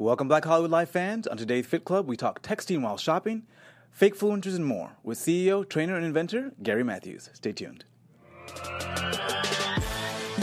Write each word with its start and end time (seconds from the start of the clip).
Welcome, 0.00 0.28
Black 0.28 0.46
Hollywood 0.46 0.70
Live 0.70 0.88
fans. 0.88 1.26
On 1.26 1.36
today's 1.36 1.66
Fit 1.66 1.84
Club, 1.84 2.08
we 2.08 2.16
talk 2.16 2.40
texting 2.40 2.80
while 2.80 2.96
shopping, 2.96 3.42
fake 3.90 4.16
influencers, 4.16 4.56
and 4.56 4.64
more 4.64 4.92
with 5.02 5.18
CEO, 5.18 5.68
trainer, 5.68 5.94
and 5.94 6.06
inventor 6.06 6.52
Garry 6.62 6.82
Matthews. 6.82 7.28
Stay 7.34 7.52
tuned. 7.52 7.84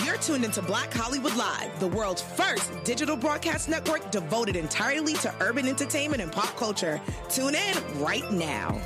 You're 0.05 0.17
tuned 0.17 0.45
into 0.45 0.61
Black 0.61 0.93
Hollywood 0.93 1.35
Live, 1.35 1.79
the 1.79 1.87
world's 1.87 2.21
first 2.21 2.71
digital 2.83 3.17
broadcast 3.17 3.67
network 3.67 4.11
devoted 4.11 4.55
entirely 4.55 5.13
to 5.13 5.33
urban 5.39 5.67
entertainment 5.67 6.21
and 6.21 6.31
pop 6.31 6.55
culture. 6.55 7.01
Tune 7.27 7.55
in 7.55 7.99
right 7.99 8.31
now. 8.31 8.79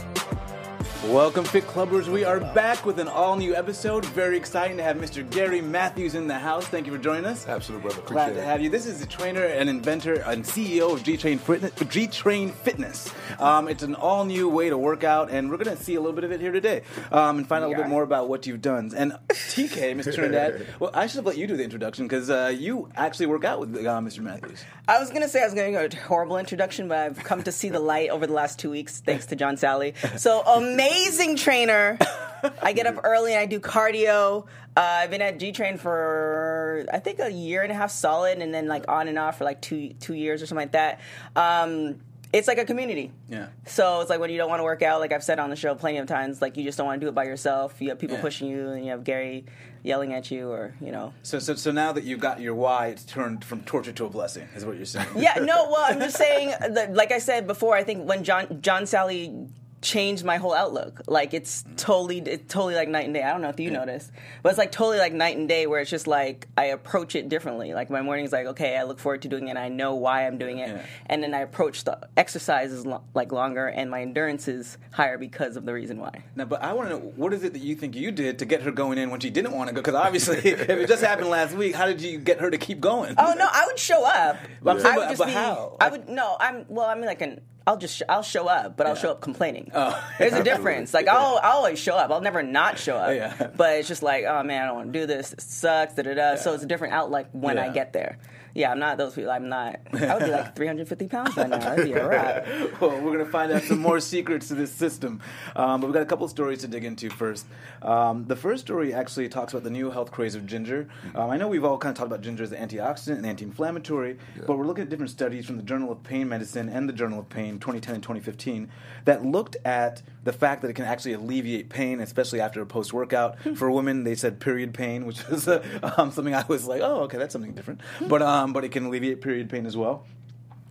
Welcome, 1.07 1.45
Fit 1.45 1.63
Clubbers. 1.63 2.07
We 2.07 2.25
are 2.25 2.39
back 2.39 2.86
with 2.86 2.99
an 2.99 3.07
all 3.07 3.36
new 3.36 3.55
episode. 3.55 4.05
Very 4.05 4.38
exciting 4.38 4.77
to 4.77 4.83
have 4.83 4.97
Mr. 4.97 5.27
Garry 5.31 5.59
Matthews 5.59 6.13
in 6.13 6.27
the 6.27 6.38
house. 6.38 6.68
Thank 6.68 6.86
you 6.86 6.91
for 6.93 7.00
joining 7.00 7.25
us. 7.25 7.47
Absolutely, 7.47 7.89
brother. 7.89 8.04
Glad 8.05 8.25
Appreciate 8.29 8.33
to 8.36 8.41
it. 8.41 8.45
have 8.51 8.61
you. 8.61 8.70
This 8.70 8.86
is 8.86 9.00
the 9.00 9.07
trainer 9.07 9.43
and 9.43 9.68
inventor 9.68 10.21
and 10.27 10.43
CEO 10.45 10.93
of 10.93 11.01
G 11.01 11.18
Train 11.18 11.39
Fitness. 11.39 11.71
G 11.89 12.05
Train 12.05 12.50
Fitness. 12.51 13.11
Um, 13.39 13.68
it's 13.68 13.82
an 13.82 13.96
all 13.96 14.25
new 14.25 14.47
way 14.47 14.69
to 14.69 14.77
work 14.77 15.04
out, 15.04 15.32
and 15.32 15.50
we're 15.50 15.57
going 15.57 15.75
to 15.75 15.83
see 15.83 15.96
a 15.96 16.00
little 16.00 16.14
bit 16.14 16.24
of 16.24 16.32
it 16.32 16.39
here 16.39 16.51
today 16.51 16.83
um, 17.11 17.39
and 17.39 17.47
find 17.47 17.63
out 17.63 17.68
a 17.68 17.69
little 17.69 17.83
bit 17.86 17.89
more 17.89 18.04
about 18.04 18.29
what 18.29 18.46
you've 18.46 18.61
done. 18.61 18.91
And 18.96 19.13
TK, 19.29 19.96
Mr. 19.96 20.13
Trinidad, 20.13 20.68
well, 20.79 20.91
I 20.93 21.07
should 21.07 21.15
have 21.18 21.25
let 21.25 21.36
you 21.38 21.47
do 21.47 21.57
the 21.57 21.63
introduction 21.63 22.05
because 22.05 22.29
uh, 22.29 22.54
you 22.55 22.89
actually 22.96 23.25
work 23.25 23.43
out 23.43 23.60
with 23.60 23.75
uh, 23.75 23.99
Mr. 24.02 24.19
Matthews. 24.19 24.63
I 24.88 24.99
was 24.99 25.10
gonna 25.10 25.29
say 25.29 25.41
I 25.41 25.46
was 25.46 25.55
gonna 25.55 25.71
go 25.71 25.86
a 25.86 25.96
horrible 26.04 26.38
introduction, 26.38 26.88
but 26.88 26.97
I've 26.99 27.24
come 27.24 27.41
to 27.41 27.52
see 27.52 27.69
the 27.69 27.79
light 27.79 28.11
over 28.11 28.27
the 28.27 28.33
last 28.33 28.60
two 28.60 28.69
weeks, 28.69 28.99
thanks 28.99 29.25
to 29.27 29.36
John 29.36 29.57
Sally. 29.57 29.96
So 30.18 30.41
amazing 30.41 30.90
trainer. 31.36 31.97
I 32.61 32.73
get 32.73 32.88
up 32.88 33.02
early 33.03 33.33
and 33.33 33.39
I 33.39 33.45
do 33.45 33.59
cardio. 33.59 34.45
Uh, 34.75 34.80
I've 34.80 35.11
been 35.11 35.22
at 35.22 35.38
G 35.38 35.52
Train 35.52 35.77
for 35.77 36.86
I 36.91 36.99
think 36.99 37.19
a 37.19 37.30
year 37.31 37.61
and 37.61 37.72
a 37.72 37.75
half 37.75 37.91
solid, 37.91 38.39
and 38.39 38.53
then 38.53 38.67
like 38.67 38.86
on 38.88 39.08
and 39.08 39.19
off 39.19 39.38
for 39.38 39.44
like 39.44 39.61
two 39.61 39.94
two 39.99 40.13
years 40.13 40.41
or 40.41 40.45
something 40.47 40.63
like 40.63 40.72
that. 40.72 40.99
Um, 41.35 41.99
it's 42.33 42.47
like 42.47 42.58
a 42.58 42.63
community. 42.66 43.11
Yeah. 43.27 43.47
So 43.66 43.99
it's 43.99 44.09
like 44.09 44.22
when 44.22 44.30
you 44.30 44.38
don't 44.38 44.49
want 44.49 44.61
to 44.61 44.63
work 44.63 44.81
out, 44.81 45.01
like 45.01 45.11
I've 45.11 45.23
said 45.23 45.38
on 45.39 45.49
the 45.49 45.57
show 45.57 45.75
plenty 45.75 45.97
of 45.97 46.07
times, 46.07 46.41
like 46.41 46.55
you 46.55 46.63
just 46.63 46.77
don't 46.77 46.88
want 46.88 47.01
to 47.01 47.05
do 47.05 47.09
it 47.09 47.16
by 47.16 47.25
yourself. 47.25 47.81
You 47.81 47.89
have 47.89 47.99
people 47.99 48.16
Yeah. 48.16 48.21
pushing 48.21 48.47
you, 48.47 48.69
and 48.69 48.85
you 48.85 48.91
have 48.91 49.03
Garry 49.03 49.45
yelling 49.83 50.13
at 50.13 50.31
you, 50.31 50.49
or 50.49 50.73
you 50.79 50.91
know, 50.91 51.11
So, 51.23 51.39
so, 51.39 51.55
so 51.55 51.71
now 51.71 51.91
that 51.91 52.03
you've 52.05 52.19
got 52.19 52.39
your 52.39 52.53
why, 52.55 52.88
it's 52.88 53.03
turned 53.03 53.44
from 53.44 53.61
torture 53.63 53.91
to 53.91 54.05
a 54.05 54.09
blessing, 54.09 54.47
is 54.55 54.63
what 54.63 54.77
you're 54.77 54.85
saying. 54.85 55.07
Yeah, 55.17 55.39
no, 55.41 55.67
well, 55.69 55.83
I'm 55.83 55.99
just 55.99 56.16
saying, 56.25 56.53
that, 56.75 56.94
like 56.94 57.11
I 57.11 57.17
said 57.17 57.47
before, 57.47 57.75
I 57.75 57.83
think 57.83 58.07
when 58.07 58.23
John 58.23 58.61
John 58.61 58.85
Sally 58.85 59.47
changed 59.81 60.23
my 60.23 60.37
whole 60.37 60.53
outlook. 60.53 61.01
Like 61.07 61.33
it's 61.33 61.63
totally, 61.77 62.19
it's 62.19 62.51
totally 62.53 62.75
like 62.75 62.87
night 62.89 63.05
and 63.05 63.13
day. 63.13 63.23
I 63.23 63.31
don't 63.31 63.41
know 63.41 63.49
if 63.49 63.59
you 63.59 63.71
noticed, 63.71 64.11
but 64.43 64.49
it's 64.49 64.57
like 64.59 64.71
totally 64.71 64.99
like 64.99 65.13
night 65.13 65.38
and 65.38 65.47
day, 65.49 65.67
where 65.67 65.79
it's 65.81 65.89
just 65.89 66.07
like 66.07 66.47
I 66.57 66.65
approach 66.65 67.15
it 67.15 67.29
differently. 67.29 67.73
Like 67.73 67.89
my 67.89 68.01
morning's 68.01 68.31
like, 68.31 68.45
okay, 68.47 68.77
I 68.77 68.83
look 68.83 68.99
forward 68.99 69.23
to 69.23 69.27
doing 69.27 69.47
it. 69.47 69.57
I 69.57 69.69
know 69.69 69.95
why 69.95 70.27
I'm 70.27 70.38
doing 70.38 70.59
it, 70.59 70.69
Yeah. 70.69 70.85
and 71.07 71.23
then 71.23 71.33
I 71.33 71.39
approach 71.39 71.83
the 71.83 71.97
exercises 72.17 72.85
lo- 72.85 73.03
like 73.13 73.31
longer, 73.31 73.67
and 73.67 73.89
my 73.89 74.01
endurance 74.01 74.47
is 74.47 74.77
higher 74.91 75.17
because 75.17 75.55
of 75.57 75.65
the 75.65 75.73
reason 75.73 75.99
why. 75.99 76.23
Now, 76.35 76.45
but 76.45 76.61
I 76.63 76.73
want 76.73 76.89
to 76.89 76.95
know 76.97 77.01
what 77.16 77.33
is 77.33 77.43
it 77.43 77.53
that 77.53 77.61
you 77.61 77.75
think 77.75 77.95
you 77.95 78.11
did 78.11 78.39
to 78.39 78.45
get 78.45 78.61
her 78.61 78.71
going 78.71 78.97
in 78.97 79.09
when 79.09 79.19
she 79.19 79.29
didn't 79.29 79.53
want 79.53 79.69
to 79.69 79.73
go? 79.75 79.81
Because 79.81 79.95
obviously, 79.95 80.38
if 80.43 80.69
it 80.69 80.88
just 80.88 81.03
happened 81.03 81.29
last 81.29 81.53
week, 81.55 81.75
how 81.75 81.85
did 81.85 82.01
you 82.01 82.19
get 82.19 82.39
her 82.39 82.51
to 82.51 82.57
keep 82.57 82.79
going? 82.79 83.16
Oh 83.17 83.33
no, 83.38 83.47
I 83.51 83.66
would 83.66 83.79
show 83.79 84.05
up. 84.05 84.38
But 84.61 84.79
I'm 84.79 84.85
I 84.85 84.97
would 84.97 85.03
but- 85.03 85.09
just 85.09 85.19
but 85.19 85.25
be. 85.27 85.31
how? 85.33 85.77
I 85.79 85.89
would 85.89 86.07
no. 86.07 86.38
I'm 86.39 86.66
well. 86.69 86.85
I'm 86.88 87.01
like 87.01 87.21
an. 87.21 87.41
I'll 87.67 87.77
just 87.77 87.97
sh- 87.97 88.01
I'll 88.09 88.23
show 88.23 88.47
up, 88.47 88.75
but 88.75 88.87
I'll 88.87 88.95
show 88.95 89.11
up 89.11 89.21
complaining. 89.21 89.71
Oh. 89.73 89.97
There's 90.17 90.33
a 90.33 90.43
difference. 90.51 90.93
Like 90.93 91.07
I'll, 91.07 91.39
I'll 91.43 91.57
always 91.57 91.77
show 91.79 91.95
up. 91.95 92.09
I'll 92.11 92.21
never 92.21 92.41
not 92.41 92.79
show 92.79 92.97
up. 92.97 93.13
Yeah. 93.15 93.49
But 93.55 93.77
it's 93.77 93.87
just 93.87 94.01
like, 94.03 94.25
oh 94.25 94.41
man, 94.43 94.63
I 94.63 94.65
don't 94.67 94.75
want 94.75 94.93
to 94.93 94.99
do 94.99 95.05
this. 95.05 95.33
It 95.33 95.41
sucks. 95.41 95.93
Da 95.93 96.01
da 96.03 96.13
da. 96.15 96.35
So 96.35 96.53
it's 96.53 96.63
a 96.63 96.67
different 96.67 96.93
outlook 96.93 97.27
when 97.33 97.57
I 97.59 97.69
get 97.71 97.93
there. 97.93 98.17
Yeah, 98.53 98.71
I'm 98.71 98.80
not 98.80 98.97
those 98.97 99.13
people. 99.13 99.31
I'm 99.31 99.49
not. 99.49 99.80
I 99.94 100.16
would 100.16 100.25
be 100.25 100.31
like 100.31 100.55
350 100.55 101.07
pounds 101.07 101.35
by 101.35 101.47
now. 101.47 101.57
That'd 101.57 101.85
be 101.85 101.94
a 101.94 102.07
wrap. 102.07 102.45
well, 102.81 102.91
we're 102.91 103.13
going 103.13 103.19
to 103.19 103.31
find 103.31 103.52
out 103.52 103.63
some 103.63 103.80
more 103.80 103.99
secrets 103.99 104.49
to 104.49 104.55
this 104.55 104.71
system. 104.71 105.21
Um, 105.55 105.81
but 105.81 105.88
we've 105.88 105.94
got 105.94 106.03
a 106.03 106.05
couple 106.05 106.25
of 106.25 106.31
stories 106.31 106.59
to 106.59 106.67
dig 106.67 106.83
into 106.83 107.09
first. 107.09 107.45
Um, 107.81 108.25
the 108.25 108.35
first 108.35 108.63
story 108.63 108.94
actually 108.94 109.29
talks 109.29 109.53
about 109.53 109.63
the 109.63 109.69
new 109.69 109.91
health 109.91 110.12
craze 110.12 110.35
of 110.35 110.45
ginger. 110.45 110.88
Um, 111.16 111.29
I 111.29 111.38
know 111.38 111.47
we've 111.47 111.63
all 111.63 111.78
kind 111.78 111.91
of 111.91 111.97
talked 111.97 112.07
about 112.07 112.22
ginger 112.22 112.44
as 112.44 112.51
an 112.51 112.67
antioxidant 112.67 113.17
and 113.17 113.25
anti 113.25 113.45
inflammatory, 113.45 114.17
but 114.45 114.57
we're 114.57 114.66
looking 114.66 114.83
at 114.83 114.89
different 114.89 115.12
studies 115.12 115.45
from 115.45 115.57
the 115.57 115.63
Journal 115.63 115.91
of 115.91 116.03
Pain 116.03 116.29
Medicine 116.29 116.69
and 116.69 116.88
the 116.88 116.94
Journal 116.94 117.19
of 117.19 117.29
Pain 117.29 117.59
2010 117.59 117.95
and 117.95 118.03
2015 118.03 118.69
that 119.06 119.25
looked 119.25 119.57
at 119.66 120.01
the 120.23 120.33
fact 120.33 120.62
that 120.62 120.69
it 120.69 120.73
can 120.73 120.85
actually 120.85 121.13
alleviate 121.13 121.69
pain, 121.69 122.00
especially 122.00 122.39
after 122.41 122.62
a 122.62 122.66
post 122.66 122.94
workout. 122.94 123.38
For 123.56 123.72
women, 123.72 124.03
they 124.03 124.16
said 124.16 124.39
period 124.39 124.73
pain, 124.73 125.06
which 125.06 125.22
is 125.29 125.47
uh, 125.47 125.63
um, 125.97 126.12
something 126.12 126.35
I 126.35 126.45
was 126.47 126.68
like, 126.68 126.81
oh, 126.81 127.01
okay, 127.01 127.18
that's 127.18 127.33
something 127.33 127.53
different. 127.53 127.81
But, 128.07 128.22
um, 128.41 128.53
but 128.53 128.63
it 128.63 128.69
can 128.69 128.85
alleviate 128.85 129.22
period 129.22 129.50
pain 129.50 129.66
as 129.66 129.78
well. 129.78 130.06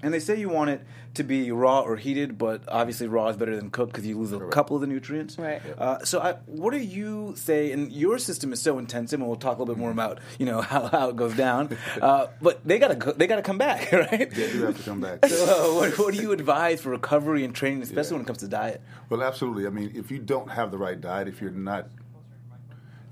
And 0.03 0.15
they 0.15 0.21
say 0.21 0.39
you 0.39 0.49
want 0.49 0.71
it 0.71 0.83
to 1.15 1.25
be 1.25 1.51
raw 1.51 1.81
or 1.81 1.97
heated, 1.97 2.39
but 2.39 2.63
obviously 2.69 3.07
raw 3.07 3.29
is 3.29 3.37
better 3.37 3.55
than 3.55 3.71
cooked 3.71 3.93
because 3.93 4.07
you 4.07 4.17
lose 4.19 4.33
a 4.33 4.39
couple 4.49 4.77
of 4.77 4.81
the 4.81 4.87
nutrients. 4.87 5.39
Right. 5.39 5.61
Uh, 5.77 6.03
so, 6.05 6.21
I, 6.21 6.35
what 6.47 6.73
do 6.73 6.79
you 6.79 7.35
say? 7.37 7.73
And 7.73 7.93
your 7.93 8.19
system 8.19 8.53
is 8.53 8.63
so 8.63 8.79
intensive, 8.79 9.21
and 9.21 9.29
we'll 9.29 9.37
talk 9.37 9.59
a 9.59 9.61
little 9.61 9.75
bit 9.75 9.81
more 9.81 9.91
about 9.91 10.21
you 10.39 10.47
know 10.47 10.61
how, 10.73 10.87
how 10.87 11.09
it 11.11 11.17
goes 11.17 11.35
down. 11.37 11.77
Uh, 12.01 12.29
but 12.41 12.65
they 12.67 12.79
gotta 12.79 12.95
go, 12.95 13.13
they 13.13 13.27
gotta 13.27 13.43
come 13.43 13.59
back, 13.59 13.93
right? 13.93 14.31
They 14.31 14.53
do 14.53 14.63
have 14.63 14.77
to 14.77 14.83
come 14.83 15.01
back. 15.01 15.27
So, 15.27 15.45
uh, 15.45 15.75
what, 15.75 15.99
what 15.99 16.15
do 16.15 16.21
you 16.21 16.33
advise 16.33 16.81
for 16.81 16.91
recovery 16.91 17.45
and 17.45 17.55
training, 17.55 17.83
especially 17.83 18.15
when 18.15 18.23
it 18.23 18.27
comes 18.27 18.39
to 18.39 18.49
diet? 18.49 18.81
Well, 19.11 19.23
absolutely. 19.23 19.67
I 19.67 19.71
mean, 19.71 19.93
if 19.95 20.11
you 20.11 20.19
don't 20.19 20.49
have 20.49 20.71
the 20.71 20.79
right 20.79 20.99
diet, 20.99 21.29
if 21.29 21.43
you're 21.43 21.51
not, 21.51 21.89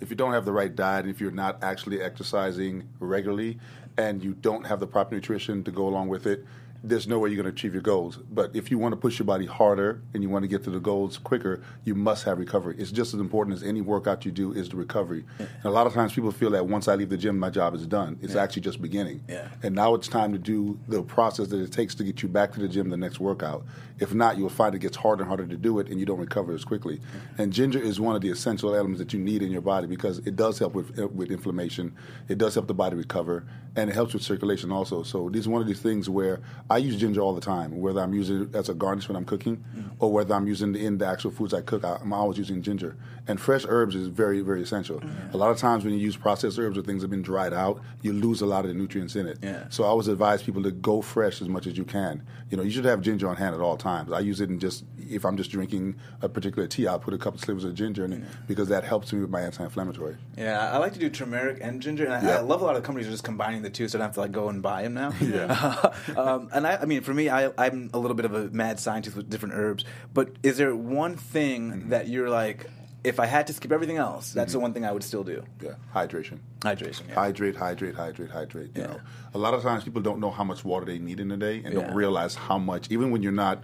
if 0.00 0.10
you 0.10 0.16
don't 0.16 0.32
have 0.32 0.44
the 0.44 0.52
right 0.52 0.74
diet, 0.74 1.06
if 1.06 1.20
you're 1.20 1.30
not 1.30 1.62
actually 1.62 2.00
exercising 2.00 2.88
regularly, 3.00 3.58
and 3.98 4.22
you 4.22 4.32
don't 4.32 4.64
have 4.64 4.80
the 4.80 4.86
proper 4.86 5.14
nutrition 5.14 5.62
to 5.64 5.70
go 5.70 5.88
along 5.88 6.08
with 6.08 6.26
it, 6.26 6.46
there's 6.82 7.08
no 7.08 7.18
way 7.18 7.28
you're 7.28 7.42
going 7.42 7.52
to 7.52 7.56
achieve 7.56 7.72
your 7.72 7.82
goals. 7.82 8.18
But 8.30 8.54
if 8.54 8.70
you 8.70 8.78
want 8.78 8.92
to 8.92 8.96
push 8.96 9.18
your 9.18 9.26
body 9.26 9.46
harder 9.46 10.00
and 10.14 10.22
you 10.22 10.28
want 10.28 10.44
to 10.44 10.48
get 10.48 10.62
to 10.64 10.70
the 10.70 10.80
goals 10.80 11.18
quicker, 11.18 11.62
you 11.84 11.94
must 11.94 12.24
have 12.24 12.38
recovery. 12.38 12.76
It's 12.78 12.92
just 12.92 13.14
as 13.14 13.20
important 13.20 13.56
as 13.56 13.62
any 13.62 13.80
workout 13.80 14.24
you 14.24 14.30
do 14.30 14.52
is 14.52 14.68
the 14.68 14.76
recovery. 14.76 15.24
And 15.38 15.64
a 15.64 15.70
lot 15.70 15.86
of 15.86 15.94
times 15.94 16.12
people 16.12 16.30
feel 16.30 16.50
that 16.50 16.66
once 16.66 16.86
I 16.88 16.94
leave 16.94 17.08
the 17.08 17.16
gym, 17.16 17.38
my 17.38 17.50
job 17.50 17.74
is 17.74 17.86
done. 17.86 18.18
It's 18.22 18.36
actually 18.36 18.62
just 18.62 18.80
beginning. 18.80 19.22
Yeah. 19.28 19.48
And 19.62 19.74
now 19.74 19.94
it's 19.94 20.08
time 20.08 20.32
to 20.32 20.38
do 20.38 20.78
the 20.88 21.02
process 21.02 21.48
that 21.48 21.60
it 21.60 21.72
takes 21.72 21.94
to 21.96 22.04
get 22.04 22.22
you 22.22 22.28
back 22.28 22.52
to 22.52 22.60
the 22.60 22.68
gym 22.68 22.90
the 22.90 22.96
next 22.96 23.20
workout. 23.20 23.64
If 23.98 24.14
not, 24.14 24.38
you'll 24.38 24.48
find 24.48 24.74
it 24.74 24.78
gets 24.78 24.96
harder 24.96 25.22
and 25.22 25.28
harder 25.28 25.46
to 25.46 25.56
do 25.56 25.78
it, 25.80 25.88
and 25.88 25.98
you 25.98 26.06
don't 26.06 26.20
recover 26.20 26.54
as 26.54 26.64
quickly. 26.64 26.98
Mm-hmm. 26.98 27.42
And 27.42 27.52
ginger 27.52 27.80
is 27.80 28.00
one 28.00 28.14
of 28.14 28.22
the 28.22 28.30
essential 28.30 28.74
elements 28.74 29.00
that 29.00 29.12
you 29.12 29.18
need 29.18 29.42
in 29.42 29.50
your 29.50 29.60
body 29.60 29.86
because 29.86 30.18
it 30.18 30.36
does 30.36 30.58
help 30.58 30.74
with 30.74 30.98
uh, 30.98 31.08
with 31.08 31.30
inflammation. 31.30 31.96
It 32.28 32.38
does 32.38 32.54
help 32.54 32.68
the 32.68 32.74
body 32.74 32.96
recover, 32.96 33.44
and 33.74 33.90
it 33.90 33.94
helps 33.94 34.14
with 34.14 34.22
circulation 34.22 34.70
also. 34.70 35.02
So 35.02 35.28
these 35.28 35.46
are 35.46 35.50
one 35.50 35.62
of 35.62 35.66
these 35.66 35.80
things 35.80 36.08
where 36.08 36.40
I 36.70 36.76
use 36.78 36.96
ginger 36.96 37.20
all 37.22 37.34
the 37.34 37.40
time, 37.40 37.80
whether 37.80 38.00
I'm 38.00 38.12
using 38.12 38.42
it 38.42 38.54
as 38.54 38.68
a 38.68 38.74
garnish 38.74 39.08
when 39.08 39.16
I'm 39.16 39.24
cooking, 39.24 39.64
or 40.00 40.12
whether 40.12 40.34
I'm 40.34 40.46
using 40.46 40.74
it 40.74 40.82
in 40.82 40.98
the 40.98 41.06
actual 41.06 41.30
foods 41.30 41.54
I 41.54 41.62
cook. 41.62 41.84
I, 41.84 41.96
I'm 42.00 42.12
always 42.12 42.36
using 42.38 42.60
ginger. 42.62 42.96
And 43.26 43.40
fresh 43.40 43.64
herbs 43.68 43.94
is 43.94 44.08
very 44.08 44.40
very 44.40 44.62
essential. 44.62 45.02
A 45.32 45.36
lot 45.36 45.50
of 45.50 45.58
times 45.58 45.84
when 45.84 45.92
you 45.94 46.00
use 46.00 46.16
processed 46.16 46.58
herbs 46.58 46.76
or 46.78 46.82
things 46.82 47.02
that 47.02 47.06
have 47.06 47.10
been 47.10 47.22
dried 47.22 47.52
out, 47.52 47.80
you 48.02 48.12
lose 48.12 48.40
a 48.40 48.46
lot 48.46 48.64
of 48.64 48.68
the 48.68 48.74
nutrients 48.74 49.16
in 49.16 49.26
it. 49.26 49.38
Yeah. 49.42 49.64
So 49.70 49.84
I 49.84 49.86
always 49.88 50.08
advise 50.08 50.42
people 50.42 50.62
to 50.62 50.70
go 50.70 51.02
fresh 51.02 51.40
as 51.42 51.48
much 51.48 51.66
as 51.66 51.76
you 51.76 51.84
can. 51.84 52.22
You 52.50 52.56
know, 52.56 52.62
you 52.62 52.70
should 52.70 52.84
have 52.86 53.00
ginger 53.02 53.28
on 53.28 53.36
hand 53.36 53.54
at 53.54 53.60
all 53.60 53.76
times. 53.76 54.12
I 54.12 54.20
use 54.20 54.40
it 54.40 54.48
in 54.50 54.58
just 54.58 54.84
if 55.10 55.24
I'm 55.24 55.36
just 55.36 55.50
drinking 55.50 55.96
a 56.22 56.28
particular 56.28 56.68
tea, 56.68 56.86
I'll 56.86 56.98
put 56.98 57.14
a 57.14 57.18
couple 57.18 57.38
slivers 57.40 57.64
of 57.64 57.74
ginger 57.74 58.04
in 58.04 58.12
it 58.12 58.22
because 58.46 58.68
that 58.68 58.84
helps 58.84 59.12
me 59.12 59.20
with 59.20 59.30
my 59.30 59.40
anti-inflammatory. 59.40 60.16
Yeah, 60.36 60.70
I 60.72 60.76
like 60.78 60.92
to 60.94 60.98
do 60.98 61.08
turmeric 61.08 61.58
and 61.62 61.80
ginger, 61.80 62.04
and 62.04 62.14
I, 62.14 62.22
Yeah. 62.22 62.36
I 62.38 62.40
love 62.40 62.60
a 62.60 62.64
lot 62.64 62.76
of 62.76 62.82
companies 62.82 63.08
are 63.08 63.10
just 63.12 63.24
combining 63.24 63.62
the 63.62 63.70
two, 63.70 63.88
so 63.88 63.98
I 63.98 64.00
don't 64.00 64.08
have 64.08 64.14
to 64.14 64.20
like 64.20 64.32
go 64.32 64.48
and 64.50 64.62
buy 64.62 64.82
them 64.82 64.94
now. 64.94 65.12
Yeah. 65.20 65.92
um, 66.16 66.48
and 66.58 66.66
I, 66.66 66.76
I 66.76 66.84
mean, 66.84 67.00
for 67.00 67.14
me, 67.14 67.30
I, 67.30 67.50
I'm 67.56 67.88
a 67.94 67.98
little 67.98 68.14
bit 68.14 68.26
of 68.26 68.34
a 68.34 68.48
mad 68.50 68.78
scientist 68.78 69.16
with 69.16 69.30
different 69.30 69.54
herbs. 69.54 69.84
But 70.12 70.36
is 70.42 70.58
there 70.58 70.74
one 70.76 71.16
thing 71.16 71.70
Mm-hmm. 71.72 71.88
that 71.90 72.08
you're 72.08 72.28
like, 72.28 72.66
if 73.04 73.18
I 73.20 73.26
had 73.26 73.46
to 73.46 73.52
skip 73.52 73.72
everything 73.72 73.96
else, 73.96 74.32
that's 74.32 74.52
the 74.52 74.58
one 74.58 74.72
thing 74.74 74.84
I 74.84 74.92
would 74.92 75.04
still 75.04 75.22
do? 75.24 75.44
Yeah, 75.62 75.74
hydration. 75.94 76.40
Hydration. 76.60 77.08
Yeah. 77.08 77.14
Hydrate, 77.14 77.56
hydrate, 77.56 77.94
hydrate, 77.94 78.30
hydrate. 78.30 78.70
You 78.76 78.82
Yeah. 78.82 78.86
know, 78.88 79.00
a 79.34 79.38
lot 79.38 79.54
of 79.54 79.62
times 79.62 79.84
people 79.84 80.02
don't 80.02 80.20
know 80.20 80.30
how 80.30 80.44
much 80.44 80.64
water 80.64 80.84
they 80.84 80.98
need 80.98 81.20
in 81.20 81.30
a 81.30 81.36
day 81.36 81.62
and 81.64 81.72
Yeah. 81.72 81.80
don't 81.86 81.94
realize 81.94 82.34
how 82.34 82.58
much. 82.58 82.90
Even 82.90 83.10
when 83.12 83.22
you're 83.22 83.32
not 83.32 83.62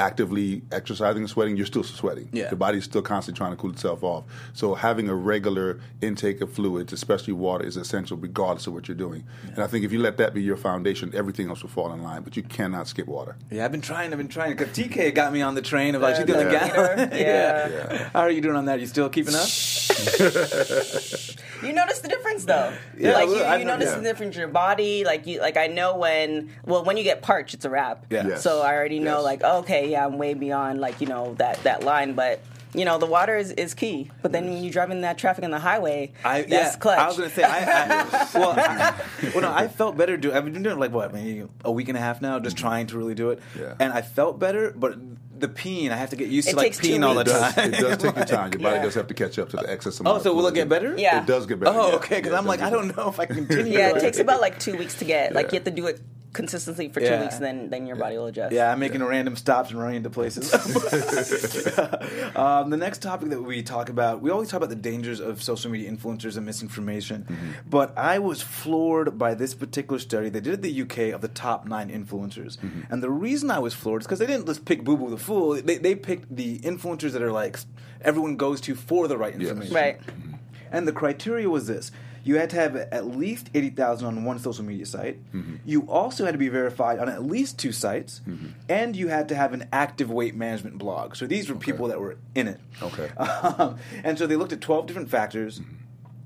actively 0.00 0.62
exercising 0.72 1.22
and 1.22 1.30
sweating, 1.30 1.56
you're 1.56 1.66
still 1.66 1.84
sweating. 1.84 2.28
Yeah. 2.32 2.50
Your 2.50 2.56
body's 2.56 2.84
still 2.84 3.02
constantly 3.02 3.38
trying 3.38 3.52
to 3.52 3.56
cool 3.56 3.70
itself 3.70 4.02
off. 4.02 4.24
So 4.54 4.74
having 4.74 5.08
a 5.08 5.14
regular 5.14 5.78
intake 6.00 6.40
of 6.40 6.52
fluids, 6.52 6.92
especially 6.92 7.34
water, 7.34 7.64
is 7.64 7.76
essential 7.76 8.16
regardless 8.16 8.66
of 8.66 8.72
what 8.72 8.88
you're 8.88 8.96
doing. 8.96 9.24
And 9.54 9.60
I 9.60 9.66
think 9.66 9.84
if 9.84 9.92
you 9.92 10.00
let 10.00 10.16
that 10.16 10.32
be 10.34 10.42
your 10.42 10.56
foundation, 10.56 11.12
everything 11.14 11.48
else 11.50 11.62
will 11.62 11.70
fall 11.70 11.92
in 11.92 12.02
line. 12.02 12.22
But 12.22 12.36
you 12.36 12.42
cannot 12.42 12.88
skip 12.88 13.06
water. 13.06 13.36
Yeah, 13.50 13.64
I've 13.66 13.72
been 13.72 13.82
trying. 13.82 14.10
I've 14.12 14.18
been 14.18 14.28
trying. 14.28 14.56
Because 14.56 14.74
TK 14.76 15.14
got 15.14 15.32
me 15.32 15.42
on 15.42 15.54
the 15.54 15.62
train 15.62 15.94
of 15.94 16.02
like 16.02 16.16
she's 16.16 16.24
doing 16.24 16.50
Yeah. 16.50 16.66
a 16.66 16.96
gallon. 16.96 17.10
Yeah. 17.20 17.68
Yeah. 17.68 18.08
How 18.14 18.20
are 18.20 18.30
you 18.30 18.40
doing 18.40 18.56
on 18.56 18.64
that? 18.64 18.80
You 18.80 18.86
still 18.86 19.10
keeping 19.10 19.34
up? 19.34 19.46
You 21.62 21.72
notice 21.72 22.00
the 22.00 22.08
difference 22.08 22.44
though. 22.44 22.72
Yeah, 22.98 23.12
like 23.12 23.26
well, 23.28 23.36
you, 23.36 23.42
I 23.42 23.56
you 23.58 23.64
notice 23.64 23.90
yeah. 23.90 23.96
the 23.96 24.02
difference 24.02 24.36
in 24.36 24.40
your 24.40 24.48
body. 24.48 25.04
Like 25.04 25.26
you, 25.26 25.40
like 25.40 25.56
I 25.56 25.66
know 25.66 25.96
when. 25.96 26.50
Well, 26.64 26.84
when 26.84 26.96
you 26.96 27.02
get 27.04 27.22
parched, 27.22 27.54
it's 27.54 27.64
a 27.64 27.70
wrap. 27.70 28.06
Yeah. 28.10 28.26
Yes. 28.28 28.42
So 28.42 28.62
I 28.62 28.74
already 28.74 28.98
know, 28.98 29.16
Yes. 29.16 29.24
like, 29.24 29.42
okay, 29.42 29.90
yeah, 29.90 30.06
I'm 30.06 30.18
way 30.18 30.34
beyond, 30.34 30.80
like, 30.80 31.00
you 31.00 31.06
know, 31.06 31.34
that 31.34 31.62
that 31.64 31.82
line. 31.84 32.14
But 32.14 32.40
you 32.74 32.84
know, 32.84 32.98
the 32.98 33.06
water 33.06 33.36
is, 33.36 33.50
is 33.52 33.74
key. 33.74 34.10
But 34.22 34.32
then 34.32 34.44
when 34.44 34.62
you 34.62 34.70
drive 34.70 34.90
in 34.90 35.00
that 35.00 35.18
traffic 35.18 35.44
on 35.44 35.50
the 35.50 35.58
highway, 35.58 36.12
I, 36.24 36.42
that's 36.42 36.50
yeah, 36.74 36.76
clutch. 36.78 36.98
I 36.98 37.06
was 37.08 37.16
gonna 37.16 37.30
say, 37.30 37.42
I, 37.42 37.58
I, 37.58 38.28
well, 38.38 38.50
I, 38.56 38.94
well, 39.34 39.42
no, 39.42 39.52
I 39.52 39.66
felt 39.68 39.96
better. 39.96 40.16
Do 40.16 40.32
I've 40.32 40.44
been 40.44 40.62
doing 40.62 40.76
it 40.76 40.78
like 40.78 40.92
what, 40.92 41.12
maybe 41.12 41.48
a 41.64 41.72
week 41.72 41.88
and 41.88 41.98
a 41.98 42.00
half 42.00 42.22
now, 42.22 42.38
just 42.38 42.56
trying 42.56 42.86
to 42.88 42.98
really 42.98 43.14
do 43.14 43.30
it, 43.30 43.42
Yeah. 43.58 43.74
and 43.80 43.92
I 43.92 44.02
felt 44.02 44.38
better. 44.38 44.72
But 44.76 44.98
the 45.40 45.48
peeing, 45.48 45.90
I 45.90 45.96
have 45.96 46.10
to 46.10 46.16
get 46.16 46.28
used 46.28 46.48
It 46.48 46.52
to 46.52 46.56
like 46.56 46.66
takes 46.66 46.78
two 46.78 46.88
peeing 46.94 47.04
all 47.06 47.14
the 47.14 47.20
It 47.22 47.24
does, 47.26 47.54
time. 47.54 47.74
it 47.74 47.80
does 47.80 47.96
take 47.98 48.16
your 48.16 48.24
time. 48.24 48.52
Your 48.52 48.60
body 48.62 48.76
Yeah. 48.76 48.82
does 48.82 48.94
have 48.94 49.06
to 49.08 49.14
catch 49.14 49.38
up 49.38 49.48
to 49.50 49.56
the 49.56 49.70
excess 49.70 50.00
oh, 50.00 50.02
amount. 50.02 50.14
oh, 50.14 50.16
of 50.18 50.22
so 50.22 50.32
will 50.34 50.40
it 50.46 50.52
fluid. 50.52 50.54
get 50.54 50.68
better? 50.68 50.94
Yeah. 50.96 51.22
It 51.22 51.26
does 51.26 51.46
get 51.46 51.60
better. 51.60 51.76
Oh, 51.78 51.88
yeah. 51.88 51.94
okay. 51.96 52.16
Because 52.16 52.32
Yeah, 52.32 52.38
I'm 52.38 52.44
it 52.44 52.48
like, 52.48 52.58
does 52.60 52.66
I 52.66 52.70
get 52.70 52.76
don't 52.76 52.96
know 52.96 53.08
if 53.08 53.20
I 53.20 53.26
can 53.26 53.46
continue. 53.46 53.72
yeah, 53.78 53.96
it 53.96 54.00
takes 54.00 54.18
about 54.18 54.40
like 54.40 54.58
two 54.58 54.76
weeks 54.76 54.94
to 54.96 55.04
get. 55.04 55.32
Like 55.34 55.46
Yeah. 55.46 55.52
you 55.52 55.58
have 55.58 55.64
to 55.64 55.70
do 55.70 55.86
it 55.86 56.00
consistently 56.32 56.88
for 56.88 57.00
two 57.00 57.06
Yeah. 57.06 57.22
weeks, 57.22 57.36
and 57.36 57.44
then 57.44 57.70
then 57.70 57.86
your 57.86 57.96
body 57.96 58.16
will 58.16 58.26
adjust. 58.26 58.52
Yeah, 58.52 58.70
I'm 58.70 58.78
making 58.78 59.02
random 59.02 59.36
stops 59.36 59.70
and 59.70 59.80
running 59.80 59.96
into 59.96 60.10
places. 60.10 60.52
um, 62.36 62.70
the 62.70 62.76
next 62.76 63.02
topic 63.02 63.30
that 63.30 63.42
we 63.42 63.62
talk 63.62 63.88
about, 63.88 64.20
we 64.20 64.30
always 64.30 64.48
talk 64.48 64.58
about 64.58 64.68
the 64.68 64.76
dangers 64.76 65.20
of 65.20 65.42
social 65.42 65.70
media 65.70 65.90
influencers 65.90 66.36
and 66.36 66.46
misinformation. 66.46 67.24
Mm-hmm. 67.24 67.50
But 67.68 67.96
I 67.98 68.18
was 68.18 68.42
floored 68.42 69.18
by 69.18 69.34
this 69.34 69.54
particular 69.54 69.98
study 69.98 70.28
they 70.28 70.40
did 70.40 70.54
in 70.54 70.60
the 70.60 70.82
UK 70.82 71.14
of 71.14 71.20
the 71.20 71.28
top 71.28 71.66
nine 71.66 71.90
influencers. 71.90 72.58
Mm-hmm. 72.58 72.92
And 72.92 73.02
the 73.02 73.10
reason 73.10 73.50
I 73.50 73.58
was 73.58 73.74
floored 73.74 74.02
is 74.02 74.06
because 74.06 74.20
they 74.20 74.26
didn't 74.26 74.46
just 74.46 74.64
pick 74.64 74.84
Boo 74.84 74.96
Boo 74.96 75.10
the 75.10 75.18
Fool. 75.18 75.60
They, 75.60 75.78
they 75.78 75.94
picked 75.94 76.34
the 76.34 76.58
influencers 76.60 77.12
that 77.12 77.22
are 77.22 77.32
like 77.32 77.58
everyone 78.02 78.36
goes 78.36 78.60
to 78.62 78.74
for 78.74 79.08
the 79.08 79.18
right 79.18 79.34
information. 79.34 79.74
Right. 79.74 80.00
Mm-hmm. 80.00 80.34
And 80.72 80.86
the 80.86 80.92
criteria 80.92 81.50
was 81.50 81.66
this. 81.66 81.90
You 82.24 82.36
had 82.36 82.50
to 82.50 82.56
have 82.56 82.76
at 82.76 83.06
least 83.06 83.50
80,000 83.54 84.06
on 84.06 84.24
one 84.24 84.38
social 84.38 84.64
media 84.64 84.86
site. 84.86 85.18
Mm-hmm. 85.32 85.56
You 85.64 85.82
also 85.82 86.24
had 86.24 86.32
to 86.32 86.38
be 86.38 86.48
verified 86.48 86.98
on 86.98 87.08
at 87.08 87.22
least 87.24 87.58
two 87.58 87.72
sites. 87.72 88.20
Mm-hmm. 88.28 88.46
And 88.68 88.96
you 88.96 89.08
had 89.08 89.28
to 89.28 89.34
have 89.34 89.52
an 89.52 89.68
active 89.72 90.10
weight 90.10 90.34
management 90.34 90.78
blog. 90.78 91.16
So 91.16 91.26
these 91.26 91.48
were 91.48 91.56
people 91.56 91.88
that 91.88 92.00
were 92.00 92.16
in 92.34 92.48
it. 92.48 92.60
Okay. 92.82 93.10
Um, 93.60 93.78
and 94.04 94.18
so 94.18 94.26
they 94.26 94.36
looked 94.36 94.52
at 94.52 94.60
12 94.60 94.86
different 94.86 95.10
factors. 95.10 95.60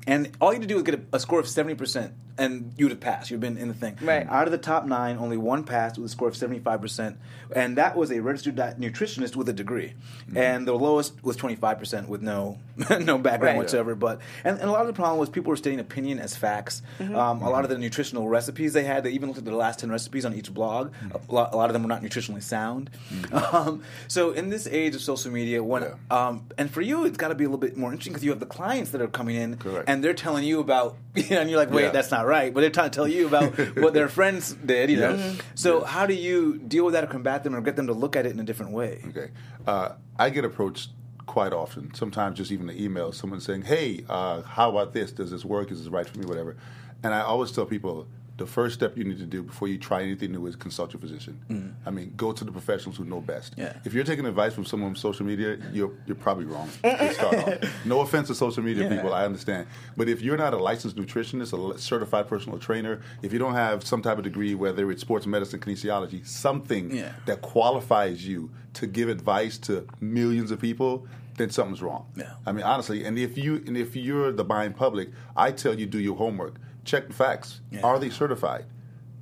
And 0.07 0.31
all 0.41 0.53
you 0.53 0.61
had 0.61 0.63
to 0.63 0.69
do 0.69 0.75
was 0.75 0.83
get 0.83 0.95
a, 0.95 1.01
a 1.13 1.21
score 1.21 1.39
of 1.39 1.47
70%, 1.47 2.13
and 2.39 2.73
you 2.77 2.87
would 2.87 2.91
have 2.93 3.01
passed. 3.01 3.31
You'd 3.31 3.41
been 3.41 3.57
in 3.59 3.69
the 3.69 3.75
thing. 3.75 3.97
Right. 4.03 4.27
Out 4.29 4.47
of 4.47 4.53
the 4.53 4.59
top 4.59 4.87
nine, 4.87 5.19
only 5.19 5.37
one 5.37 5.65
passed 5.65 5.97
with 5.99 6.07
a 6.07 6.09
score 6.09 6.29
of 6.29 6.35
75%. 6.35 7.17
And 7.55 7.79
that 7.79 7.97
was 7.97 8.11
a 8.11 8.21
registered 8.21 8.57
diet 8.57 8.81
nutritionist 8.81 9.37
with 9.37 9.49
a 9.49 9.53
degree. 9.53 9.95
And 10.35 10.67
the 10.67 10.73
lowest 10.73 11.23
was 11.23 11.37
25% 11.37 12.09
with 12.09 12.23
no 12.23 12.59
no 12.91 13.19
background 13.19 13.43
Right. 13.43 13.57
whatsoever. 13.59 13.95
But 13.95 14.21
and, 14.43 14.59
and 14.59 14.69
a 14.69 14.73
lot 14.73 14.81
of 14.81 14.89
the 14.89 14.93
problem 14.95 15.19
was 15.19 15.29
people 15.29 15.51
were 15.51 15.57
stating 15.57 15.79
opinion 15.79 16.19
as 16.19 16.35
facts. 16.37 16.83
Mm-hmm. 16.99 17.15
Um, 17.15 17.43
a 17.43 17.51
lot 17.51 17.63
of 17.65 17.71
the 17.71 17.79
nutritional 17.79 18.27
recipes 18.29 18.73
they 18.73 18.83
had, 18.85 19.05
they 19.05 19.11
even 19.11 19.29
looked 19.29 19.39
at 19.39 19.45
the 19.45 19.55
last 19.55 19.79
10 19.81 19.91
recipes 19.91 20.25
on 20.25 20.35
each 20.35 20.53
blog. 20.53 20.93
A, 21.29 21.33
lot, 21.33 21.55
a 21.55 21.57
lot 21.57 21.69
of 21.71 21.75
them 21.75 21.83
were 21.83 21.89
not 21.89 22.03
nutritionally 22.03 22.43
sound. 22.43 22.91
Um, 23.55 23.83
so 24.09 24.31
in 24.33 24.49
this 24.49 24.67
age 24.67 24.95
of 24.95 25.01
social 25.01 25.31
media, 25.31 25.63
when 25.63 25.83
Yeah. 25.83 25.95
um, 26.11 26.47
and 26.59 26.71
for 26.71 26.81
you, 26.81 27.05
it's 27.05 27.17
got 27.17 27.29
to 27.29 27.35
be 27.35 27.45
a 27.45 27.49
little 27.49 27.59
bit 27.61 27.77
more 27.77 27.91
interesting 27.93 28.13
because 28.13 28.25
you 28.25 28.31
have 28.31 28.41
the 28.41 28.47
clients 28.47 28.91
that 28.91 29.01
are 29.01 29.07
coming 29.09 29.37
in 29.37 29.57
Correct. 29.57 29.89
and 29.89 30.03
they're 30.03 30.15
telling 30.15 30.45
you 30.45 30.61
about, 30.61 30.97
you 31.15 31.29
know, 31.31 31.41
and 31.41 31.51
you're 31.51 31.59
like, 31.59 31.71
wait, 31.71 31.85
Yeah. 31.85 31.91
that's 31.91 32.11
not 32.11 32.24
right. 32.27 32.53
But 32.53 32.61
they're 32.63 32.71
trying 32.71 32.91
to 32.91 32.95
tell 32.95 33.09
you 33.09 33.27
about 33.27 33.57
what 33.77 33.95
their 33.95 34.09
friends 34.09 34.53
did, 34.55 34.91
you 34.91 34.99
know. 34.99 35.15
Yes. 35.15 35.39
So 35.55 35.81
Yes. 35.81 35.91
how 35.91 36.07
do 36.07 36.15
you 36.15 36.59
deal 36.59 36.85
with 36.85 36.95
that 36.95 37.05
or 37.05 37.07
combat 37.09 37.45
them 37.45 37.55
or 37.55 37.61
get 37.61 37.77
them 37.77 37.87
to 37.89 37.93
look 37.93 38.17
at 38.17 38.27
it 38.27 38.33
in 38.33 38.41
a 38.41 38.45
different 38.45 38.73
way? 38.73 39.03
Okay. 39.09 39.31
Uh, 39.67 39.91
I 40.19 40.31
get 40.31 40.45
approached 40.45 40.91
quite 41.27 41.53
often. 41.53 41.95
Sometimes 41.95 42.37
just 42.39 42.53
even 42.53 42.67
the 42.67 42.81
email, 42.83 43.11
someone 43.13 43.41
saying, 43.41 43.63
"Hey, 43.63 44.05
uh, 44.09 44.43
how 44.43 44.71
about 44.71 44.93
this? 44.93 45.11
Does 45.13 45.31
this 45.31 45.45
work? 45.45 45.71
Is 45.71 45.79
this 45.83 45.89
right 45.89 46.07
for 46.07 46.19
me? 46.19 46.27
Whatever." 46.27 46.57
And 47.03 47.15
I 47.15 47.21
always 47.21 47.51
tell 47.53 47.67
people 47.67 48.07
the 48.37 48.47
first 48.47 48.75
step 48.75 48.97
you 48.99 49.05
need 49.05 49.19
to 49.19 49.27
do 49.27 49.43
before 49.45 49.69
you 49.69 49.79
try 49.79 50.03
anything 50.03 50.33
new 50.33 50.45
is 50.47 50.57
consult 50.57 50.93
your 50.93 51.01
physician. 51.01 51.41
Mm. 51.49 51.75
I 51.87 51.91
mean, 51.91 52.13
go 52.17 52.33
to 52.33 52.45
the 52.45 52.51
professionals 52.51 52.97
who 52.97 53.05
know 53.05 53.21
best. 53.21 53.55
Yeah. 53.57 53.75
If 53.85 53.95
you're 53.95 54.03
taking 54.03 54.27
advice 54.27 54.53
from 54.55 54.65
someone 54.65 54.91
on 54.91 54.97
social 54.97 55.25
media, 55.25 55.57
you're 55.73 55.93
you're 56.07 56.17
probably 56.17 56.47
wrong. 56.47 56.69
start 57.13 57.35
off. 57.37 57.87
No 57.87 58.01
offense 58.01 58.27
to 58.29 58.35
social 58.35 58.63
media 58.65 58.85
Yeah. 58.89 58.97
people, 58.97 59.15
I 59.15 59.25
understand. 59.25 59.69
But 59.97 60.09
if 60.09 60.21
you're 60.21 60.37
not 60.37 60.53
a 60.53 60.59
licensed 60.59 60.97
nutritionist, 60.97 61.53
a 61.75 61.79
certified 61.79 62.27
personal 62.27 62.59
trainer, 62.59 63.01
if 63.23 63.33
you 63.33 63.39
don't 63.39 63.55
have 63.55 63.87
some 63.87 64.03
type 64.03 64.19
of 64.19 64.25
degree, 64.25 64.55
whether 64.57 64.91
it's 64.91 65.01
sports 65.03 65.27
medicine, 65.27 65.61
kinesiology, 65.61 66.27
something 66.27 66.91
Yeah. 66.95 67.13
that 67.27 67.41
qualifies 67.41 68.27
you 68.27 68.51
to 68.75 68.87
give 68.89 69.09
advice 69.09 69.59
to 69.59 69.87
millions 70.01 70.51
of 70.51 70.61
people, 70.61 71.07
then 71.37 71.51
something's 71.51 71.83
wrong. 71.83 72.07
Yeah. 72.17 72.33
I 72.47 72.53
mean, 72.53 72.65
honestly, 72.65 73.05
and 73.05 73.19
if 73.19 73.39
you 73.39 73.57
and 73.67 73.77
if 73.77 73.95
you're 73.95 74.33
the 74.33 74.45
buying 74.45 74.73
public, 74.73 75.11
I 75.37 75.53
tell 75.53 75.79
you 75.79 75.87
do 75.87 75.99
your 75.99 76.17
homework. 76.17 76.57
Check 76.85 77.09
the 77.09 77.15
facts. 77.15 77.61
Yeah. 77.71 77.81
Are 77.83 77.99
they 77.99 78.11
certified? 78.11 78.67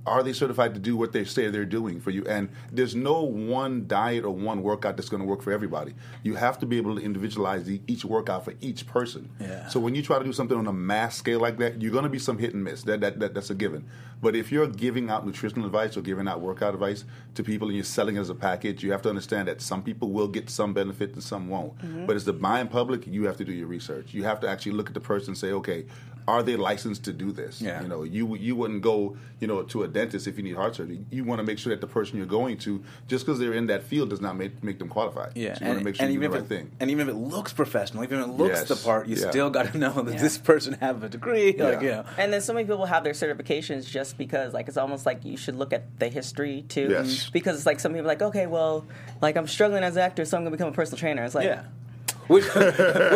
Are 0.05 0.25
they 0.25 0.33
certified 0.33 0.75
to 0.75 0.81
do 0.81 0.97
what 0.97 1.13
they 1.13 1.25
say 1.25 1.49
they're 1.49 1.65
doing 1.65 2.01
for 2.01 2.11
you? 2.11 2.27
And 2.27 2.49
there's 2.73 2.97
no 2.97 3.23
one 3.23 3.87
diet 3.87 4.25
or 4.25 4.35
one 4.35 4.65
workout 4.65 4.97
that's 4.97 5.09
going 5.09 5.23
to 5.23 5.29
work 5.29 5.43
for 5.43 5.53
everybody. 5.53 5.95
You 6.25 6.35
have 6.35 6.59
to 6.59 6.67
be 6.67 6.77
able 6.77 6.97
to 6.97 7.03
individualize 7.03 7.67
the, 7.67 7.81
each 7.87 8.05
workout 8.05 8.45
for 8.45 8.55
each 8.61 8.85
person. 8.87 9.31
Yeah. 9.39 9.69
So 9.69 9.79
when 9.79 9.95
you 9.95 10.03
try 10.03 10.19
to 10.19 10.25
do 10.25 10.33
something 10.33 10.59
on 10.59 10.67
a 10.67 10.73
mass 10.73 11.17
scale 11.17 11.39
like 11.39 11.59
that, 11.59 11.81
you're 11.81 11.93
going 11.93 12.03
to 12.03 12.11
be 12.11 12.19
some 12.19 12.39
hit 12.39 12.53
and 12.53 12.65
miss. 12.65 12.83
That, 12.83 13.01
that, 13.01 13.21
that 13.21 13.35
that's 13.35 13.51
a 13.51 13.55
given. 13.55 13.87
But 14.21 14.35
if 14.35 14.51
you're 14.51 14.67
giving 14.67 15.09
out 15.09 15.25
nutritional 15.25 15.67
advice 15.67 15.97
or 15.97 16.01
giving 16.01 16.27
out 16.27 16.41
workout 16.41 16.75
advice 16.75 17.05
to 17.37 17.45
people 17.45 17.69
and 17.69 17.77
you're 17.77 17.85
selling 17.85 18.17
it 18.17 18.21
as 18.21 18.29
a 18.29 18.35
package, 18.35 18.83
you 18.83 18.91
have 18.91 19.03
to 19.03 19.09
understand 19.09 19.47
that 19.47 19.61
some 19.61 19.85
people 19.85 20.11
will 20.11 20.29
get 20.29 20.51
some 20.51 20.73
benefit 20.75 21.13
and 21.13 21.23
some 21.23 21.49
won't. 21.49 21.79
Mm-hmm. 21.79 22.07
But 22.07 22.17
as 22.17 22.25
the 22.25 22.33
buying 22.33 22.67
public, 22.67 23.07
you 23.07 23.25
have 23.27 23.37
to 23.37 23.45
do 23.45 23.53
your 23.53 23.69
research. 23.69 24.15
You 24.15 24.25
have 24.25 24.41
to 24.41 24.49
actually 24.49 24.73
look 24.73 24.89
at 24.89 24.95
the 24.95 25.01
person 25.01 25.31
and 25.31 25.39
say, 25.39 25.53
okay, 25.53 25.87
are 26.29 26.43
they 26.43 26.57
licensed 26.57 27.05
to 27.05 27.13
do 27.13 27.33
this? 27.33 27.61
Yeah. 27.61 27.83
You 27.83 27.89
know, 27.89 28.03
you 28.05 28.35
you 28.37 28.55
wouldn't 28.57 28.83
go, 28.83 29.17
you 29.41 29.47
know, 29.47 29.63
to 29.65 29.83
a 29.83 29.89
dentist 29.89 30.27
if 30.27 30.37
you 30.37 30.43
need 30.43 30.57
heart 30.57 30.77
surgery. 30.77 31.05
You 31.11 31.25
want 31.25 31.41
to 31.41 31.45
make 31.45 31.59
sure 31.59 31.71
that 31.71 31.81
the 31.81 31.87
person 31.87 32.17
you're 32.19 32.27
going 32.27 32.59
to, 32.59 32.83
just 33.09 33.27
because 33.27 33.39
they're 33.39 33.53
in 33.55 33.67
that 33.67 33.83
field, 33.83 34.11
does 34.11 34.21
not 34.21 34.37
make 34.37 34.63
make 34.63 34.79
them 34.79 34.89
qualified. 34.89 35.33
Yeah, 35.37 35.55
So 35.55 35.65
you 35.65 35.67
want 35.69 35.79
to 35.81 35.85
make 35.85 35.97
sure 35.97 36.05
and 36.05 36.13
you 36.15 36.21
do 36.21 36.25
even 36.25 36.31
the 36.33 36.45
if 36.45 36.51
right 36.51 36.59
it, 36.61 36.65
thing. 36.65 36.77
and 36.81 36.91
even 36.91 37.09
if 37.09 37.15
it 37.15 37.19
looks 37.19 37.53
professional, 37.53 38.05
even 38.05 38.21
if 38.21 38.27
it 38.27 38.31
looks 38.33 38.59
Yes. 38.61 38.69
the 38.69 38.77
part, 38.77 39.07
you 39.09 39.17
Yeah. 39.17 39.31
still 39.31 39.51
got 39.51 39.73
to 39.73 39.79
know 39.85 39.93
that 40.03 40.15
Yeah. 40.15 40.21
this 40.23 40.39
person 40.39 40.75
have 40.81 41.03
a 41.03 41.09
degree. 41.09 41.47
Like, 41.53 41.59
Yeah. 41.59 41.81
you 41.81 41.89
know. 41.91 42.05
And 42.19 42.33
then 42.33 42.41
so 42.41 42.53
many 42.53 42.67
people 42.67 42.87
have 42.87 43.05
their 43.05 43.13
certifications 43.15 43.87
just 43.89 44.17
because, 44.19 44.53
like, 44.55 44.69
it's 44.69 44.77
almost 44.77 45.07
like 45.07 45.25
you 45.25 45.37
should 45.37 45.57
look 45.57 45.73
at 45.73 45.99
the 45.99 46.09
history 46.09 46.65
too. 46.69 46.89
Yes. 46.91 47.31
Because 47.31 47.57
it's 47.57 47.67
like 47.67 47.81
some 47.81 47.93
people 47.93 48.07
are 48.07 48.09
like, 48.09 48.23
okay, 48.23 48.47
well, 48.47 48.85
like 49.21 49.37
I'm 49.37 49.49
struggling 49.49 49.83
as 49.83 49.97
an 49.97 50.03
actor, 50.03 50.25
so 50.25 50.37
I'm 50.37 50.45
gonna 50.45 50.57
become 50.57 50.69
a 50.69 50.73
personal 50.73 50.99
trainer. 50.99 51.25
It's 51.25 51.35
like, 51.35 51.47
Yeah. 51.47 51.63
Which, 52.29 52.45
which 52.55 52.55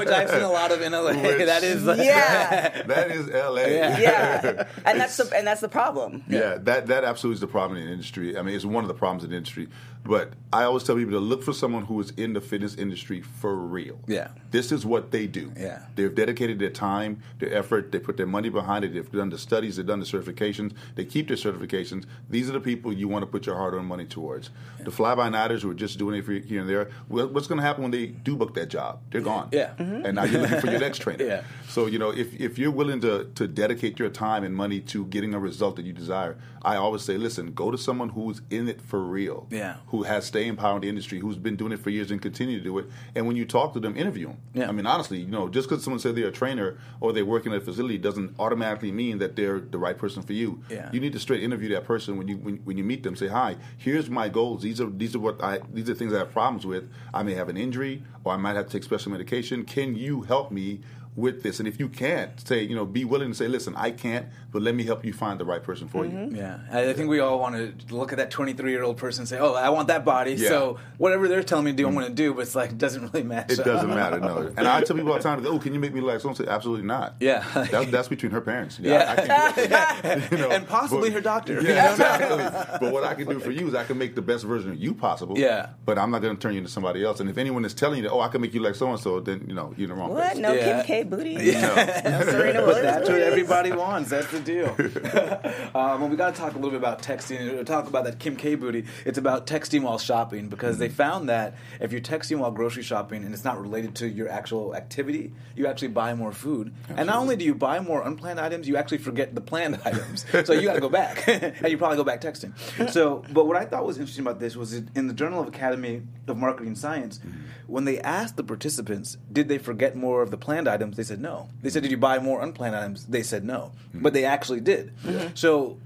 I've 0.08 0.30
seen 0.30 0.42
a 0.42 0.50
lot 0.50 0.72
of 0.72 0.82
in 0.82 0.92
LA. 0.92 1.12
Which- 1.22 1.46
that 1.46 1.62
is 1.62 1.84
like, 1.84 1.98
Yeah. 1.98 2.82
that 2.86 3.10
is 3.10 3.30
L.A. 3.30 3.74
Yeah. 3.74 3.98
yeah, 4.00 4.68
and 4.84 5.00
that's 5.00 5.16
the 5.16 5.30
and 5.34 5.46
that's 5.46 5.60
the 5.60 5.68
problem. 5.68 6.24
Yeah, 6.28 6.58
that 6.62 6.86
that 6.88 7.04
absolutely 7.04 7.34
is 7.36 7.40
the 7.40 7.46
problem 7.46 7.78
in 7.80 7.86
the 7.86 7.92
industry. 7.92 8.36
I 8.36 8.42
mean, 8.42 8.54
it's 8.54 8.64
one 8.64 8.84
of 8.84 8.88
the 8.88 8.94
problems 8.94 9.24
in 9.24 9.30
the 9.30 9.36
industry. 9.36 9.68
But 10.06 10.32
I 10.52 10.64
always 10.64 10.84
tell 10.84 10.96
people 10.96 11.12
to 11.12 11.18
look 11.20 11.42
for 11.42 11.52
someone 11.52 11.84
who 11.84 12.00
is 12.00 12.10
in 12.10 12.32
the 12.32 12.40
fitness 12.40 12.74
industry 12.76 13.20
for 13.20 13.54
real. 13.54 13.98
Yeah. 14.06 14.28
This 14.52 14.72
is 14.72 14.86
what 14.86 15.10
they 15.10 15.26
do. 15.26 15.52
Yeah. 15.58 15.82
They've 15.96 16.14
dedicated 16.14 16.58
their 16.58 16.70
time, 16.70 17.22
their 17.38 17.52
effort, 17.52 17.92
they 17.92 17.98
put 17.98 18.16
their 18.16 18.26
money 18.26 18.48
behind 18.48 18.84
it, 18.84 18.94
they've 18.94 19.10
done 19.10 19.30
the 19.30 19.38
studies, 19.38 19.76
they've 19.76 19.86
done 19.86 20.00
the 20.00 20.06
certifications, 20.06 20.72
they 20.94 21.04
keep 21.04 21.28
their 21.28 21.36
certifications. 21.36 22.04
These 22.30 22.48
are 22.48 22.52
the 22.52 22.60
people 22.60 22.92
you 22.92 23.08
want 23.08 23.22
to 23.22 23.26
put 23.26 23.46
your 23.46 23.56
hard 23.56 23.74
earned 23.74 23.86
money 23.86 24.06
towards. 24.06 24.50
The 24.80 24.90
fly 24.90 25.14
by 25.14 25.28
nighters 25.28 25.62
who 25.62 25.70
are 25.70 25.74
just 25.74 25.98
doing 25.98 26.16
it 26.16 26.24
for 26.24 26.32
here 26.32 26.60
and 26.60 26.70
there, 26.70 26.90
what's 27.08 27.48
going 27.48 27.58
to 27.58 27.66
happen 27.66 27.82
when 27.82 27.90
they 27.90 28.06
do 28.06 28.36
book 28.36 28.54
that 28.54 28.68
job? 28.68 29.00
They're 29.10 29.20
gone. 29.20 29.48
Yeah. 29.52 29.72
And 29.78 30.04
mm-hmm. 30.04 30.14
now 30.14 30.24
you're 30.24 30.40
looking 30.40 30.60
for 30.60 30.70
your 30.70 30.80
next 30.80 30.98
trainer. 31.02 31.24
Yeah. 31.24 31.42
So 31.68 31.86
you 31.86 31.98
know, 31.98 32.10
if 32.10 32.32
if 32.40 32.58
you're 32.58 32.70
willing 32.70 33.00
to 33.00 33.30
to 33.34 33.46
dedicate 33.46 33.98
your 33.98 34.08
time 34.08 34.44
and 34.44 34.54
money 34.54 34.80
to 34.80 35.04
getting 35.06 35.34
a 35.34 35.38
result 35.38 35.76
that 35.76 35.84
you 35.84 35.92
desire, 35.92 36.36
I 36.62 36.76
always 36.76 37.02
say, 37.02 37.16
listen, 37.16 37.52
go 37.52 37.70
to 37.70 37.78
someone 37.78 38.10
who's 38.10 38.42
in 38.50 38.68
it 38.68 38.80
for 38.80 39.00
real. 39.00 39.46
Yeah. 39.50 39.76
Who 39.88 39.95
has 40.02 40.24
staying 40.26 40.56
power 40.56 40.76
in 40.76 40.82
the 40.82 40.88
industry, 40.88 41.18
who's 41.18 41.36
been 41.36 41.56
doing 41.56 41.72
it 41.72 41.78
for 41.80 41.90
years 41.90 42.10
and 42.10 42.20
continue 42.20 42.58
to 42.58 42.64
do 42.64 42.78
it. 42.78 42.86
And 43.14 43.26
when 43.26 43.36
you 43.36 43.44
talk 43.44 43.72
to 43.74 43.80
them, 43.80 43.96
interview 43.96 44.28
them. 44.28 44.38
Yeah. 44.54 44.68
I 44.68 44.72
mean, 44.72 44.86
honestly, 44.86 45.18
you 45.18 45.30
know, 45.30 45.48
just 45.48 45.68
because 45.68 45.84
someone 45.84 46.00
says 46.00 46.14
they're 46.14 46.28
a 46.28 46.32
trainer 46.32 46.78
or 47.00 47.12
they 47.12 47.22
work 47.22 47.46
in 47.46 47.52
a 47.52 47.60
facility 47.60 47.98
doesn't 47.98 48.34
automatically 48.38 48.92
mean 48.92 49.18
that 49.18 49.36
they're 49.36 49.60
the 49.60 49.78
right 49.78 49.96
person 49.96 50.22
for 50.22 50.32
you. 50.32 50.62
Yeah. 50.68 50.90
You 50.92 51.00
need 51.00 51.12
to 51.12 51.18
straight 51.18 51.42
interview 51.42 51.68
that 51.70 51.84
person 51.84 52.16
when 52.16 52.28
you 52.28 52.36
when, 52.36 52.56
when 52.58 52.78
you 52.78 52.84
meet 52.84 53.02
them. 53.02 53.16
Say, 53.16 53.28
hi, 53.28 53.56
here's 53.76 54.10
my 54.10 54.28
goals. 54.28 54.62
These 54.62 54.80
are 54.80 54.90
these 54.90 55.14
are 55.14 55.20
what 55.20 55.42
I 55.42 55.60
these 55.72 55.88
are 55.88 55.94
things 55.94 56.12
I 56.12 56.18
have 56.18 56.32
problems 56.32 56.66
with. 56.66 56.90
I 57.12 57.22
may 57.22 57.34
have 57.34 57.48
an 57.48 57.56
injury 57.56 58.02
or 58.24 58.32
I 58.32 58.36
might 58.36 58.56
have 58.56 58.66
to 58.66 58.72
take 58.72 58.82
special 58.82 59.12
medication. 59.12 59.64
Can 59.64 59.94
you 59.94 60.22
help 60.22 60.50
me? 60.50 60.80
With 61.16 61.42
this, 61.42 61.58
and 61.60 61.66
if 61.66 61.80
you 61.80 61.88
can't, 61.88 62.38
say 62.46 62.60
you 62.62 62.76
know, 62.76 62.84
be 62.84 63.04
willing 63.06 63.30
to 63.30 63.34
say, 63.34 63.48
"Listen, 63.48 63.74
I 63.74 63.90
can't, 63.90 64.26
but 64.52 64.60
let 64.60 64.74
me 64.74 64.84
help 64.84 65.02
you 65.02 65.14
find 65.14 65.40
the 65.40 65.46
right 65.46 65.62
person 65.62 65.88
for 65.88 66.04
you." 66.04 66.10
Mm-hmm. 66.12 66.36
Yeah, 66.36 66.58
I 66.70 66.90
I 66.90 66.92
think 66.92 67.08
we 67.08 67.20
all 67.20 67.38
want 67.38 67.54
to 67.56 67.94
look 67.94 68.12
at 68.12 68.18
that 68.18 68.30
23 68.30 68.70
year 68.70 68.82
old 68.82 68.98
person 68.98 69.22
and 69.22 69.28
say, 69.28 69.38
"Oh, 69.38 69.54
I 69.54 69.70
want 69.70 69.88
that 69.88 70.04
body." 70.04 70.32
Yeah. 70.34 70.48
So 70.48 70.78
whatever 70.98 71.26
they're 71.26 71.42
telling 71.42 71.64
me 71.64 71.70
to 71.70 71.76
do, 71.76 71.86
I'm 71.86 71.92
mm-hmm. 71.92 72.00
going 72.00 72.10
to 72.10 72.22
do. 72.22 72.34
But 72.34 72.42
it's 72.42 72.54
like 72.54 72.70
it 72.72 72.78
doesn't 72.78 73.02
really 73.02 73.22
matter. 73.22 73.54
It 73.54 73.64
doesn't 73.64 73.88
matter, 73.88 74.20
no. 74.20 74.52
And 74.58 74.68
I 74.68 74.82
tell 74.82 74.94
people 74.94 75.12
all 75.12 75.16
the 75.16 75.22
time, 75.22 75.44
"Oh, 75.46 75.58
can 75.58 75.72
you 75.72 75.80
make 75.80 75.94
me 75.94 76.02
like?" 76.02 76.20
Someone 76.20 76.36
say, 76.36 76.46
"Absolutely 76.46 76.84
not." 76.84 77.14
Yeah. 77.20 77.44
that's, 77.54 77.90
that's 77.90 78.08
between 78.08 78.32
her 78.32 78.42
parents. 78.42 78.78
Yeah, 78.78 78.92
Yeah. 78.92 79.08
I, 79.08 79.12
I 79.12 79.26
can't 79.26 79.56
do 79.56 79.66
that. 79.68 80.30
You 80.32 80.38
know, 80.38 80.50
And 80.50 80.68
possibly 80.68 81.08
but- 81.08 81.14
her 81.14 81.20
doctor. 81.22 81.62
Yeah, 81.62 81.92
exactly. 81.92 82.78
but 82.80 82.92
what 82.92 83.04
I 83.04 83.14
can 83.14 83.26
do 83.26 83.40
for 83.40 83.50
you 83.50 83.68
is 83.68 83.74
I 83.74 83.84
can 83.84 83.96
make 83.96 84.14
the 84.14 84.22
best 84.22 84.44
version 84.44 84.72
of 84.72 84.76
you 84.76 84.92
possible. 84.92 85.38
Yeah. 85.38 85.70
But 85.86 85.98
I'm 85.98 86.10
not 86.10 86.20
going 86.20 86.36
to 86.36 86.40
turn 86.40 86.52
you 86.52 86.58
into 86.58 86.70
somebody 86.70 87.02
else. 87.02 87.20
And 87.20 87.30
if 87.30 87.38
anyone 87.38 87.64
is 87.64 87.72
telling 87.72 87.98
you 87.98 88.02
that, 88.04 88.12
"Oh, 88.12 88.20
I 88.20 88.28
can 88.28 88.40
make 88.42 88.52
you 88.52 88.60
like 88.60 88.74
so 88.74 88.90
and 88.90 89.00
so," 89.00 89.20
then 89.20 89.44
you 89.48 89.54
know 89.54 89.72
you're 89.76 89.88
in 89.88 89.96
the 89.96 90.00
wrong 90.00 90.10
What? 90.12 90.32
place. 90.32 90.38
No, 90.38 90.52
Yeah. 90.52 90.82
Kim 90.82 90.86
K 90.86 91.02
booty. 91.06 91.30
Yeah. 91.32 92.22
Serena 92.22 92.62
but 92.64 92.82
that's 92.82 93.08
what 93.08 93.20
everybody 93.20 93.72
wants. 93.72 94.10
That's 94.10 94.30
the 94.30 94.40
deal. 94.40 94.66
um, 95.74 96.00
well, 96.00 96.08
we 96.08 96.16
got 96.16 96.34
to 96.34 96.40
talk 96.40 96.52
a 96.52 96.56
little 96.56 96.70
bit 96.70 96.78
about 96.78 97.02
texting. 97.02 97.60
Uh, 97.60 97.64
talk 97.64 97.88
about 97.88 98.04
that 98.04 98.18
Kim 98.18 98.36
K 98.36 98.54
booty. 98.54 98.84
It's 99.04 99.18
about 99.18 99.46
texting 99.46 99.82
while 99.82 99.98
shopping 99.98 100.48
because 100.48 100.78
they 100.78 100.88
found 100.88 101.28
that 101.28 101.56
if 101.80 101.92
you're 101.92 102.00
texting 102.00 102.38
while 102.38 102.50
grocery 102.50 102.82
shopping 102.82 103.24
and 103.24 103.32
it's 103.32 103.44
not 103.44 103.60
related 103.60 103.94
to 103.96 104.08
your 104.08 104.28
actual 104.28 104.74
activity, 104.74 105.32
you 105.54 105.66
actually 105.66 105.88
buy 105.88 106.14
more 106.14 106.32
food. 106.32 106.74
And 106.88 107.06
not 107.06 107.18
only 107.18 107.36
do 107.36 107.44
you 107.44 107.54
buy 107.54 107.80
more 107.80 108.06
unplanned 108.06 108.40
items, 108.40 108.68
you 108.68 108.76
actually 108.76 108.98
forget 108.98 109.34
the 109.34 109.40
planned 109.40 109.80
items. 109.84 110.26
So 110.44 110.52
you 110.52 110.62
got 110.62 110.74
to 110.74 110.80
go 110.80 110.88
back, 110.88 111.26
and 111.28 111.68
you 111.68 111.78
probably 111.78 111.96
go 111.96 112.04
back 112.04 112.20
texting. 112.20 112.52
So, 112.90 113.24
but 113.32 113.46
what 113.46 113.56
I 113.56 113.64
thought 113.64 113.84
was 113.84 113.98
interesting 113.98 114.24
about 114.24 114.40
this 114.40 114.56
was 114.56 114.72
in 114.72 115.06
the 115.06 115.14
Journal 115.14 115.40
of 115.40 115.48
Academy 115.48 116.02
of 116.26 116.36
Marketing 116.36 116.74
Science, 116.74 117.20
when 117.66 117.84
they 117.84 118.00
asked 118.00 118.36
the 118.36 118.44
participants, 118.44 119.16
did 119.32 119.48
they 119.48 119.58
forget 119.58 119.96
more 119.96 120.22
of 120.22 120.30
the 120.30 120.36
planned 120.36 120.68
items? 120.68 120.95
They 120.96 121.04
said 121.04 121.20
no. 121.20 121.48
They 121.62 121.70
said, 121.70 121.82
did 121.82 121.90
you 121.92 121.98
buy 121.98 122.18
more 122.18 122.42
unplanned 122.42 122.74
items? 122.74 123.06
They 123.06 123.22
said 123.22 123.44
no. 123.44 123.72
Mm-hmm. 123.90 124.02
But 124.02 124.14
they 124.14 124.24
actually 124.24 124.60
did. 124.60 124.92
So 125.34 125.76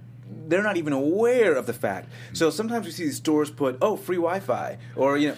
they're 0.46 0.62
not 0.62 0.76
even 0.76 0.92
aware 0.92 1.54
of 1.54 1.66
the 1.66 1.72
fact. 1.72 2.08
So 2.32 2.50
sometimes 2.50 2.86
we 2.86 2.92
see 2.92 3.04
these 3.04 3.16
stores 3.16 3.50
put, 3.50 3.76
oh, 3.82 3.96
free 3.96 4.16
Wi-Fi, 4.16 4.78
or 4.96 5.18
you 5.18 5.30
know. 5.30 5.36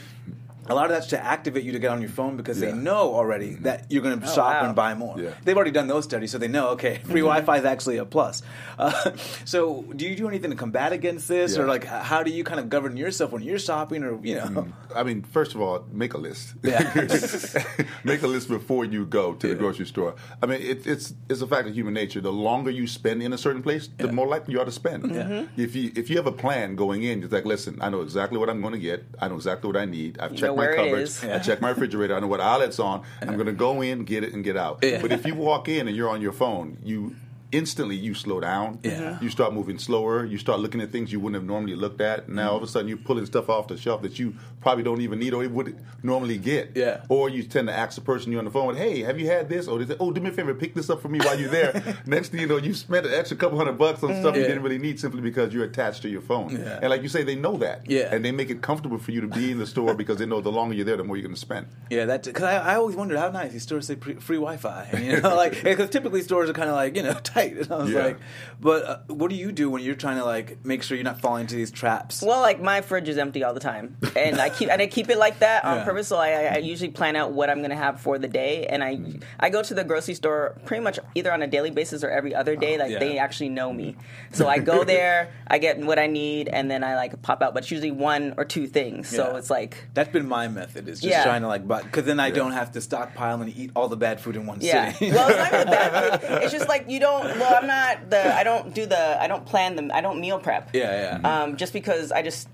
A 0.69 0.75
lot 0.75 0.85
of 0.85 0.91
that's 0.93 1.09
to 1.09 1.23
activate 1.23 1.65
you 1.65 1.73
to 1.73 1.79
get 1.81 1.91
on 1.91 2.01
your 2.01 2.11
phone 2.11 2.37
because 2.37 2.61
they 2.61 2.73
know 2.73 3.15
already 3.15 3.55
that 3.57 3.87
you're 3.91 4.03
going 4.03 4.21
to 4.21 4.27
Oh, 4.27 4.33
shop 4.33 4.55
wow. 4.55 4.67
and 4.67 4.77
buy 4.77 4.95
more. 4.95 5.19
Yeah. 5.19 5.31
They've 5.45 5.57
already 5.57 5.73
done 5.73 5.89
those 5.89 6.05
studies, 6.05 6.31
so 6.31 6.39
they 6.39 6.47
know 6.49 6.69
okay, 6.71 6.99
free 7.05 7.21
Wi-Fi 7.21 7.59
is 7.59 7.65
actually 7.65 7.97
a 7.99 8.05
plus. 8.05 8.43
Uh, 8.79 8.93
so, 9.45 9.83
do 9.97 10.07
you 10.09 10.15
do 10.15 10.29
anything 10.29 10.51
to 10.51 10.57
combat 10.57 10.93
against 10.93 11.27
this, 11.29 11.59
or 11.59 11.67
like 11.67 11.85
how 11.85 12.23
do 12.23 12.31
you 12.31 12.45
kind 12.45 12.61
of 12.61 12.69
govern 12.71 12.97
yourself 12.97 13.33
when 13.33 13.43
you're 13.43 13.59
shopping, 13.59 14.05
or 14.05 14.19
you 14.25 14.37
know? 14.37 14.69
I 14.95 15.03
mean, 15.03 15.23
first 15.23 15.55
of 15.55 15.61
all, 15.61 15.85
make 15.91 16.15
a 16.15 16.19
list. 16.19 16.55
Yeah. 16.63 16.81
make 18.05 18.23
a 18.23 18.27
list 18.27 18.49
before 18.49 18.85
you 18.85 19.05
go 19.07 19.35
to 19.35 19.49
the 19.49 19.55
grocery 19.55 19.87
store. 19.87 20.15
I 20.43 20.47
mean, 20.47 20.61
it, 20.63 20.87
it's 20.87 21.15
it's 21.29 21.41
a 21.41 21.47
fact 21.47 21.69
of 21.69 21.75
human 21.75 21.95
nature. 21.95 22.21
The 22.21 22.33
longer 22.33 22.71
you 22.71 22.87
spend 22.87 23.23
in 23.23 23.33
a 23.33 23.39
certain 23.39 23.63
place, 23.63 23.89
the 23.99 24.07
Yeah. 24.07 24.13
more 24.13 24.27
likely 24.29 24.55
you 24.55 24.61
are 24.61 24.65
to 24.65 24.73
spend. 24.73 25.05
Mm-hmm. 25.05 25.61
If 25.61 25.75
you 25.75 25.91
if 25.97 26.09
you 26.11 26.17
have 26.17 26.27
a 26.27 26.33
plan 26.33 26.77
going 26.77 27.03
in, 27.03 27.23
it's 27.23 27.33
like, 27.33 27.45
listen, 27.45 27.79
I 27.81 27.89
know 27.91 28.01
exactly 28.03 28.39
what 28.39 28.49
I'm 28.49 28.61
going 28.61 28.75
to 28.75 28.79
get. 28.79 29.05
I 29.21 29.29
know 29.29 29.37
exactly 29.37 29.67
what 29.69 29.77
I 29.77 29.85
need. 29.87 30.19
I've 30.19 30.33
You 30.33 30.39
checked 30.39 30.49
know 30.57 30.62
my 30.71 30.77
cupboards. 30.77 31.25
I 31.25 31.39
check 31.39 31.61
my 31.61 31.71
refrigerator. 31.71 32.17
I 32.17 32.21
know 32.21 32.27
what 32.27 32.41
outlets 32.41 32.79
on. 32.79 33.03
I'm 33.21 33.35
going 33.35 33.47
to 33.47 33.53
go 33.53 33.83
in, 33.83 34.05
get 34.05 34.25
it, 34.25 34.33
and 34.33 34.43
get 34.45 34.57
out. 34.57 34.81
But 34.81 35.13
if 35.13 35.27
you 35.27 35.35
walk 35.35 35.69
in 35.69 35.89
and 35.89 35.97
you're 35.97 36.09
on 36.11 36.21
your 36.21 36.33
phone, 36.33 36.79
you 36.83 37.17
instantly 37.53 37.97
you 37.97 38.15
slow 38.15 38.41
down. 38.41 38.81
Yeah. 38.83 39.19
You 39.21 39.31
start 39.31 39.53
moving 39.55 39.79
slower. 39.79 40.25
You 40.25 40.39
start 40.39 40.61
looking 40.61 40.81
at 40.81 40.91
things 40.91 41.13
you 41.13 41.21
wouldn't 41.21 41.41
have 41.41 41.47
normally 41.47 41.75
looked 41.75 42.01
at. 42.01 42.29
Now 42.29 42.51
all 42.53 42.57
of 42.57 42.63
a 42.63 42.67
sudden 42.67 42.89
you're 42.89 42.97
pulling 42.97 43.27
stuff 43.27 43.49
off 43.49 43.69
the 43.69 43.77
shelf 43.77 44.03
that 44.03 44.19
you 44.19 44.35
probably 44.61 44.83
don't 44.83 45.01
even 45.01 45.19
need 45.19 45.35
or 45.35 45.47
would 45.49 45.77
normally 46.03 46.39
get. 46.39 46.73
Yeah. 46.75 47.05
Or 47.09 47.29
you 47.29 47.43
tend 47.43 47.69
to 47.69 47.75
ask 47.75 47.95
the 47.95 48.01
person 48.01 48.33
you're 48.33 48.39
on 48.39 48.45
the 48.47 48.51
phone 48.51 48.69
with, 48.69 48.79
"Hey, 48.79 49.01
have 49.03 49.21
you 49.21 49.27
had 49.27 49.49
this?" 49.49 49.69
Or 49.69 49.79
they 49.79 49.87
say, 49.87 49.97
"Oh, 50.01 50.11
do 50.13 50.21
me 50.21 50.31
a 50.31 50.33
favor, 50.33 50.55
pick 50.55 50.75
this 50.75 50.89
up 50.91 51.03
for 51.03 51.09
me 51.09 51.19
while 51.21 51.39
you're 51.39 51.51
there." 51.51 51.99
Next 52.07 52.31
thing 52.31 52.41
you 52.41 52.47
know, 52.47 52.57
you 52.57 52.75
spent 52.75 53.07
an 53.07 53.13
extra 53.13 53.37
couple 53.37 53.59
hundred 53.59 53.79
bucks 53.79 54.03
on 54.03 54.15
stuff 54.21 54.35
you 54.37 54.43
didn't 54.43 54.63
really 54.63 54.79
need 54.79 54.99
simply 54.99 55.21
because 55.21 55.53
you're 55.53 55.65
attached 55.65 56.03
to 56.03 56.09
your 56.09 56.23
phone. 56.23 56.57
Yeah. 56.57 56.79
And 56.81 56.91
like 56.91 57.03
you 57.03 57.09
say, 57.09 57.23
they 57.23 57.37
know 57.37 57.57
that. 57.59 57.91
Yeah. 57.91 58.15
And 58.15 58.25
they 58.25 58.33
make 58.33 58.51
it 58.51 58.63
comfortable 58.63 58.99
for 58.99 59.11
you 59.11 59.21
to 59.21 59.27
be 59.29 59.51
in 59.51 59.59
the 59.59 59.67
store 59.67 59.95
because 59.95 60.17
they 60.19 60.27
know 60.27 60.41
the 60.41 60.53
longer 60.53 60.75
you're 60.75 60.85
there, 60.85 60.97
the 60.97 61.05
more 61.05 61.17
you're 61.17 61.23
going 61.27 61.35
to 61.35 61.41
spend. 61.41 61.67
Yeah, 61.91 62.07
that 62.07 62.25
because 62.25 62.45
I, 62.45 62.57
I 62.57 62.75
always 62.77 62.97
wondered 62.97 63.19
how 63.19 63.31
nice 63.31 63.53
these 63.53 63.63
stores 63.65 63.87
say 63.87 63.97
pre- 63.97 64.15
free 64.15 64.37
Wi-Fi. 64.37 64.89
You 65.03 65.21
know, 65.21 65.35
like 65.35 65.63
because 65.65 65.91
typically 65.91 66.23
stores 66.23 66.49
are 66.49 66.53
kind 66.53 66.69
of 66.71 66.77
like 66.77 66.97
you 66.97 67.03
know 67.03 67.15
tight. 67.25 67.42
And 67.53 67.73
I 67.73 67.77
was 67.77 67.91
Yeah. 67.91 68.05
like, 68.05 68.19
but 68.61 68.85
uh, 68.85 68.99
what 69.09 69.31
do 69.31 69.37
you 69.37 69.53
do 69.53 69.69
when 69.71 69.83
you're 69.83 69.95
trying 69.95 70.19
to 70.19 70.25
like 70.25 70.65
make 70.65 70.83
sure 70.83 70.97
you're 70.97 71.05
not 71.05 71.21
falling 71.21 71.43
into 71.43 71.55
these 71.57 71.71
traps? 71.71 72.23
Well, 72.23 72.41
like 72.41 72.61
my 72.61 72.81
fridge 72.81 73.09
is 73.09 73.19
empty 73.19 73.43
all 73.45 73.55
the 73.55 73.61
time, 73.61 73.97
and 74.17 74.41
I 74.41 74.51
keep 74.51 74.71
and 74.71 74.81
I 74.81 74.87
keep 74.87 75.09
it 75.11 75.19
like 75.19 75.41
that 75.41 75.65
on 75.65 75.79
Yeah. 75.79 75.85
purpose. 75.85 76.09
So 76.09 76.17
I, 76.17 76.45
I 76.55 76.57
usually 76.59 76.91
plan 76.91 77.17
out 77.17 77.33
what 77.33 77.51
I'm 77.51 77.59
going 77.59 77.71
to 77.71 77.77
have 77.77 78.01
for 78.01 78.19
the 78.19 78.29
day, 78.29 78.67
and 78.67 78.83
I 78.85 78.99
I 79.41 79.51
go 79.51 79.63
to 79.63 79.75
the 79.75 79.85
grocery 79.85 80.15
store 80.15 80.57
pretty 80.65 80.83
much 80.83 80.99
either 81.15 81.33
on 81.33 81.43
a 81.43 81.47
daily 81.47 81.71
basis 81.71 82.05
or 82.05 82.11
every 82.11 82.35
other 82.35 82.57
day. 82.57 82.79
Like 82.79 82.91
Yeah. 82.93 82.99
they 83.01 83.19
actually 83.19 83.49
know 83.51 83.73
me, 83.73 83.97
so 84.33 84.47
I 84.49 84.59
go 84.59 84.85
there, 84.85 85.33
I 85.47 85.59
get 85.59 85.79
what 85.79 85.99
I 85.99 86.07
need, 86.07 86.49
and 86.49 86.71
then 86.71 86.85
I 86.85 86.95
like 86.97 87.21
pop 87.23 87.43
out. 87.43 87.55
But 87.55 87.65
it's 87.65 87.71
usually 87.71 87.91
one 87.91 88.35
or 88.37 88.45
two 88.45 88.67
things. 88.67 89.09
So 89.09 89.33
Yeah. 89.33 89.37
it's 89.39 89.51
like 89.51 89.89
That's 89.95 90.11
been 90.11 90.29
my 90.29 90.49
method. 90.49 90.89
Is 90.89 91.01
just 91.01 91.11
Yeah. 91.11 91.25
trying 91.25 91.43
to 91.43 91.49
like, 91.49 91.67
but 91.67 91.85
because 91.85 92.05
then 92.05 92.21
I 92.21 92.31
don't 92.31 92.53
have 92.53 92.73
to 92.73 92.81
stockpile 92.81 93.41
and 93.43 93.55
eat 93.57 93.71
all 93.75 93.89
the 93.89 93.97
bad 93.97 94.21
food 94.21 94.37
in 94.37 94.47
one 94.47 94.59
Yeah. 94.61 94.93
sitting. 94.93 95.15
well, 95.15 95.29
it's 95.29 95.39
not 95.39 95.53
even 95.55 95.67
bad. 95.73 96.21
food. 96.23 96.43
It's 96.43 96.53
just 96.53 96.69
like 96.69 96.89
you 96.89 97.01
don't. 97.01 97.27
Well, 97.39 97.55
I'm 97.55 97.67
not 97.67 98.11
the. 98.11 98.35
I 98.35 98.45
don't 98.45 98.75
do 98.75 98.87
the. 98.87 99.21
I 99.23 99.27
don't 99.27 99.45
plan 99.45 99.77
them. 99.77 99.91
I 99.93 100.01
don't 100.01 100.21
meal 100.21 100.39
prep. 100.39 100.71
yeah, 100.75 101.21
yeah. 101.23 101.43
Um, 101.43 101.57
just 101.57 101.73
because 101.73 102.13
I 102.13 102.23
just 102.23 102.49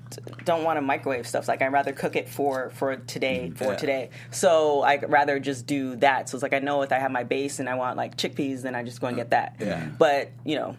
don't 0.45 0.65
want 0.65 0.77
to 0.79 0.81
microwave 0.83 1.27
stuff. 1.27 1.49
Like 1.49 1.61
I'd 1.63 1.73
rather 1.73 1.93
cook 1.93 2.17
it 2.17 2.29
for 2.29 2.71
for 2.71 2.97
today 2.97 3.51
for 3.55 3.65
Yeah. 3.73 3.77
today. 3.77 4.11
So 4.31 4.83
I'd 4.83 5.09
rather 5.11 5.39
just 5.41 5.67
do 5.67 5.97
that. 5.97 6.29
So 6.29 6.37
it's 6.37 6.43
like 6.43 6.55
I 6.55 6.59
know 6.61 6.83
if 6.83 6.93
I 6.93 6.99
have 6.99 7.11
my 7.11 7.25
base 7.25 7.59
and 7.61 7.69
I 7.69 7.75
want 7.75 7.97
like 7.97 8.17
chickpeas, 8.17 8.63
then 8.63 8.75
I 8.75 8.83
just 8.83 9.01
go 9.01 9.07
and 9.09 9.17
get 9.17 9.31
that. 9.31 9.57
Yeah. 9.61 9.87
But 9.99 10.31
you 10.45 10.57
know. 10.57 10.77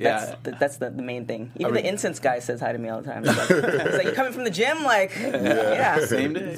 That's, 0.00 0.30
Yeah. 0.30 0.36
the, 0.42 0.50
that's 0.58 0.76
the, 0.78 0.90
the 0.90 1.02
main 1.02 1.26
thing. 1.26 1.52
Even 1.56 1.74
mean- 1.74 1.82
the 1.84 1.88
incense 1.88 2.18
guy 2.18 2.38
says 2.38 2.60
hi 2.60 2.72
to 2.72 2.78
me 2.78 2.88
all 2.88 3.02
the 3.02 3.10
time. 3.12 3.24
He's 3.24 3.36
like, 3.36 3.48
he's 3.48 3.94
like, 3.94 4.04
"You 4.06 4.12
coming 4.12 4.32
from 4.32 4.44
the 4.44 4.50
gym?" 4.50 4.82
Like, 4.82 5.12
yeah. 5.16 6.04
Same 6.06 6.32
day. 6.32 6.56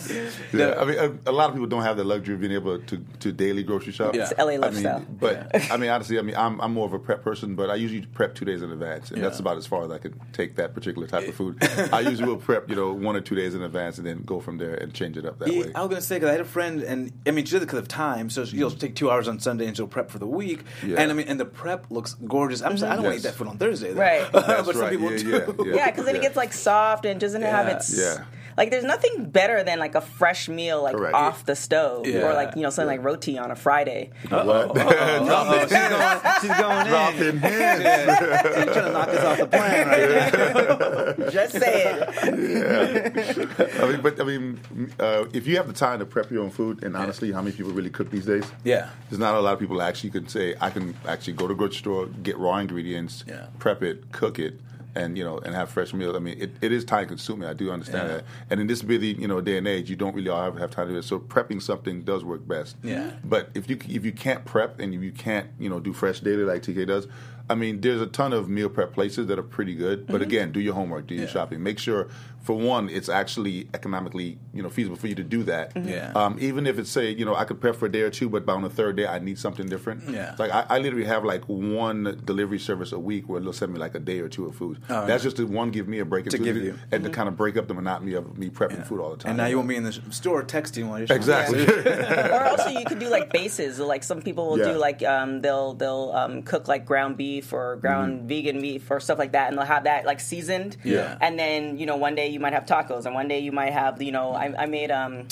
Yeah, 0.53 0.75
I 0.79 0.85
mean, 0.85 0.99
a, 0.99 1.31
a 1.31 1.33
lot 1.33 1.49
of 1.51 1.55
people 1.55 1.67
don't 1.69 1.83
have 1.83 1.97
the 1.97 2.05
luxury 2.05 2.35
of 2.35 2.41
being 2.41 2.53
able 2.53 2.79
to, 2.79 3.05
to 3.21 3.33
daily 3.33 3.63
grocery 3.63 3.93
shop. 3.93 4.15
Yeah. 4.15 4.23
It's 4.31 4.39
LA 4.39 4.53
I 4.53 4.57
lifestyle. 4.57 4.99
mean, 5.01 5.17
but 5.21 5.71
I 5.73 5.77
mean, 5.77 5.91
honestly, 5.91 6.19
I 6.19 6.23
mean, 6.23 6.37
I'm, 6.37 6.61
I'm 6.61 6.73
more 6.73 6.87
of 6.87 6.93
a 6.93 6.99
prep 6.99 7.23
person, 7.23 7.55
but 7.57 7.69
I 7.71 7.75
usually 7.75 8.03
prep 8.07 8.35
two 8.35 8.45
days 8.45 8.63
in 8.63 8.71
advance, 8.71 9.11
and 9.11 9.23
that's 9.23 9.41
about 9.41 9.57
as 9.57 9.67
far 9.67 9.85
as 9.85 9.91
I 9.91 9.99
can 9.99 10.19
take 10.33 10.57
that 10.57 10.75
particular 10.75 11.07
type 11.07 11.27
of 11.29 11.35
food. 11.35 11.59
I 11.93 12.01
usually 12.01 12.29
will 12.29 12.37
prep, 12.37 12.69
you 12.71 12.77
know, 12.77 12.93
one 12.93 13.17
or 13.17 13.21
two 13.21 13.35
days 13.35 13.55
in 13.55 13.63
advance, 13.63 13.99
and 13.99 14.07
then 14.07 14.23
go 14.23 14.41
from 14.41 14.59
there 14.59 14.75
and 14.75 14.95
change 14.95 15.17
it 15.17 15.27
up 15.27 15.39
that 15.41 15.53
Yeah, 15.53 15.63
way. 15.65 15.73
I 15.75 15.81
was 15.81 15.89
gonna 15.89 16.01
say 16.01 16.17
because 16.17 16.29
I 16.29 16.33
had 16.33 16.41
a 16.41 16.45
friend, 16.45 16.83
and 16.83 17.13
I 17.27 17.31
mean, 17.33 17.45
she 17.45 17.53
did 17.53 17.63
it 17.63 17.67
because 17.67 17.81
of 17.81 17.89
time. 17.89 18.31
So 18.31 18.45
she'll 18.45 18.71
take 18.71 18.95
two 18.95 19.11
hours 19.11 19.27
on 19.29 19.41
Sunday 19.41 19.67
and 19.67 19.77
she'll 19.77 19.87
prep 19.89 20.11
for 20.11 20.19
the 20.19 20.27
week. 20.27 20.63
Yeah. 20.87 21.01
And 21.01 21.11
I 21.11 21.15
mean, 21.15 21.27
and 21.29 21.41
the 21.41 21.45
prep 21.45 21.91
looks 21.91 22.15
gorgeous. 22.15 22.63
I'm 22.63 22.79
saying 22.79 22.93
I 22.93 22.97
don't 22.97 23.05
want 23.05 23.15
to 23.15 23.21
eat 23.21 23.25
Yes. 23.25 23.32
That 23.33 23.39
food 23.39 23.49
on 23.49 23.59
Thursday, 23.59 23.93
though. 23.93 24.01
Right. 24.01 24.27
but 24.33 24.67
some 24.67 24.79
right. 24.81 24.91
people 24.91 25.13
Yeah, 25.13 25.19
do. 25.19 25.29
yeah, 25.31 25.65
yeah. 25.65 25.75
Yeah, 25.75 25.91
because 25.91 26.05
then 26.07 26.17
it 26.17 26.23
gets 26.23 26.37
like 26.37 26.53
soft 26.53 27.05
and 27.05 27.21
doesn't 27.21 27.43
have 27.43 27.69
its. 27.69 27.97
Yeah. 27.99 28.25
Like 28.57 28.71
there's 28.71 28.85
nothing 28.85 29.31
better 29.31 29.63
than 29.65 29.79
like 29.79 29.95
a 29.95 30.01
fresh 30.01 30.49
meal 30.49 30.83
like 30.83 30.95
Correct. 30.97 31.15
off 31.15 31.45
the 31.47 31.57
stove 31.57 32.07
Yeah. 32.07 32.29
or 32.29 32.35
like 32.35 32.55
you 32.57 32.63
know 32.63 32.71
something 32.71 32.97
like 32.99 33.05
roti 33.05 33.39
on 33.39 33.51
a 33.51 33.57
Friday. 33.57 34.11
What? 34.29 34.47
Uh-oh, 34.47 35.61
she's 35.63 35.71
going, 35.71 36.21
she's 36.41 36.61
going 36.61 36.87
Dropping 36.87 37.21
in. 37.29 37.39
hints. 37.39 37.83
Yeah. 37.83 38.43
She's 38.43 38.73
trying 38.73 38.85
to 38.87 38.93
knock 38.93 39.09
us 39.09 39.25
off 39.25 39.39
the 39.39 39.47
plan 39.47 39.89
right 39.89 41.19
now. 41.19 41.31
Just 41.31 41.53
say 41.59 41.85
it. 41.95 43.81
I 43.83 43.87
mean, 43.91 44.01
but 44.01 44.21
I 44.21 44.25
mean, 44.25 44.61
uh, 44.99 45.25
if 45.33 45.47
you 45.47 45.57
have 45.57 45.67
the 45.67 45.73
time 45.73 45.99
to 46.01 46.07
prep 46.07 46.31
your 46.31 46.43
own 46.45 46.51
food, 46.51 46.83
and 46.85 46.97
honestly, 46.97 47.33
how 47.33 47.41
many 47.43 47.57
people 47.57 47.73
really 47.73 47.91
cook 47.91 48.11
these 48.11 48.27
days? 48.27 48.45
Yeah. 48.65 48.91
there's 49.11 49.19
not 49.21 49.35
a 49.35 49.41
lot 49.41 49.55
of 49.55 49.59
people 49.61 49.81
actually 49.83 50.11
can 50.11 50.29
say 50.29 50.55
I 50.61 50.71
can 50.71 50.95
actually 51.07 51.35
go 51.35 51.47
to 51.49 51.55
the 51.55 51.59
grocery 51.59 51.77
store, 51.79 52.07
get 52.07 52.39
raw 52.39 52.57
ingredients, 52.59 53.25
Yeah. 53.27 53.47
prep 53.59 53.83
it, 53.83 54.13
cook 54.13 54.39
it, 54.39 54.61
and 54.95 55.17
you 55.17 55.25
know, 55.25 55.39
and 55.39 55.55
have 55.55 55.71
fresh 55.71 55.93
meals. 55.95 56.15
I 56.17 56.19
mean, 56.19 56.37
it, 56.41 56.53
it 56.61 56.73
is 56.73 56.85
time 56.85 57.09
consuming. 57.09 57.49
I 57.49 57.55
do 57.55 57.71
understand 57.71 58.09
Yeah. 58.09 58.15
that, 58.17 58.25
and 58.51 58.61
in 58.61 58.67
this 58.67 58.83
busy 58.83 59.09
you 59.09 59.29
know 59.29 59.41
day 59.41 59.59
and 59.59 59.67
age, 59.67 59.89
you 59.91 59.97
don't 59.97 60.15
really 60.15 60.29
all 60.29 60.43
have, 60.43 60.59
have 60.59 60.71
time 60.71 60.87
to 60.89 60.93
do 60.93 60.99
it. 60.99 61.05
So 61.05 61.19
prepping 61.19 61.61
something 61.63 62.03
does 62.03 62.25
work 62.25 62.47
best. 62.47 62.77
Yeah. 62.83 63.13
But 63.25 63.51
if 63.55 63.69
you 63.71 63.79
if 63.89 64.05
you 64.05 64.13
can't 64.13 64.45
prep 64.45 64.81
and 64.81 64.93
you 64.95 65.13
can't 65.13 65.49
you 65.59 65.69
know 65.69 65.81
do 65.81 65.93
fresh 65.93 66.21
daily 66.21 66.45
like 66.45 66.63
TK 66.63 66.87
does. 66.87 67.07
I 67.51 67.57
mean, 67.57 67.81
there's 67.81 68.01
a 68.01 68.07
ton 68.07 68.33
of 68.33 68.49
meal 68.49 68.69
prep 68.69 68.93
places 68.95 69.27
that 69.27 69.37
are 69.39 69.43
pretty 69.43 69.75
good, 69.75 70.07
but 70.07 70.15
mm-hmm. 70.15 70.23
again, 70.23 70.53
do 70.53 70.61
your 70.61 70.75
homework, 70.75 71.09
do 71.09 71.15
your 71.15 71.25
Yeah. 71.25 71.31
shopping. 71.31 71.61
Make 71.63 71.79
sure, 71.81 72.09
for 72.43 72.55
one, 72.57 72.89
it's 72.89 73.09
actually 73.09 73.69
economically, 73.73 74.39
you 74.53 74.63
know, 74.63 74.69
feasible 74.69 74.97
for 74.97 75.07
you 75.07 75.15
to 75.15 75.23
do 75.23 75.43
that. 75.45 75.73
Yeah. 75.77 76.13
Um, 76.15 76.37
even 76.41 76.67
if 76.67 76.79
it's 76.79 76.91
say, 76.91 77.11
you 77.11 77.25
know, 77.25 77.35
I 77.37 77.45
could 77.45 77.61
prep 77.61 77.77
for 77.77 77.87
a 77.87 77.93
day 77.93 78.01
or 78.03 78.11
two, 78.11 78.29
but 78.29 78.45
by 78.45 78.53
on 78.55 78.63
the 78.63 78.69
third 78.71 78.97
day, 78.97 79.07
I 79.07 79.19
need 79.19 79.39
something 79.39 79.67
different. 79.69 80.09
Yeah. 80.09 80.31
It's 80.33 80.39
Like 80.41 80.51
I, 80.53 80.67
I 80.69 80.79
literally 80.79 81.05
have 81.07 81.25
like 81.25 81.45
one 81.49 82.21
delivery 82.25 82.59
service 82.59 82.93
a 82.93 82.99
week 82.99 83.29
where 83.29 83.41
they'll 83.41 83.53
send 83.53 83.73
me 83.73 83.79
like 83.79 83.95
a 83.95 84.01
day 84.01 84.19
or 84.21 84.29
two 84.29 84.47
of 84.47 84.55
food. 84.57 84.79
Oh, 84.91 85.07
That's 85.07 85.23
yeah. 85.23 85.27
just 85.29 85.37
to 85.37 85.47
one 85.47 85.71
give 85.71 85.87
me 85.89 86.01
a 86.01 86.05
break 86.05 86.25
To 86.27 86.37
and 86.37 86.39
two, 86.39 86.45
give 86.45 86.55
give- 86.57 86.65
you. 86.65 86.79
and 86.91 87.05
to 87.05 87.11
kind 87.11 87.29
of 87.29 87.37
break 87.37 87.57
up 87.57 87.69
the 87.69 87.75
monotony 87.75 88.15
of 88.15 88.37
me 88.37 88.51
prepping 88.51 88.79
Yeah. 88.79 88.83
food 88.85 89.01
all 89.01 89.11
the 89.11 89.17
time. 89.19 89.31
And 89.31 89.37
now 89.39 89.47
you 89.47 89.57
won't 89.57 89.69
be 89.69 89.77
in 89.77 89.85
the 89.85 89.93
store 90.11 90.43
texting 90.43 90.89
while 90.89 90.99
you're 90.99 91.07
shopping. 91.07 91.17
exactly. 91.23 91.65
or 92.31 92.45
also 92.45 92.71
you 92.71 92.85
could 92.85 92.99
do 92.99 93.09
like 93.09 93.33
bases. 93.33 93.79
Like 93.79 94.03
some 94.03 94.21
people 94.21 94.49
will 94.49 94.59
Yeah. 94.59 94.73
do 94.73 94.79
like 94.79 95.03
um, 95.05 95.41
they'll 95.43 95.75
they'll 95.75 96.11
um, 96.15 96.43
cook 96.43 96.67
like 96.69 96.85
ground 96.87 97.17
beef 97.17 97.53
or 97.53 97.77
ground 97.77 98.29
vegan 98.29 98.61
beef 98.61 98.91
or 98.91 98.99
stuff 99.01 99.19
like 99.19 99.33
that, 99.33 99.49
and 99.49 99.57
they'll 99.59 99.65
have 99.67 99.85
that 99.85 100.05
like 100.07 100.21
seasoned. 100.21 100.77
Mm-hmm. 100.79 100.89
Yeah. 100.89 101.19
And 101.21 101.39
then 101.39 101.79
you 101.79 101.87
know 101.87 101.97
one 101.97 102.15
day 102.15 102.32
you 102.33 102.41
might 102.41 102.53
have 102.53 102.67
tacos, 102.67 103.07
and 103.07 103.15
one 103.15 103.29
day 103.29 103.39
you 103.41 103.53
might 103.53 103.73
have 103.73 104.01
you 104.03 104.13
know 104.13 104.33
I, 104.33 104.53
I 104.65 104.67
made 104.67 104.91
um, 104.91 105.29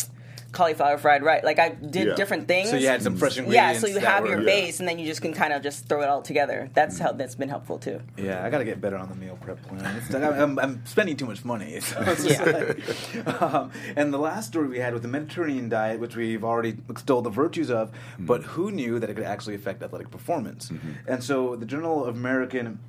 cauliflower 0.53 0.99
fried 0.99 1.23
rice. 1.23 1.45
Like 1.45 1.61
I 1.61 1.69
did 1.69 2.09
Yeah. 2.09 2.15
different 2.17 2.49
things. 2.49 2.71
So 2.71 2.77
you 2.77 2.89
had 2.89 3.03
some 3.03 3.17
fresh 3.17 3.39
ingredients. 3.39 3.75
yeah, 3.75 3.81
so 3.81 3.87
you 3.87 4.01
have 4.01 4.25
were- 4.25 4.31
your 4.31 4.41
Yeah. 4.41 4.47
base, 4.47 4.81
and 4.81 4.89
then 4.89 4.99
you 4.99 5.07
just 5.07 5.23
can 5.23 5.33
kind 5.33 5.53
of 5.53 5.63
just 5.63 5.89
throw 5.89 6.03
it 6.03 6.09
all 6.09 6.23
together. 6.23 6.69
That's 6.75 6.99
how 6.99 7.13
that's 7.13 7.37
been 7.37 7.49
helpful 7.49 7.79
too. 7.79 8.01
Yeah, 8.17 8.45
I 8.45 8.51
got 8.51 8.59
to 8.59 8.65
get 8.65 8.81
better 8.81 8.97
on 8.97 9.09
the 9.09 9.15
meal 9.15 9.39
prep 9.41 9.63
plan. 9.63 9.85
It's 9.97 10.11
like 10.11 10.25
I'm, 10.25 10.59
I'm 10.59 10.85
spending 10.87 11.17
too 11.17 11.27
much 11.27 11.45
money. 11.45 11.81
So 11.91 12.01
it's 12.01 12.25
just 12.27 12.45
like- 12.45 13.43
um, 13.43 13.71
and 13.97 14.13
the 14.13 14.19
last 14.19 14.49
story 14.49 14.67
we 14.69 14.79
had 14.81 14.93
with 14.93 15.03
the 15.03 15.09
Mediterranean 15.09 15.69
diet, 15.69 16.01
which 16.01 16.17
we've 16.17 16.43
already 16.45 16.77
extolled 16.89 17.25
the 17.25 17.31
virtues 17.31 17.71
of, 17.71 17.93
but 18.19 18.41
Mm-hmm. 18.41 18.51
who 18.51 18.71
knew 18.73 18.99
that 18.99 19.09
it 19.09 19.15
could 19.15 19.25
actually 19.25 19.55
affect 19.55 19.83
athletic 19.85 20.11
performance? 20.11 20.71
And 21.07 21.23
so 21.23 21.55
the 21.57 21.67
Journal 21.67 22.05
of 22.05 22.17
American 22.17 22.81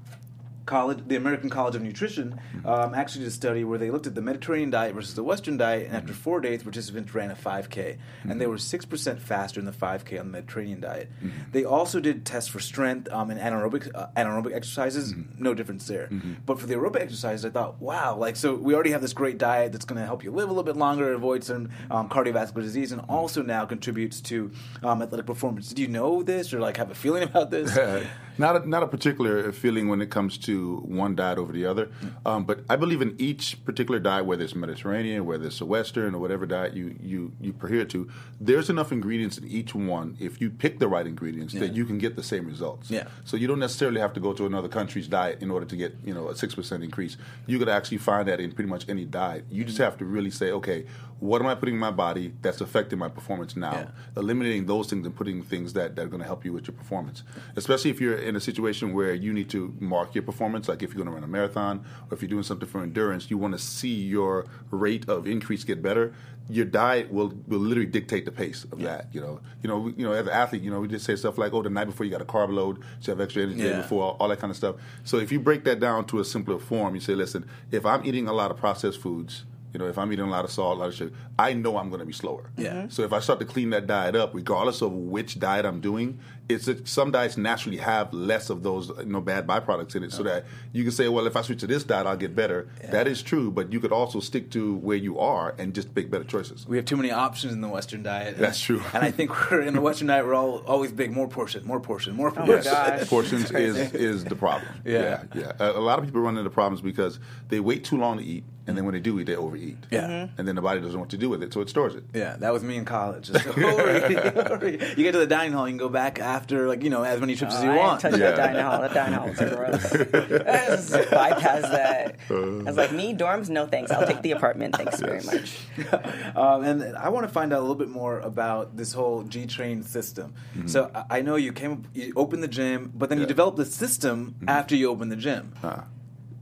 college, 0.71 0.99
the 1.05 1.17
American 1.17 1.49
College 1.49 1.75
of 1.75 1.81
Nutrition, 1.81 2.39
um, 2.63 2.95
actually 2.95 3.19
did 3.19 3.27
a 3.27 3.31
study 3.31 3.65
where 3.65 3.77
they 3.77 3.91
looked 3.91 4.07
at 4.07 4.15
the 4.15 4.21
Mediterranean 4.21 4.69
diet 4.69 4.95
versus 4.95 5.15
the 5.15 5.23
Western 5.23 5.57
diet, 5.57 5.87
and 5.87 5.95
after 5.97 6.13
four 6.13 6.39
days, 6.39 6.63
participants 6.63 7.13
ran 7.13 7.29
a 7.29 7.35
5K, 7.35 7.97
and 8.23 8.39
they 8.39 8.47
were 8.47 8.57
six 8.57 8.85
percent 8.85 9.21
faster 9.21 9.59
in 9.59 9.65
the 9.65 9.73
5K 9.73 10.17
on 10.17 10.27
the 10.27 10.31
Mediterranean 10.31 10.79
diet. 10.79 11.11
They 11.51 11.65
also 11.65 11.99
did 11.99 12.25
tests 12.25 12.49
for 12.49 12.61
strength 12.61 13.11
um, 13.11 13.29
and 13.29 13.39
anaerobic 13.39 13.91
uh, 13.93 14.07
anaerobic 14.15 14.53
exercises. 14.55 15.13
No 15.37 15.53
difference 15.53 15.85
there. 15.87 16.09
But 16.45 16.59
for 16.59 16.67
the 16.67 16.75
aerobic 16.75 17.01
exercises, 17.01 17.43
I 17.45 17.49
thought, 17.49 17.81
wow, 17.81 18.15
like 18.15 18.37
so 18.37 18.55
we 18.55 18.73
already 18.73 18.91
have 18.91 19.01
this 19.01 19.13
great 19.13 19.37
diet 19.37 19.73
that's 19.73 19.85
going 19.85 19.99
to 19.99 20.05
help 20.05 20.23
you 20.23 20.31
live 20.31 20.47
a 20.47 20.53
little 20.53 20.63
bit 20.63 20.77
longer, 20.77 21.11
avoid 21.11 21.43
some 21.43 21.69
um, 21.89 22.07
cardiovascular 22.07 22.61
disease, 22.61 22.93
and 22.93 23.01
also 23.09 23.41
now 23.43 23.65
contributes 23.65 24.21
to 24.21 24.51
um, 24.83 25.01
athletic 25.01 25.25
performance. 25.25 25.67
Did 25.67 25.79
you 25.79 25.89
know 25.89 26.23
this, 26.23 26.53
or 26.53 26.59
like 26.61 26.77
have 26.77 26.91
a 26.91 26.95
feeling 26.95 27.23
about 27.31 27.51
this? 27.51 27.77
not 28.37 28.63
a, 28.63 28.69
not 28.69 28.83
a 28.83 28.87
particular 28.87 29.51
feeling 29.51 29.87
when 29.87 30.01
it 30.01 30.09
comes 30.09 30.37
to 30.39 30.77
one 30.85 31.15
diet 31.15 31.37
over 31.37 31.51
the 31.51 31.65
other, 31.65 31.89
um, 32.25 32.45
but 32.45 32.63
I 32.69 32.75
believe 32.75 33.01
in 33.01 33.15
each 33.17 33.63
particular 33.65 33.99
diet, 33.99 34.25
whether 34.25 34.43
it's 34.43 34.55
Mediterranean, 34.55 35.25
whether 35.25 35.47
it's 35.47 35.61
a 35.61 35.65
Western, 35.65 36.15
or 36.15 36.19
whatever 36.19 36.45
diet 36.45 36.73
you 36.73 36.95
you 37.01 37.31
you 37.39 37.55
adhere 37.63 37.85
to, 37.85 38.09
there's 38.39 38.69
enough 38.69 38.91
ingredients 38.91 39.37
in 39.37 39.47
each 39.47 39.73
one. 39.75 40.17
If 40.19 40.41
you 40.41 40.49
pick 40.49 40.79
the 40.79 40.87
right 40.87 41.05
ingredients, 41.05 41.53
that 41.53 41.73
you 41.73 41.85
can 41.85 41.97
get 41.97 42.15
the 42.15 42.23
same 42.23 42.45
results. 42.45 42.89
Yeah. 42.89 43.07
So 43.25 43.37
you 43.37 43.47
don't 43.47 43.59
necessarily 43.59 43.99
have 44.01 44.13
to 44.13 44.19
go 44.19 44.33
to 44.33 44.45
another 44.45 44.67
country's 44.67 45.07
diet 45.07 45.41
in 45.41 45.51
order 45.51 45.65
to 45.65 45.75
get 45.75 45.95
you 46.03 46.13
know 46.13 46.29
a 46.29 46.35
six 46.35 46.55
percent 46.55 46.83
increase. 46.83 47.17
You 47.47 47.59
could 47.59 47.69
actually 47.69 47.97
find 47.97 48.27
that 48.27 48.39
in 48.39 48.51
pretty 48.51 48.69
much 48.69 48.87
any 48.89 49.05
diet. 49.05 49.45
You 49.49 49.63
just 49.63 49.77
have 49.77 49.97
to 49.97 50.05
really 50.05 50.31
say, 50.31 50.51
okay, 50.51 50.85
what 51.21 51.39
am 51.39 51.47
I 51.47 51.53
putting 51.55 51.75
in 51.75 51.79
my 51.79 51.91
body 51.91 52.33
that's 52.41 52.61
affecting 52.61 52.97
my 52.99 53.07
performance 53.07 53.55
now? 53.55 53.71
Yeah. 53.73 53.87
Eliminating 54.17 54.65
those 54.65 54.89
things 54.89 55.05
and 55.05 55.15
putting 55.15 55.43
things 55.43 55.73
that, 55.73 55.95
that 55.95 56.01
are 56.03 56.07
going 56.09 56.19
to 56.21 56.25
help 56.25 56.43
you 56.43 56.51
with 56.51 56.67
your 56.67 56.75
performance. 56.75 57.21
Especially 57.55 57.91
if 57.91 58.01
you're 58.01 58.17
in 58.17 58.35
a 58.35 58.39
situation 58.41 58.93
where 58.93 59.13
you 59.13 59.31
need 59.31 59.47
to 59.51 59.73
mark 59.79 60.15
your 60.15 60.23
performance, 60.23 60.67
like 60.67 60.81
if 60.81 60.89
you're 60.89 60.97
going 61.03 61.07
to 61.07 61.13
run 61.13 61.23
a 61.23 61.27
marathon 61.27 61.85
or 62.09 62.15
if 62.15 62.21
you're 62.23 62.29
doing 62.29 62.41
something 62.43 62.67
for 62.67 62.81
endurance, 62.81 63.29
you 63.29 63.37
want 63.37 63.53
to 63.53 63.59
see 63.59 63.93
your 63.93 64.47
rate 64.71 65.07
of 65.07 65.27
increase 65.27 65.63
get 65.63 65.81
better. 65.83 66.13
Your 66.49 66.65
diet 66.65 67.13
will, 67.13 67.31
will 67.47 67.59
literally 67.59 67.89
dictate 67.89 68.25
the 68.25 68.31
pace 68.31 68.65
of 68.71 68.79
that. 68.79 69.07
You 69.13 69.21
know, 69.21 69.39
you 69.61 69.69
know, 69.69 69.79
we- 69.79 69.93
you 69.93 70.03
know, 70.03 70.11
as 70.13 70.25
an 70.25 70.33
athlete, 70.33 70.63
you 70.63 70.71
know, 70.71 70.81
we 70.81 70.87
just 70.87 71.05
say 71.05 71.15
stuff 71.15 71.37
like, 71.37 71.53
"Oh, 71.53 71.61
the 71.61 71.69
night 71.69 71.85
before 71.85 72.03
you 72.05 72.11
got 72.11 72.21
a 72.21 72.25
carb 72.25 72.51
load, 72.51 72.79
so 72.99 73.11
you 73.11 73.17
have 73.17 73.21
extra 73.21 73.43
energy 73.43 73.59
Yeah. 73.61 73.77
before." 73.77 74.17
all 74.19 74.27
that 74.27 74.39
kind 74.39 74.49
of 74.51 74.57
stuff. 74.57 74.75
So 75.03 75.17
if 75.17 75.31
you 75.31 75.39
break 75.39 75.63
that 75.65 75.79
down 75.79 76.05
to 76.07 76.19
a 76.19 76.25
simpler 76.25 76.57
form, 76.57 76.95
you 76.95 76.99
say, 76.99 77.13
listen, 77.13 77.45
if 77.69 77.85
I'm 77.85 78.03
eating 78.05 78.27
a 78.27 78.33
lot 78.33 78.49
of 78.51 78.57
processed 78.57 78.99
foods, 78.99 79.45
you 79.73 79.79
know, 79.79 79.87
if 79.87 79.97
I'm 79.97 80.11
eating 80.11 80.25
a 80.25 80.29
lot 80.29 80.45
of 80.45 80.51
salt, 80.51 80.77
a 80.77 80.79
lot 80.79 80.89
of 80.89 80.95
sugar, 80.95 81.15
I 81.39 81.53
know 81.53 81.77
I'm 81.77 81.89
going 81.89 81.99
to 81.99 82.05
be 82.05 82.13
slower. 82.13 82.49
Yeah. 82.57 82.87
So 82.89 83.03
if 83.03 83.13
I 83.13 83.19
start 83.19 83.39
to 83.39 83.45
clean 83.45 83.69
that 83.71 83.87
diet 83.87 84.15
up, 84.15 84.33
regardless 84.33 84.81
of 84.81 84.91
which 84.91 85.39
diet 85.39 85.65
I'm 85.65 85.79
doing, 85.79 86.19
it's 86.53 86.65
that 86.65 86.87
some 86.87 87.11
diets 87.11 87.37
naturally 87.37 87.77
have 87.77 88.13
less 88.13 88.49
of 88.49 88.63
those 88.63 88.89
you 88.99 89.05
know 89.05 89.21
bad 89.21 89.47
byproducts 89.47 89.95
in 89.95 90.03
it, 90.03 90.11
so 90.11 90.23
that 90.23 90.45
you 90.73 90.83
can 90.83 90.91
say, 90.91 91.07
well, 91.09 91.25
if 91.27 91.35
I 91.35 91.41
switch 91.41 91.59
to 91.61 91.67
this 91.67 91.83
diet, 91.83 92.05
I'll 92.07 92.17
get 92.17 92.35
better. 92.35 92.67
That 92.91 93.07
is 93.07 93.21
true, 93.21 93.51
but 93.51 93.71
you 93.73 93.79
could 93.79 93.91
also 93.91 94.19
stick 94.19 94.51
to 94.51 94.75
where 94.77 94.97
you 94.97 95.19
are 95.19 95.55
and 95.57 95.73
just 95.73 95.95
make 95.95 96.09
better 96.11 96.23
choices. 96.23 96.67
We 96.67 96.77
have 96.77 96.85
too 96.85 96.97
many 96.97 97.11
options 97.11 97.53
in 97.53 97.61
the 97.61 97.67
Western 97.69 98.03
diet. 98.03 98.37
That's 98.37 98.59
true. 98.59 98.81
And 98.93 99.03
I 99.03 99.11
think 99.11 99.51
we're 99.51 99.61
in 99.61 99.73
the 99.73 99.81
Western 99.81 100.07
diet. 100.07 100.25
We're 100.25 100.35
all 100.35 100.59
always 100.67 100.91
big, 100.91 101.11
more 101.11 101.27
portion, 101.27 101.65
more 101.65 101.79
portion, 101.79 102.15
more 102.15 102.31
Oh 102.35 102.39
my 102.41 102.45
portion. 102.45 102.71
gosh. 102.71 103.07
portions 103.15 103.51
is 103.51 103.93
is 103.93 104.23
the 104.25 104.35
problem. 104.35 104.71
Yeah. 104.85 105.23
yeah. 105.33 105.41
yeah. 105.41 105.51
A, 105.59 105.71
a 105.79 105.81
lot 105.81 105.99
of 105.99 106.05
people 106.05 106.21
run 106.21 106.37
into 106.37 106.49
problems 106.49 106.81
because 106.81 107.19
they 107.49 107.59
wait 107.59 107.83
too 107.83 107.97
long 107.97 108.17
to 108.17 108.23
eat, 108.23 108.43
and 108.67 108.77
then 108.77 108.85
when 108.85 108.93
they 108.93 108.99
do 108.99 109.19
eat, 109.19 109.25
they 109.25 109.35
overeat. 109.35 109.77
Yeah. 109.91 110.07
Mhm. 110.07 110.29
and 110.37 110.47
then 110.47 110.55
the 110.55 110.61
body 110.61 110.79
doesn't 110.79 110.93
know 110.93 110.99
what 111.01 111.09
to 111.09 111.17
do 111.17 111.29
with 111.29 111.41
it, 111.43 111.53
so 111.53 111.61
it 111.61 111.69
stores 111.69 111.95
it. 111.95 112.03
Yeah, 112.13 112.35
that 112.37 112.51
was 112.53 112.63
me 112.63 112.75
in 112.77 112.85
college. 112.85 113.31
Just 113.31 113.45
overeat, 113.57 114.17
overeat. 114.51 114.81
You 114.97 115.03
get 115.03 115.11
to 115.13 115.19
the 115.19 115.27
dining 115.27 115.53
hall, 115.53 115.67
you 115.67 115.71
can 115.73 115.77
go 115.77 115.89
back 115.89 116.19
after, 116.19 116.40
like 116.49 116.83
you 116.83 116.89
know, 116.89 117.03
as 117.03 117.19
many 117.19 117.35
trips 117.35 117.53
as 117.55 117.61
Oh, 117.61 117.65
you 117.65 117.71
I 117.71 117.77
want. 117.77 118.01
didn't 118.01 118.11
touch 118.13 118.21
Yeah. 118.21 118.31
that 118.31 118.37
dining 118.37 118.61
hall. 118.63 118.81
That 118.81 118.93
dining 118.93 119.13
hall 119.19 119.27
was 119.29 119.37
gross. 119.37 120.13
I 120.13 120.65
just 120.75 121.11
bypass 121.11 121.61
that. 121.63 122.15
I 122.29 122.33
was 122.33 122.77
like, 122.77 122.91
me 122.91 123.13
dorms, 123.13 123.49
no 123.49 123.65
thanks. 123.67 123.91
I'll 123.91 124.07
take 124.07 124.21
the 124.21 124.31
apartment. 124.31 124.75
Thanks 124.75 124.99
very 124.99 125.21
much. 125.23 125.57
um, 126.35 126.63
and 126.63 126.95
I 126.97 127.09
want 127.09 127.27
to 127.27 127.31
find 127.33 127.53
out 127.53 127.59
a 127.59 127.61
little 127.61 127.75
bit 127.75 127.89
more 127.89 128.19
about 128.19 128.77
this 128.77 128.93
whole 128.93 129.23
G 129.23 129.45
Train 129.45 129.83
system. 129.83 130.33
So 130.65 130.89
I- 130.95 131.17
I 131.17 131.21
know 131.21 131.35
you 131.35 131.51
came, 131.53 131.83
you 131.93 132.13
opened 132.15 132.41
the 132.41 132.47
gym, 132.47 132.91
but 132.95 133.09
then 133.09 133.19
you 133.19 133.25
developed 133.25 133.57
the 133.57 133.65
system 133.65 134.35
after 134.47 134.75
you 134.75 134.89
opened 134.89 135.11
the 135.11 135.15
gym. 135.17 135.53
Ah. 135.63 135.83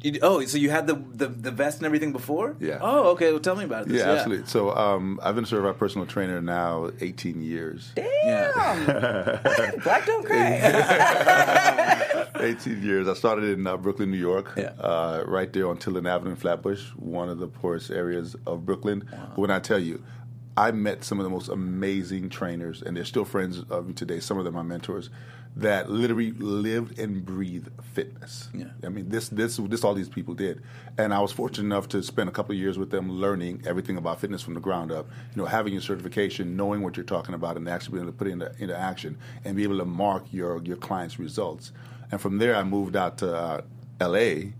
You, 0.01 0.17
oh, 0.21 0.45
so 0.45 0.57
you 0.57 0.69
had 0.69 0.87
the, 0.87 0.93
the 1.13 1.27
the 1.27 1.51
vest 1.51 1.79
and 1.79 1.85
everything 1.85 2.13
before? 2.13 2.55
Yeah. 2.59 2.77
Oh, 2.79 3.09
okay. 3.11 3.31
Well, 3.31 3.41
tell 3.41 3.57
me 3.57 3.65
about 3.65 3.87
it. 3.87 3.93
Yeah, 3.93 4.11
absolutely. 4.11 4.45
So 4.47 4.73
um, 4.73 5.19
I've 5.21 5.35
been 5.35 5.43
a 5.43 5.47
certified 5.47 5.77
personal 5.77 6.07
trainer 6.07 6.41
now 6.41 6.89
18 7.01 7.41
years. 7.41 7.91
Damn. 7.95 8.85
Black 9.83 10.05
don't 10.05 10.25
cry. 10.25 12.27
18 12.39 12.81
years. 12.81 13.07
I 13.09 13.13
started 13.13 13.59
in 13.59 13.67
uh, 13.67 13.75
Brooklyn, 13.77 14.09
New 14.11 14.17
York, 14.17 14.53
Yeah. 14.55 14.71
uh, 14.79 15.23
right 15.27 15.51
there 15.51 15.67
on 15.67 15.77
Tilden 15.77 16.07
Avenue 16.07 16.31
in 16.31 16.35
Flatbush, 16.37 16.81
one 16.95 17.27
of 17.29 17.39
the 17.39 17.47
poorest 17.47 17.91
areas 17.91 18.35
of 18.47 18.65
Brooklyn. 18.65 19.01
When 19.35 19.51
I 19.51 19.59
tell 19.59 19.79
you, 19.79 20.01
I 20.57 20.71
met 20.71 21.03
some 21.03 21.19
of 21.19 21.23
the 21.23 21.29
most 21.29 21.49
amazing 21.49 22.29
trainers, 22.29 22.81
and 22.81 22.95
they're 22.95 23.05
still 23.05 23.25
friends 23.25 23.59
of 23.69 23.87
me 23.87 23.93
today. 23.93 24.19
Some 24.19 24.37
of 24.37 24.45
them 24.45 24.55
are 24.55 24.63
mentors 24.63 25.09
that 25.55 25.89
literally 25.89 26.31
lived 26.31 26.99
and 26.99 27.25
breathed 27.25 27.69
fitness. 27.93 28.49
Yeah. 28.53 28.67
I 28.83 28.89
mean, 28.89 29.09
this 29.09 29.29
this 29.29 29.57
this 29.57 29.83
all 29.83 29.93
these 29.93 30.09
people 30.09 30.33
did, 30.33 30.61
and 30.97 31.13
I 31.13 31.19
was 31.19 31.31
fortunate 31.31 31.65
enough 31.65 31.87
to 31.89 32.03
spend 32.03 32.29
a 32.29 32.31
couple 32.31 32.53
of 32.53 32.59
years 32.59 32.77
with 32.77 32.91
them, 32.91 33.09
learning 33.11 33.63
everything 33.65 33.97
about 33.97 34.19
fitness 34.19 34.41
from 34.41 34.53
the 34.53 34.59
ground 34.59 34.91
up. 34.91 35.07
You 35.35 35.41
know, 35.41 35.45
having 35.45 35.73
your 35.73 35.81
certification, 35.81 36.55
knowing 36.55 36.81
what 36.81 36.97
you're 36.97 37.05
talking 37.05 37.35
about, 37.35 37.57
and 37.57 37.67
actually 37.67 37.93
being 37.93 38.03
able 38.03 38.13
to 38.13 38.17
put 38.17 38.27
it 38.27 38.31
into, 38.31 38.51
into 38.59 38.77
action, 38.77 39.17
and 39.43 39.55
be 39.55 39.63
able 39.63 39.77
to 39.77 39.85
mark 39.85 40.25
your 40.31 40.61
your 40.63 40.77
clients' 40.77 41.19
results. 41.19 41.71
And 42.11 42.19
from 42.19 42.37
there, 42.37 42.55
I 42.55 42.63
moved 42.63 42.95
out 42.95 43.17
to 43.19 43.35
uh, 43.35 43.61
L.A 43.99 44.53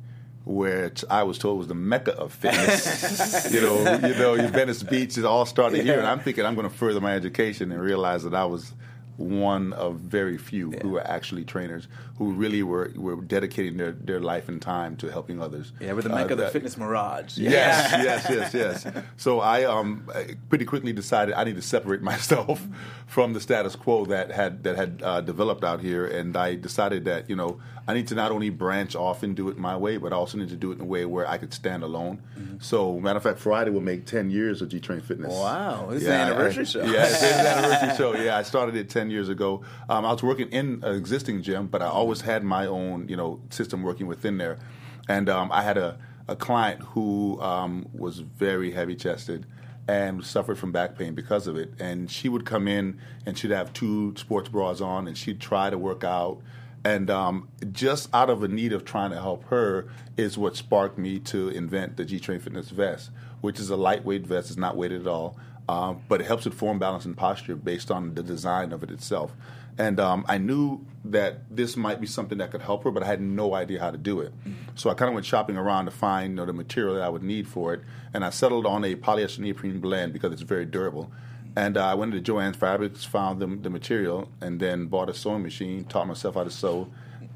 where 0.50 0.92
I 1.12 1.22
was 1.24 1.38
told 1.38 1.60
was 1.60 1.68
the 1.68 1.76
mecca 1.76 2.14
of 2.18 2.34
fitness. 2.34 3.52
you 3.54 3.62
know, 3.62 3.78
you 4.08 4.16
know, 4.16 4.34
your 4.34 4.48
Venice 4.48 4.82
Beach 4.82 5.16
is 5.18 5.24
all 5.24 5.46
started 5.46 5.84
here, 5.84 6.00
and 6.00 6.08
I'm 6.08 6.20
thinking 6.20 6.44
I'm 6.44 6.56
going 6.56 6.68
to 6.68 6.76
further 6.76 7.00
my 7.00 7.14
education 7.14 7.72
and 7.72 7.80
realize 7.80 8.24
that 8.24 8.34
I 8.34 8.46
was 8.46 8.74
one 9.18 9.74
of 9.74 9.98
very 9.98 10.38
few 10.38 10.72
who 10.72 10.90
were 10.90 11.06
actually 11.06 11.44
trainers 11.44 11.90
who 12.18 12.32
really 12.32 12.64
were, 12.64 12.92
were 12.96 13.18
dedicating 13.18 13.76
their, 13.78 13.92
their 13.92 14.22
life 14.22 14.48
and 14.48 14.62
time 14.62 14.96
to 14.96 15.12
helping 15.12 15.42
others. 15.42 15.74
Yeah, 15.82 15.92
we're 15.92 16.02
the 16.04 16.12
Uh, 16.12 16.16
mecca 16.16 16.34
of 16.34 16.40
the 16.40 16.48
fitness 16.48 16.78
mirage. 16.78 17.38
Yes, 17.38 17.92
yes, 18.04 18.26
yes, 18.30 18.54
yes. 18.54 19.04
So 19.18 19.42
I 19.42 19.66
um 19.66 20.10
pretty 20.48 20.64
quickly 20.66 20.94
decided 20.94 21.36
I 21.36 21.44
need 21.44 21.58
to 21.58 21.62
separate 21.62 22.02
myself 22.14 22.66
from 23.08 23.34
the 23.34 23.42
status 23.42 23.76
quo 23.76 24.06
that 24.06 24.32
had 24.32 24.64
that 24.64 24.78
had 24.78 25.02
uh, 25.04 25.22
developed 25.22 25.64
out 25.66 25.82
here, 25.82 26.06
and 26.06 26.36
I 26.38 26.56
decided 26.56 27.04
that 27.06 27.30
you 27.30 27.36
know 27.36 27.60
I 27.90 27.94
need 27.96 28.08
to 28.10 28.16
not 28.16 28.32
only 28.32 28.52
branch 28.52 28.96
off 28.96 29.24
and 29.24 29.36
do 29.36 29.50
it 29.50 29.58
my 29.58 29.76
way, 29.76 29.98
but 29.98 30.14
I 30.14 30.16
also 30.16 30.38
need 30.38 30.50
to 30.50 30.56
do 30.56 30.72
it 30.72 30.76
in 30.76 30.82
a 30.82 30.86
way 30.86 31.06
where 31.06 31.28
I 31.28 31.40
could 31.40 31.52
stand 31.52 31.82
alone. 31.82 32.22
So, 32.60 33.00
matter 33.00 33.18
of 33.18 33.24
fact, 33.24 33.40
Friday 33.40 33.72
will 33.72 33.82
make 33.82 34.06
ten 34.06 34.30
years 34.30 34.62
of 34.62 34.70
G 34.70 34.80
Train 34.80 35.02
Fitness. 35.02 35.34
Wow, 35.34 35.88
this 35.90 36.04
is 36.04 36.08
an 36.08 36.14
anniversary 36.14 36.62
I- 36.62 36.68
show. 36.68 36.84
Yeah, 36.84 37.06
it's 37.08 37.24
an 37.24 37.46
anniversary 37.48 37.98
show. 37.98 38.14
Yeah, 38.16 38.38
I 38.38 38.44
started 38.44 38.76
it 38.76 38.92
ten 38.92 39.10
years 39.10 39.28
ago. 39.28 39.64
Um, 39.90 40.06
I 40.06 40.12
was 40.12 40.22
working 40.22 40.50
in 40.50 40.84
an 40.84 40.96
existing 40.96 41.42
gym, 41.42 41.66
but 41.66 41.82
I 41.82 41.88
always 41.88 42.22
had 42.22 42.44
my 42.44 42.68
own, 42.68 43.08
you 43.10 43.18
know, 43.18 43.42
system 43.50 43.82
working 43.82 44.06
within 44.06 44.38
there. 44.38 44.60
And 45.08 45.28
um, 45.28 45.52
I 45.52 45.64
had 45.64 45.80
a, 45.80 45.98
a 46.28 46.36
client 46.36 46.82
who 46.82 47.42
um, 47.42 47.90
was 47.92 48.20
very 48.20 48.70
heavy 48.70 48.94
chested 48.96 49.48
and 49.88 50.24
suffered 50.24 50.60
from 50.60 50.72
back 50.72 50.96
pain 50.96 51.16
because 51.16 51.48
of 51.48 51.58
it. 51.58 51.74
And 51.80 52.12
she 52.12 52.30
would 52.30 52.46
come 52.46 52.68
in 52.68 53.00
and 53.26 53.36
she'd 53.36 53.50
have 53.50 53.74
two 53.74 54.14
sports 54.16 54.48
bras 54.48 54.80
on, 54.80 55.08
and 55.08 55.18
she'd 55.18 55.40
try 55.40 55.72
to 55.72 55.78
work 55.80 56.04
out. 56.04 56.40
And 56.84 57.10
um, 57.10 57.50
just 57.72 58.10
out 58.14 58.30
of 58.30 58.44
a 58.44 58.48
need 58.48 58.74
of 58.74 58.86
trying 58.86 59.12
to 59.12 59.20
help 59.20 59.44
her 59.46 59.90
is 60.18 60.38
what 60.38 60.56
sparked 60.56 60.98
me 60.98 61.20
to 61.20 61.50
invent 61.50 61.98
the 61.98 62.06
G 62.06 62.20
Train 62.20 62.40
Fitness 62.40 62.70
vest, 62.70 63.12
which 63.42 63.60
is 63.60 63.70
a 63.70 63.76
lightweight 63.76 64.26
vest. 64.26 64.50
It's 64.50 64.58
not 64.58 64.78
weighted 64.78 65.02
at 65.02 65.08
all, 65.08 65.38
um, 65.68 66.02
but 66.08 66.22
it 66.22 66.28
helps 66.28 66.46
with 66.46 66.54
form, 66.54 66.80
balance, 66.80 67.06
and 67.06 67.18
posture 67.18 67.56
based 67.56 67.92
on 67.92 68.16
the 68.16 68.24
design 68.24 68.72
of 68.72 68.84
it 68.84 68.92
itself. 68.92 69.34
And 69.78 69.98
um, 70.00 70.26
I 70.28 70.38
knew 70.38 70.86
that 71.06 71.56
this 71.56 71.78
might 71.78 72.02
be 72.02 72.08
something 72.08 72.38
that 72.40 72.52
could 72.52 72.62
help 72.62 72.84
her, 72.84 72.92
but 72.92 73.02
I 73.02 73.06
had 73.06 73.22
no 73.22 73.54
idea 73.56 73.80
how 73.80 73.92
to 73.92 73.98
do 73.98 74.20
it. 74.20 74.34
So 74.76 74.90
I 74.90 74.94
kind 74.94 75.08
of 75.08 75.14
went 75.14 75.26
shopping 75.26 75.56
around 75.56 75.86
to 75.86 75.92
find 75.92 76.32
you 76.32 76.36
know, 76.36 76.46
the 76.46 76.54
material 76.54 76.96
that 76.96 77.04
I 77.04 77.08
would 77.08 77.24
need 77.24 77.48
for 77.48 77.74
it, 77.74 77.82
and 78.14 78.26
I 78.26 78.30
settled 78.30 78.66
on 78.66 78.84
a 78.84 78.96
polyester 78.96 79.40
neoprene 79.40 79.80
blend 79.80 80.12
because 80.12 80.34
it's 80.34 80.42
very 80.42 80.66
durable. 80.66 81.12
And 81.56 81.78
uh, 81.78 81.86
I 81.86 81.94
went 81.96 82.12
to 82.14 82.22
Joann's 82.22 82.58
Fabrics, 82.58 83.04
found 83.04 83.42
the, 83.42 83.48
the 83.48 83.70
material, 83.70 84.30
and 84.42 84.60
then 84.60 84.86
bought 84.86 85.10
a 85.10 85.14
sewing 85.14 85.44
machine, 85.44 85.84
taught 85.86 86.08
myself 86.08 86.36
how 86.36 86.44
to 86.44 86.52
sew, 86.52 86.88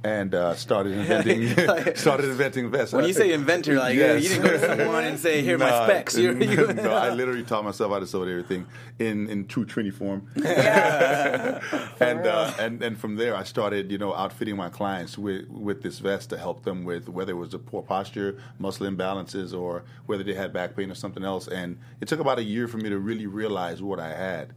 and 0.04 0.36
uh, 0.36 0.54
started 0.56 0.94
inventing 0.94 1.96
started 1.96 2.30
inventing 2.30 2.70
vests. 2.72 2.94
When 2.94 3.06
you 3.06 3.14
say 3.14 3.32
inventor, 3.34 3.76
like 3.76 3.96
Yes. 3.96 4.24
you 4.24 4.30
didn't 4.30 4.44
go 4.44 4.52
to 4.52 4.60
someone 4.78 5.04
and 5.06 5.20
say, 5.20 5.42
"Here 5.42 5.56
are 5.56 5.60
my 5.60 5.86
specs." 5.86 6.18
You're, 6.18 6.42
you 6.42 6.74
no, 6.74 6.92
I 6.94 7.10
literally 7.12 7.44
taught 7.44 7.64
myself 7.64 7.92
how 7.92 8.00
to 8.00 8.08
sew 8.08 8.24
everything 8.24 8.66
in, 9.00 9.30
in 9.30 9.48
true 9.48 9.66
Trini 9.66 9.94
form. 9.94 10.28
Yeah. 10.36 11.62
and, 12.00 12.26
uh, 12.26 12.54
and 12.60 12.82
and 12.82 12.98
from 12.98 13.16
there, 13.16 13.36
I 13.36 13.44
started, 13.44 13.92
you 13.92 13.98
know, 13.98 14.14
outfitting 14.14 14.56
my 14.56 14.70
clients 14.70 15.18
with, 15.18 15.48
with 15.50 15.82
this 15.84 16.00
vest 16.00 16.30
to 16.32 16.38
help 16.38 16.64
them 16.64 16.84
with 16.84 17.08
whether 17.10 17.32
it 17.32 17.36
was 17.36 17.54
a 17.54 17.60
poor 17.60 17.82
posture, 17.82 18.38
muscle 18.60 18.88
imbalances, 18.90 19.58
or 19.58 19.84
whether 20.06 20.24
they 20.24 20.34
had 20.34 20.52
back 20.54 20.76
pain 20.76 20.92
or 20.92 20.96
something 20.96 21.24
else. 21.24 21.48
And 21.48 21.78
it 22.02 22.08
took 22.08 22.20
about 22.20 22.40
a 22.40 22.44
year 22.44 22.68
for 22.68 22.78
me 22.78 22.90
to 22.90 22.98
really 23.00 23.28
realize 23.28 23.82
what 23.82 24.00
I 24.00 24.14
had. 24.14 24.54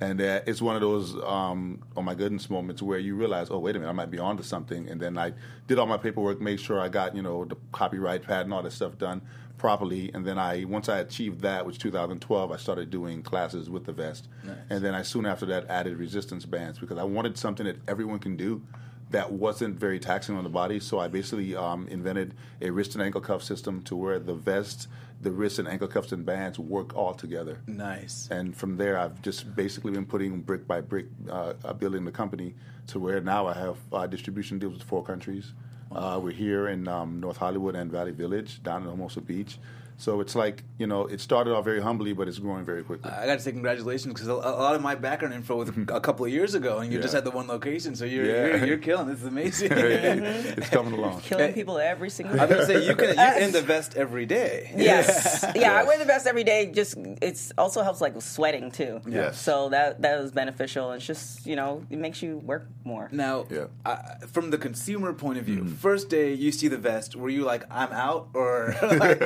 And 0.00 0.20
uh, 0.20 0.40
it's 0.46 0.62
one 0.62 0.76
of 0.76 0.80
those, 0.80 1.14
um, 1.24 1.82
oh 1.96 2.02
my 2.02 2.14
goodness 2.14 2.48
moments 2.48 2.80
where 2.82 2.98
you 2.98 3.14
realize, 3.14 3.48
oh, 3.50 3.58
wait 3.58 3.76
a 3.76 3.78
minute, 3.78 3.90
I 3.90 3.92
might 3.94 4.10
be 4.10 4.18
onto 4.18 4.42
something. 4.42 4.88
And 4.90 5.00
then 5.00 5.16
I 5.16 5.32
did 5.66 5.78
all 5.78 5.86
my 5.86 5.96
paperwork, 5.96 6.40
made 6.40 6.60
sure 6.60 6.80
I 6.80 6.88
got 6.88 7.16
you 7.16 7.22
know 7.22 7.44
the 7.44 7.56
copyright 7.72 8.22
patent, 8.22 8.52
all 8.52 8.62
that 8.62 8.72
stuff 8.72 8.98
done 8.98 9.22
properly, 9.58 10.10
and 10.14 10.26
then 10.26 10.38
I 10.38 10.64
once 10.64 10.88
I 10.88 10.98
achieved 10.98 11.40
that, 11.42 11.66
which 11.66 11.78
2012, 11.78 12.50
I 12.50 12.56
started 12.56 12.90
doing 12.90 13.22
classes 13.22 13.68
with 13.68 13.84
the 13.84 13.92
vest, 13.92 14.28
and 14.70 14.84
then 14.84 14.94
I 14.94 15.02
soon 15.02 15.26
after 15.26 15.46
that 15.46 15.68
added 15.68 15.98
resistance 15.98 16.44
bands 16.46 16.78
because 16.78 16.98
I 16.98 17.04
wanted 17.04 17.36
something 17.36 17.66
that 17.66 17.76
everyone 17.88 18.18
can 18.18 18.36
do 18.36 18.62
that 19.10 19.32
wasn't 19.32 19.76
very 19.76 19.98
taxing 19.98 20.36
on 20.36 20.44
the 20.44 20.50
body. 20.50 20.80
So 20.80 20.98
I 20.98 21.08
basically 21.08 21.54
um, 21.56 21.86
invented 21.88 22.34
a 22.60 22.70
wrist 22.70 22.94
and 22.94 23.02
ankle 23.02 23.20
cuff 23.20 23.42
system 23.42 23.82
to 23.82 23.96
where 23.96 24.18
the 24.18 24.34
vest, 24.34 24.86
the 25.20 25.32
wrist 25.32 25.58
and 25.58 25.68
ankle 25.68 25.88
cuffs 25.88 26.12
and 26.12 26.24
bands 26.24 26.58
work 26.58 26.96
all 26.96 27.14
together. 27.14 27.60
Nice. 27.66 28.28
And 28.30 28.56
from 28.56 28.76
there, 28.76 28.98
I've 28.98 29.20
just 29.20 29.54
basically 29.54 29.92
been 29.92 30.06
putting 30.06 30.40
brick 30.40 30.66
by 30.66 30.80
brick, 30.80 31.06
uh, 31.28 31.54
uh, 31.64 31.72
building 31.72 32.04
the 32.04 32.12
company 32.12 32.54
to 32.90 32.98
where 32.98 33.20
now 33.20 33.46
I 33.46 33.54
have 33.54 33.76
uh, 33.92 34.06
distribution 34.06 34.58
deals 34.58 34.74
with 34.74 34.82
four 34.82 35.04
countries. 35.04 35.52
Uh, 35.92 36.20
we're 36.22 36.32
here 36.32 36.68
in 36.68 36.88
um, 36.88 37.20
North 37.20 37.36
Hollywood 37.36 37.76
and 37.76 37.90
Valley 37.90 38.10
Village, 38.12 38.62
down 38.62 38.82
in 38.82 38.88
Hermosa 38.88 39.20
Beach. 39.20 39.58
So 40.00 40.20
it's 40.22 40.34
like 40.34 40.64
you 40.78 40.86
know, 40.86 41.04
it 41.06 41.20
started 41.20 41.52
off 41.54 41.64
very 41.64 41.80
humbly, 41.82 42.14
but 42.14 42.26
it's 42.26 42.38
growing 42.38 42.64
very 42.64 42.82
quickly. 42.82 43.10
I 43.10 43.26
got 43.26 43.34
to 43.34 43.40
say 43.40 43.52
congratulations 43.52 44.14
because 44.14 44.28
a, 44.28 44.32
a 44.32 44.56
lot 44.66 44.74
of 44.74 44.80
my 44.80 44.94
background 44.94 45.34
info 45.34 45.56
was 45.56 45.68
a 45.68 46.00
couple 46.00 46.24
of 46.24 46.32
years 46.32 46.54
ago, 46.54 46.78
and 46.78 46.90
you 46.90 46.98
just 47.00 47.12
had 47.12 47.24
the 47.24 47.30
one 47.30 47.46
location, 47.48 47.94
so 47.94 48.06
you're 48.06 48.24
Yeah. 48.24 48.46
you're, 48.56 48.66
you're 48.68 48.78
killing. 48.78 49.08
This 49.08 49.20
is 49.20 49.26
amazing. 49.26 49.72
it's 49.74 50.70
coming 50.70 50.94
along. 50.94 51.20
Killing 51.20 51.52
people 51.52 51.76
every 51.78 52.08
single 52.08 52.40
I'm 52.40 52.48
gonna 52.48 52.64
say 52.64 52.86
you 52.86 52.96
can 52.96 53.14
you're 53.14 53.38
in 53.44 53.52
the 53.52 53.60
vest 53.62 53.94
every 53.96 54.24
day. 54.26 54.72
Yes. 54.74 55.44
Yeah, 55.60 55.74
I 55.74 55.82
wear 55.84 55.98
the 55.98 56.06
vest 56.06 56.26
every 56.26 56.44
day. 56.44 56.70
Just 56.72 56.94
it's 57.20 57.52
also 57.58 57.82
helps 57.82 58.00
like 58.00 58.14
sweating 58.22 58.70
too. 58.70 59.00
Yes. 59.06 59.38
So 59.38 59.68
that 59.68 60.00
that 60.02 60.18
was 60.22 60.32
beneficial. 60.32 60.92
It's 60.92 61.04
just 61.06 61.44
you 61.46 61.56
know 61.56 61.84
it 61.90 61.98
makes 61.98 62.22
you 62.22 62.38
work 62.38 62.64
more. 62.84 63.08
Now, 63.12 63.44
Yeah. 63.50 63.66
uh, 63.84 63.96
from 64.32 64.48
the 64.50 64.56
consumer 64.58 65.12
point 65.12 65.36
of 65.38 65.44
view, 65.44 65.60
Mm-hmm. 65.60 65.74
first 65.74 66.08
day 66.08 66.32
you 66.32 66.52
see 66.52 66.68
the 66.68 66.78
vest, 66.78 67.14
were 67.16 67.28
you 67.28 67.44
like, 67.44 67.64
"I'm 67.70 67.92
out," 67.92 68.28
or 68.32 68.74
like, 68.82 69.20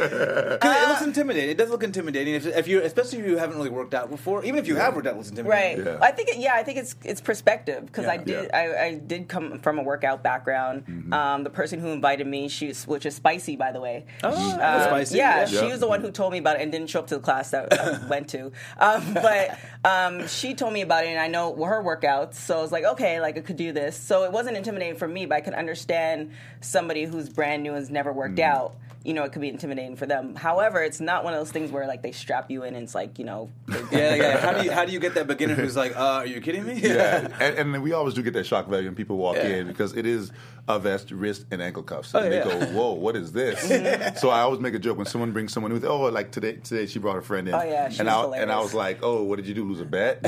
'cause 0.65 0.83
it 0.83 0.89
looks 0.89 1.03
intimidating? 1.03 1.51
It 1.51 1.57
does 1.59 1.71
look 1.71 1.83
intimidating 1.83 2.35
if, 2.35 2.47
if 2.47 2.67
you, 2.69 2.81
especially 2.83 3.19
if 3.21 3.27
you 3.27 3.37
haven't 3.39 3.57
really 3.57 3.71
worked 3.71 3.95
out 3.95 4.11
before. 4.11 4.45
Even 4.45 4.59
if 4.59 4.67
you 4.67 4.77
have 4.77 4.95
worked 4.95 5.07
out, 5.07 5.15
it 5.15 5.17
looks 5.17 5.31
intimidating. 5.31 5.85
Right. 5.85 5.95
Yeah. 5.95 5.99
I 6.03 6.11
think 6.11 6.29
it, 6.31 6.39
yeah, 6.39 6.55
I 6.55 6.63
think 6.63 6.79
it's 6.79 6.95
it's 7.05 7.21
perspective 7.21 7.87
because 7.87 8.07
I 8.07 8.17
did 8.17 8.45
Yeah. 8.53 8.57
I, 8.59 8.85
I 8.87 8.95
did 8.99 9.29
come 9.29 9.59
from 9.61 9.79
a 9.79 9.83
workout 9.83 10.23
background. 10.23 10.87
Mm-hmm. 10.87 11.13
Um, 11.13 11.45
the 11.45 11.51
person 11.51 11.79
who 11.81 11.89
invited 11.89 12.27
me, 12.27 12.49
she's 12.49 12.87
which 12.87 13.07
is 13.07 13.15
spicy 13.15 13.57
by 13.57 13.73
the 13.73 13.81
way. 13.81 14.07
Oh, 14.23 14.29
Uh, 14.31 14.85
spicy. 14.87 15.17
Yeah, 15.19 15.41
Yeah. 15.41 15.61
she 15.61 15.67
was 15.67 15.81
the 15.81 15.89
one 15.89 16.01
who 16.01 16.11
told 16.11 16.33
me 16.33 16.39
about 16.39 16.57
it 16.57 16.63
and 16.63 16.73
didn't 16.73 16.89
show 16.91 17.01
up 17.01 17.07
to 17.09 17.17
the 17.17 17.21
class 17.23 17.51
that 17.51 17.73
I 17.79 18.07
went 18.09 18.29
to. 18.31 18.53
Um, 18.79 19.15
but 19.15 19.59
um, 19.85 20.27
she 20.29 20.55
told 20.55 20.73
me 20.73 20.83
about 20.83 21.05
it, 21.05 21.09
and 21.09 21.19
I 21.21 21.29
know 21.29 21.55
her 21.65 21.83
workouts, 21.83 22.35
so 22.35 22.59
I 22.59 22.63
was 22.63 22.73
like, 22.73 22.85
okay, 22.85 23.21
like 23.21 23.37
I 23.37 23.41
could 23.41 23.57
do 23.57 23.73
this. 23.73 23.97
So 23.97 24.25
it 24.25 24.33
wasn't 24.33 24.57
intimidating 24.57 24.97
for 24.97 25.09
me, 25.09 25.27
but 25.27 25.35
I 25.37 25.41
could 25.41 25.55
understand 25.55 26.31
somebody 26.61 27.05
who's 27.05 27.29
brand 27.29 27.63
new 27.63 27.71
and 27.71 27.79
has 27.79 27.91
never 27.91 28.13
worked 28.13 28.37
Mm-hmm. 28.37 28.57
out. 28.57 28.77
You 29.05 29.13
know, 29.13 29.23
it 29.25 29.33
could 29.33 29.43
be 29.43 29.51
intimidating 29.51 29.97
for 29.97 30.07
them. 30.07 30.35
However, 30.35 30.83
it's 30.83 30.99
not 30.99 31.25
one 31.25 31.35
of 31.35 31.39
those 31.41 31.51
things 31.53 31.71
where 31.71 31.87
like 31.87 32.01
they 32.03 32.13
strap 32.13 32.51
you 32.51 32.63
in 32.65 32.75
and 32.75 32.85
it's 32.85 32.95
like 32.95 33.19
you 33.19 33.27
know. 33.27 33.51
Yeah, 33.93 34.15
yeah. 34.15 34.39
How 34.45 34.53
do 34.59 34.65
you 34.65 34.73
how 34.73 34.85
do 34.87 34.93
you 34.93 34.99
get 34.99 35.15
that 35.15 35.27
beginner 35.27 35.55
who's 35.55 35.77
like, 35.77 35.95
uh, 35.95 36.01
"Are 36.23 36.27
you 36.27 36.41
kidding 36.41 36.65
me?" 36.65 36.81
yeah, 36.81 37.29
and, 37.41 37.59
and 37.59 37.75
then 37.75 37.83
we 37.83 37.93
always 37.93 38.15
do 38.15 38.23
get 38.23 38.33
that 38.33 38.47
shock 38.47 38.67
value 38.67 38.87
when 38.87 38.95
people 38.95 39.19
walk 39.19 39.37
Yeah. 39.37 39.49
in 39.49 39.67
because 39.69 39.95
it 39.95 40.07
is 40.07 40.33
a 40.67 40.79
vest, 40.79 41.11
wrist, 41.11 41.45
and 41.51 41.61
ankle 41.61 41.83
cuffs. 41.83 42.15
Oh, 42.15 42.21
And 42.21 42.33
they 42.33 42.39
yeah. 42.39 42.45
go, 42.45 42.65
"Whoa, 42.73 42.93
what 42.95 43.15
is 43.15 43.33
this?" 43.33 43.61
so 44.21 44.31
I 44.31 44.41
always 44.41 44.61
make 44.61 44.73
a 44.73 44.79
joke 44.79 44.97
when 44.97 45.05
someone 45.07 45.33
brings 45.33 45.53
someone 45.53 45.75
with, 45.75 45.85
"Oh, 45.85 46.05
like 46.07 46.33
today, 46.33 46.55
today 46.55 46.87
she 46.87 46.99
brought 46.99 47.19
a 47.19 47.23
friend 47.23 47.47
in." 47.47 47.53
Oh, 47.55 47.63
yeah, 47.63 47.91
she 47.91 47.99
and 48.01 48.07
was 48.09 48.15
I 48.17 48.21
hilarious. 48.23 48.43
and 48.43 48.53
I 48.53 48.61
was 48.61 48.73
like, 48.73 48.99
"Oh, 49.03 49.23
what 49.25 49.37
did 49.37 49.47
you 49.47 49.53
do? 49.55 49.65
Lose 49.69 49.81
a 49.81 49.85
bet? 49.85 50.21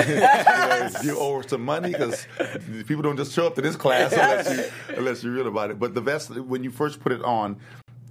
you, 1.03 1.13
you 1.13 1.19
owe 1.19 1.41
her 1.41 1.49
some 1.49 1.65
money 1.65 1.93
because 1.93 2.27
people 2.87 3.03
don't 3.03 3.17
just 3.17 3.33
show 3.33 3.47
up 3.47 3.55
to 3.55 3.63
this 3.63 3.77
class 3.77 4.13
unless 4.13 4.51
you 4.89 4.95
unless 4.99 5.25
you're 5.25 5.33
real 5.33 5.49
about 5.49 5.71
it." 5.71 5.79
But 5.79 5.95
the 5.95 6.03
vest, 6.03 6.29
when 6.31 6.63
you 6.63 6.71
first 6.71 7.01
put 7.01 7.13
it 7.13 7.23
on. 7.23 7.57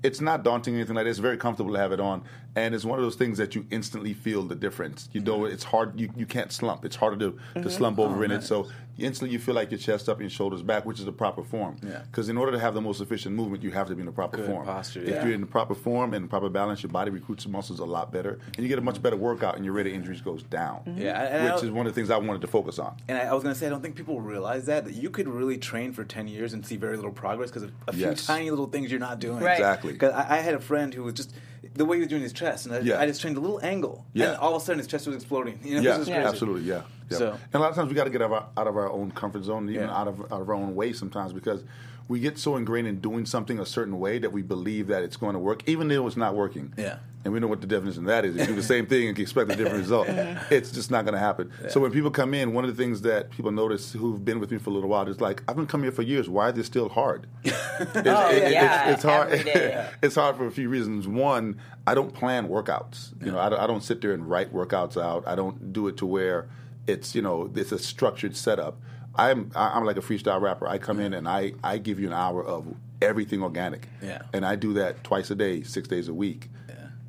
It's 0.05 0.21
not 0.21 0.43
daunting 0.43 0.75
or 0.75 0.77
anything 0.77 0.95
like 0.95 1.05
that. 1.05 1.09
It's 1.09 1.19
very 1.19 1.37
comfortable 1.37 1.73
to 1.73 1.79
have 1.79 1.91
it 1.91 1.99
on, 1.99 2.23
and 2.55 2.73
it's 2.73 2.85
one 2.85 2.97
of 2.99 3.03
those 3.05 3.15
things 3.15 3.37
that 3.37 3.53
you 3.55 3.65
instantly 3.71 4.13
feel 4.13 4.43
the 4.43 4.55
difference. 4.55 5.09
You 5.11 5.21
know, 5.21 5.45
it's 5.45 5.63
hard. 5.63 5.99
You, 5.99 6.09
you 6.15 6.25
can't 6.25 6.51
slump. 6.51 6.85
It's 6.85 6.95
harder 6.95 7.17
to, 7.17 7.31
Mm-hmm. 7.31 7.63
to 7.63 7.69
slump 7.69 7.99
over 7.99 8.19
Oh, 8.19 8.23
in 8.23 8.31
it. 8.31 8.43
So 8.43 8.67
instantly 8.97 9.33
you 9.33 9.39
feel 9.39 9.55
like 9.55 9.71
your 9.71 9.77
chest 9.77 10.07
up 10.07 10.17
and 10.17 10.23
your 10.23 10.29
shoulders 10.29 10.61
back, 10.61 10.85
which 10.85 10.99
is 10.99 11.05
the 11.05 11.11
proper 11.11 11.43
form. 11.43 11.75
Yeah. 11.83 12.01
Because 12.09 12.29
in 12.29 12.37
order 12.37 12.53
to 12.53 12.59
have 12.59 12.73
the 12.73 12.81
most 12.81 13.01
efficient 13.01 13.35
movement, 13.35 13.61
you 13.63 13.71
have 13.71 13.87
to 13.87 13.95
be 13.95 13.99
in 14.01 14.05
the 14.05 14.11
proper 14.11 14.37
Good 14.37 14.45
form. 14.45 14.65
posture, 14.65 15.01
If 15.01 15.09
yeah. 15.09 15.25
you're 15.25 15.33
in 15.33 15.41
the 15.41 15.47
proper 15.47 15.75
form 15.75 16.13
and 16.13 16.29
proper 16.29 16.47
balance, 16.49 16.81
your 16.81 16.91
body 16.91 17.11
recruits 17.11 17.43
the 17.43 17.49
muscles 17.49 17.79
a 17.79 17.85
lot 17.85 18.11
better, 18.13 18.39
and 18.55 18.57
you 18.63 18.67
get 18.69 18.79
a 18.79 18.81
much 18.81 19.01
better 19.01 19.17
workout, 19.17 19.55
and 19.57 19.65
your 19.65 19.73
rate 19.73 19.87
of 19.87 19.93
injuries 19.93 20.21
goes 20.21 20.43
down. 20.43 20.95
Yeah, 20.97 21.21
and 21.21 21.47
I- 21.49 21.55
which 21.55 21.63
is 21.63 21.71
one 21.71 21.85
of 21.87 21.93
the 21.93 21.99
things 21.99 22.09
I 22.09 22.17
wanted 22.17 22.41
to 22.41 22.47
focus 22.47 22.79
on. 22.79 22.95
And 23.09 23.17
I, 23.17 23.23
I 23.25 23.33
was 23.33 23.43
gonna 23.43 23.55
say, 23.55 23.65
I 23.67 23.69
don't 23.69 23.81
think 23.81 23.95
people 23.95 24.21
realize 24.21 24.65
that 24.67 24.85
that 24.85 24.93
you 24.93 25.09
could 25.09 25.27
really 25.27 25.57
train 25.57 25.91
for 25.91 26.05
ten 26.05 26.27
years 26.29 26.53
and 26.53 26.65
see 26.65 26.77
very 26.77 26.95
little 26.95 27.11
progress 27.11 27.49
because 27.49 27.63
of 27.63 27.71
a 27.89 27.93
few 27.93 28.13
tiny 28.15 28.49
little 28.49 28.67
things 28.67 28.91
you're 28.91 28.99
not 28.99 29.19
doing. 29.19 29.39
Right. 29.43 29.53
Exactly. 29.57 29.91
Because 29.93 30.13
I, 30.13 30.37
I 30.37 30.39
had 30.39 30.53
a 30.53 30.59
friend 30.59 30.93
who 30.93 31.03
was 31.03 31.15
just 31.15 31.33
the 31.75 31.85
way 31.85 31.97
he 31.97 32.01
was 32.01 32.09
doing 32.09 32.21
his 32.23 32.33
chest, 32.33 32.65
and 32.65 32.75
I, 32.75 32.79
Yeah. 32.79 32.99
I 32.99 33.05
just 33.05 33.21
trained 33.21 33.37
a 33.37 33.39
little 33.39 33.59
angle, 33.63 34.05
Yeah. 34.13 34.29
and 34.29 34.37
all 34.37 34.55
of 34.55 34.61
a 34.61 34.65
sudden 34.65 34.79
his 34.79 34.87
chest 34.87 35.05
was 35.07 35.15
exploding. 35.15 35.59
You 35.63 35.75
know, 35.75 35.81
Yeah, 35.81 35.97
was 35.99 36.09
absolutely, 36.09 36.63
yeah. 36.63 36.81
yeah. 37.11 37.17
So- 37.17 37.31
and 37.31 37.55
a 37.55 37.59
lot 37.59 37.69
of 37.69 37.75
times 37.75 37.89
we 37.89 37.95
got 37.95 38.05
to 38.05 38.09
get 38.09 38.21
out 38.21 38.25
of, 38.27 38.31
our, 38.33 38.47
out 38.57 38.67
of 38.67 38.77
our 38.77 38.89
own 38.89 39.11
comfort 39.11 39.43
zone, 39.43 39.69
even 39.69 39.89
out 39.89 40.07
of 40.07 40.19
out 40.31 40.41
of 40.41 40.49
our 40.49 40.55
own 40.55 40.73
way 40.75 40.93
sometimes 40.93 41.33
because 41.33 41.63
we 42.07 42.19
get 42.19 42.37
so 42.37 42.55
ingrained 42.55 42.87
in 42.87 42.99
doing 42.99 43.25
something 43.25 43.59
a 43.59 43.65
certain 43.65 43.99
way 43.99 44.19
that 44.19 44.31
we 44.31 44.41
believe 44.41 44.87
that 44.87 45.03
it's 45.03 45.17
going 45.17 45.33
to 45.33 45.39
work, 45.39 45.67
even 45.67 45.87
though 45.87 46.07
it's 46.07 46.17
not 46.17 46.35
working. 46.35 46.73
Yeah. 46.77 46.97
And 47.25 47.33
we 47.33 47.39
know 47.39 47.47
what 47.47 47.59
the 47.59 47.67
definition 47.67 48.03
of 48.03 48.07
that 48.07 48.23
is. 48.23 48.35
If 48.35 48.41
you 48.41 48.47
do 48.47 48.55
the 48.55 48.63
same 48.63 48.85
thing 48.85 49.09
and 49.09 49.17
expect 49.19 49.51
a 49.51 49.55
different 49.55 49.79
result, 49.85 50.07
it's 50.07 50.71
just 50.71 50.91
not 50.91 51.05
going 51.05 51.15
to 51.15 51.19
happen. 51.19 51.51
So 51.69 51.79
when 51.79 51.91
people 51.91 52.11
come 52.11 52.33
in, 52.35 52.53
one 52.53 52.63
of 52.63 52.69
the 52.77 52.81
things 52.81 53.01
that 53.01 53.31
people 53.31 53.51
notice 53.51 53.93
who've 53.93 54.23
been 54.23 54.39
with 54.39 54.51
me 54.51 54.59
for 54.59 54.69
a 54.69 54.73
little 54.73 54.89
while 54.89 55.07
is 55.09 55.19
like, 55.19 55.41
I've 55.47 55.55
been 55.55 55.65
coming 55.65 55.85
here 55.85 55.91
for 55.91 56.03
years. 56.03 56.29
Why 56.29 56.49
is 56.49 56.53
this 56.55 56.67
still 56.67 56.87
hard? 56.87 57.27
It's, 57.77 57.91
Oh, 58.07 58.29
it- 58.29 58.51
yeah, 58.53 58.89
it's, 58.91 58.93
it's 58.93 59.03
hard. 59.03 59.29
it's 60.03 60.15
hard 60.15 60.37
for 60.37 60.45
a 60.45 60.51
few 60.51 60.69
reasons. 60.69 61.07
One, 61.09 61.59
I 61.85 61.93
don't 61.95 62.13
plan 62.13 62.47
workouts. 62.47 63.11
You 63.25 63.31
know, 63.33 63.39
I 63.39 63.49
don't, 63.49 63.59
I 63.59 63.67
don't 63.67 63.83
sit 63.83 63.99
there 64.01 64.13
and 64.13 64.29
write 64.29 64.53
workouts 64.53 64.95
out. 65.01 65.27
I 65.27 65.35
don't 65.35 65.73
do 65.73 65.87
it 65.89 65.97
to 65.97 66.05
where 66.05 66.47
it's 66.87 67.15
you 67.15 67.21
know 67.21 67.51
it's 67.55 67.71
a 67.73 67.79
structured 67.79 68.37
setup. 68.37 68.79
I'm 69.15 69.51
I'm 69.55 69.83
like 69.83 69.97
a 69.97 70.01
freestyle 70.01 70.39
rapper. 70.39 70.67
I 70.67 70.77
come 70.77 70.99
in 71.01 71.13
and 71.13 71.27
I 71.27 71.53
I 71.63 71.79
give 71.79 71.99
you 71.99 72.07
an 72.07 72.13
hour 72.13 72.45
of 72.45 72.65
everything 73.01 73.41
organic. 73.43 73.89
Yeah. 74.01 74.21
And 74.31 74.45
I 74.45 74.55
do 74.55 74.73
that 74.75 75.03
twice 75.03 75.29
a 75.31 75.35
day, 75.35 75.63
six 75.63 75.87
days 75.87 76.07
a 76.07 76.13
week, 76.13 76.49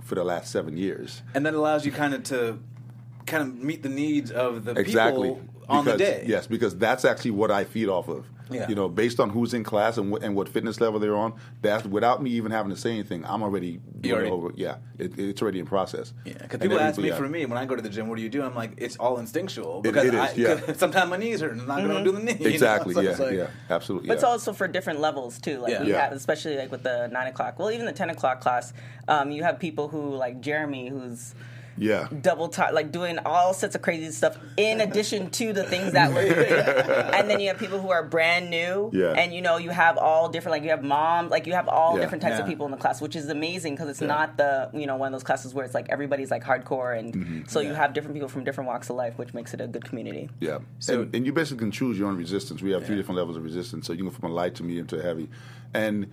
for 0.07 0.15
the 0.15 0.25
last 0.25 0.51
seven 0.51 0.77
years. 0.77 1.23
and 1.35 1.45
that 1.45 1.53
allows 1.55 1.85
you 1.85 1.93
kind 1.93 2.15
of 2.15 2.23
to 2.25 2.59
kind 3.27 3.43
of 3.43 3.55
meet 3.63 3.83
the 3.83 3.89
needs 3.89 4.31
of 4.31 4.65
the 4.65 4.73
Exactly. 4.73 5.31
people 5.31 5.49
on 5.69 5.85
the 5.85 5.97
day. 5.97 6.25
Yes, 6.29 6.47
because 6.47 6.77
that's 6.79 7.05
actually 7.05 7.33
what 7.33 7.51
I 7.51 7.65
feed 7.65 7.89
off 7.89 8.09
of. 8.09 8.25
Yeah. 8.51 8.69
You 8.69 8.75
know, 8.77 8.89
based 8.89 9.19
on 9.19 9.31
who's 9.31 9.55
in 9.55 9.65
class 9.65 9.97
and 9.99 10.11
what, 10.11 10.23
and 10.23 10.37
what 10.37 10.49
fitness 10.49 10.81
level 10.81 11.01
they're 11.01 11.17
on, 11.17 11.35
that's 11.63 11.85
without 11.87 12.23
me 12.23 12.31
even 12.31 12.53
having 12.53 12.71
to 12.71 12.77
say 12.77 12.91
anything, 12.93 13.25
I'm 13.27 13.43
already 13.43 13.81
doing 14.01 14.15
already- 14.15 14.29
it 14.29 14.33
over. 14.33 14.53
Yeah, 14.55 14.77
it, 14.99 15.19
it's 15.19 15.43
already 15.43 15.59
in 15.59 15.67
process. 15.67 16.13
Yeah, 16.25 16.35
because 16.35 16.61
people 16.61 16.79
ask 16.79 16.99
me 17.01 17.09
yeah. 17.09 17.17
for 17.17 17.29
me 17.29 17.45
when 17.47 17.59
I 17.59 17.65
go 17.65 17.75
to 17.75 17.83
the 17.83 17.89
gym, 17.89 18.09
what 18.09 18.17
do 18.17 18.23
you 18.23 18.29
do? 18.29 18.43
I'm 18.43 18.55
like, 18.55 18.73
it's 18.77 18.97
all 18.99 19.19
instinctual 19.19 19.79
It- 19.81 19.83
because 19.83 20.05
it 20.05 20.15
is, 20.15 20.21
I, 20.21 20.33
yeah. 20.35 20.61
'cause 20.67 20.79
sometimes 20.79 21.11
my 21.11 21.17
knees 21.17 21.41
hurt 21.41 21.53
and 21.53 21.63
I'm 21.63 21.67
not 21.69 21.81
going 21.83 22.05
to 22.05 22.11
do 22.11 22.13
the 22.17 22.23
knee. 22.23 22.33
you 22.39 22.45
know? 22.45 22.51
Exactly. 22.51 22.95
So 22.95 23.01
yeah. 23.01 23.17
like- 23.17 23.33
yeah. 23.35 23.47
Absolutely. 23.69 24.09
But 24.09 24.15
it's 24.15 24.25
also 24.25 24.53
for 24.53 24.69
different 24.69 25.01
levels 25.01 25.39
too. 25.41 25.59
Like 25.59 25.73
Yeah. 25.73 25.83
you 25.83 25.93
Yeah. 25.93 26.03
have, 26.03 26.13
especially 26.13 26.57
like 26.57 26.71
with 26.71 26.85
the 26.85 27.09
nine 27.09 27.27
o'clock. 27.27 27.59
Well, 27.59 27.71
even 27.73 27.87
the 27.87 27.93
ten 27.93 28.11
o'clock 28.11 28.41
class, 28.41 28.73
um, 29.09 29.31
you 29.33 29.43
have 29.43 29.59
people 29.59 29.89
who 29.89 30.15
like 30.15 30.41
Jeremy, 30.41 30.89
who's 30.89 31.35
yeah. 31.77 32.09
double 32.23 32.49
time, 32.49 32.75
like 32.75 32.93
doing 32.93 33.19
all 33.25 33.55
sorts 33.55 33.75
of 33.75 33.83
crazy 33.83 34.11
stuff 34.13 34.39
in 34.57 34.81
addition 34.81 35.31
to 35.31 35.53
the 35.53 35.65
things 35.65 35.93
that 35.93 36.13
we're 36.13 36.33
doing. 36.35 36.53
and 37.15 37.29
then 37.31 37.41
you 37.41 37.49
have 37.49 37.59
people 37.59 37.81
who 37.81 37.91
are 37.91 38.03
brand 38.03 38.51
new, 38.51 38.91
Yeah. 38.93 39.13
and 39.13 39.33
you 39.35 39.41
know 39.43 39.57
you 39.59 39.71
have 39.71 39.99
all 39.99 40.29
different, 40.29 40.53
like 40.53 40.63
you 40.63 40.71
have 40.71 40.83
moms, 40.85 41.31
like 41.31 41.47
you 41.47 41.53
have 41.55 41.69
all 41.69 41.97
Yeah. 41.97 42.03
different 42.03 42.23
types 42.23 42.39
of 42.41 42.47
people 42.47 42.67
in 42.67 42.73
the 42.73 42.79
class, 42.79 43.01
which 43.01 43.17
is 43.17 43.29
amazing 43.29 43.75
because 43.75 43.89
it's 43.89 44.01
not 44.01 44.37
the 44.37 44.71
you 44.75 44.87
know 44.87 44.97
one 44.97 45.09
of 45.09 45.13
those 45.13 45.25
classes 45.25 45.55
where 45.55 45.65
it's 45.65 45.75
like 45.75 45.89
everybody's 45.89 46.31
like 46.31 46.45
hardcore, 46.45 46.99
and 46.99 47.15
Mm-hmm. 47.15 47.41
so 47.47 47.61
you 47.61 47.73
have 47.75 47.93
different 47.95 48.15
people 48.15 48.29
from 48.29 48.45
different 48.45 48.69
walks 48.69 48.91
of 48.91 48.97
life, 48.97 49.17
which 49.19 49.33
makes 49.35 49.55
it 49.55 49.61
a 49.61 49.67
good 49.67 49.85
community. 49.85 50.29
Yeah. 50.41 50.59
So- 50.79 51.03
and, 51.03 51.15
and 51.15 51.27
you 51.27 51.33
basically 51.33 51.59
can 51.59 51.71
choose 51.71 51.99
your 51.99 52.09
own 52.09 52.17
resistance. 52.17 52.63
We 52.63 52.73
have 52.73 52.85
three 52.87 52.97
different 52.97 53.17
levels 53.19 53.37
of 53.37 53.45
resistance. 53.45 53.87
So 53.87 53.93
you 53.93 53.99
can 53.99 54.07
go 54.09 54.15
from 54.15 54.31
a 54.31 54.35
light 54.35 54.55
to 54.57 54.63
medium 54.65 54.87
to 54.89 55.03
heavy. 55.03 55.29
And 55.75 56.11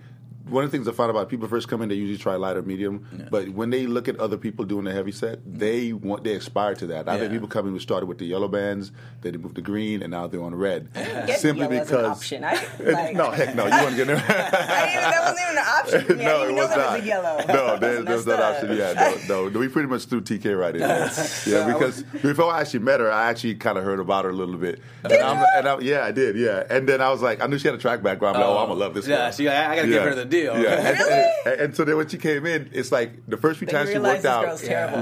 one 0.48 0.64
of 0.64 0.70
the 0.70 0.76
things 0.76 0.86
I 0.88 0.92
found 0.92 1.10
about 1.10 1.28
people 1.28 1.48
first 1.48 1.68
come 1.68 1.80
in, 1.82 1.88
they 1.88 1.94
usually 1.94 2.18
try 2.18 2.36
light 2.36 2.56
or 2.56 2.62
medium. 2.62 3.28
But 3.30 3.48
when 3.50 3.70
they 3.70 3.86
look 3.86 4.08
at 4.08 4.18
other 4.18 4.36
people 4.36 4.64
doing 4.64 4.84
the 4.84 4.92
heavy 4.92 5.12
set, 5.12 5.38
mm-hmm. 5.40 5.58
they 5.58 5.92
want 5.92 6.24
they 6.24 6.34
aspire 6.34 6.74
to 6.76 6.86
that. 6.88 7.08
I've 7.08 7.20
had 7.20 7.30
people 7.30 7.48
come 7.48 7.66
in 7.66 7.72
who 7.72 7.78
started 7.78 8.06
with 8.06 8.18
the 8.18 8.26
yellow 8.26 8.48
bands, 8.48 8.92
then 9.22 9.32
they 9.32 9.38
moved 9.38 9.56
to 9.56 9.62
green, 9.62 10.02
and 10.02 10.10
now 10.10 10.26
they're 10.26 10.42
on 10.42 10.54
red. 10.54 10.92
Get 10.94 11.40
Simply 11.40 11.62
yellow 11.64 11.76
an 11.76 11.80
because 11.84 12.18
option. 12.18 12.44
I, 12.44 12.52
like, 12.80 13.16
no, 13.16 13.30
heck 13.30 13.54
no, 13.54 13.64
you 13.66 13.70
want 13.72 13.90
to 13.90 13.96
get 13.96 14.06
there. 14.06 14.16
I 14.28 14.86
didn't 14.86 15.10
that 15.10 15.20
wasn't 15.22 15.40
even 15.40 15.58
an 15.58 15.64
option 15.64 16.04
for 16.04 16.14
no, 16.14 16.40
it 16.40 16.44
even 16.44 16.56
know 16.56 16.62
was 16.62 16.70
that 16.70 16.78
not. 16.78 16.92
was 16.92 17.02
a 17.02 17.06
yellow. 17.06 17.36
No, 17.38 17.44
That's 17.44 17.80
there, 17.80 17.92
there's 18.02 18.04
messed 18.04 18.26
that 18.26 18.40
option. 18.40 18.76
Yeah, 18.76 19.16
no, 19.28 19.48
no, 19.48 19.58
we 19.58 19.68
pretty 19.68 19.88
much 19.88 20.04
threw 20.04 20.20
TK 20.20 20.58
right 20.58 20.74
in. 20.74 20.80
there. 20.80 21.10
Yeah, 21.46 21.72
because 21.72 22.02
before 22.02 22.52
I 22.52 22.60
actually 22.60 22.80
met 22.80 23.00
her, 23.00 23.10
I 23.10 23.30
actually 23.30 23.54
kind 23.54 23.78
of 23.78 23.84
heard 23.84 24.00
about 24.00 24.24
her 24.24 24.30
a 24.30 24.34
little 24.34 24.56
bit. 24.56 24.80
And 25.04 25.12
I'm, 25.14 25.44
and 25.56 25.68
I'm, 25.68 25.80
yeah, 25.82 26.04
I 26.04 26.12
did. 26.12 26.36
Yeah, 26.36 26.64
and 26.68 26.88
then 26.88 27.00
I 27.00 27.10
was 27.10 27.22
like, 27.22 27.42
I 27.42 27.46
knew 27.46 27.58
she 27.58 27.68
had 27.68 27.74
a 27.74 27.78
track 27.78 28.02
background. 28.02 28.36
I'm 28.36 28.42
like, 28.42 28.50
oh, 28.50 28.58
I'm 28.58 28.68
gonna 28.68 28.80
love 28.80 28.94
this. 28.94 29.06
Yeah, 29.06 29.16
girl. 29.16 29.32
see, 29.32 29.48
I, 29.48 29.72
I 29.72 29.76
got 29.76 29.82
to 29.82 29.88
Yeah. 29.88 29.94
give 29.94 30.02
her 30.04 30.14
the 30.14 30.24
deal. 30.34 30.58
Yeah, 30.58 30.88
and, 30.88 31.46
and, 31.52 31.60
and 31.60 31.76
so 31.76 31.84
then 31.84 31.96
when 31.96 32.08
she 32.08 32.18
came 32.18 32.44
in, 32.46 32.70
it's 32.72 32.90
like 32.92 33.10
the 33.28 33.36
first 33.36 33.58
few 33.58 33.66
Then 33.66 33.74
times 33.86 33.90
she 33.90 33.98
worked 33.98 34.24
out. 34.24 34.44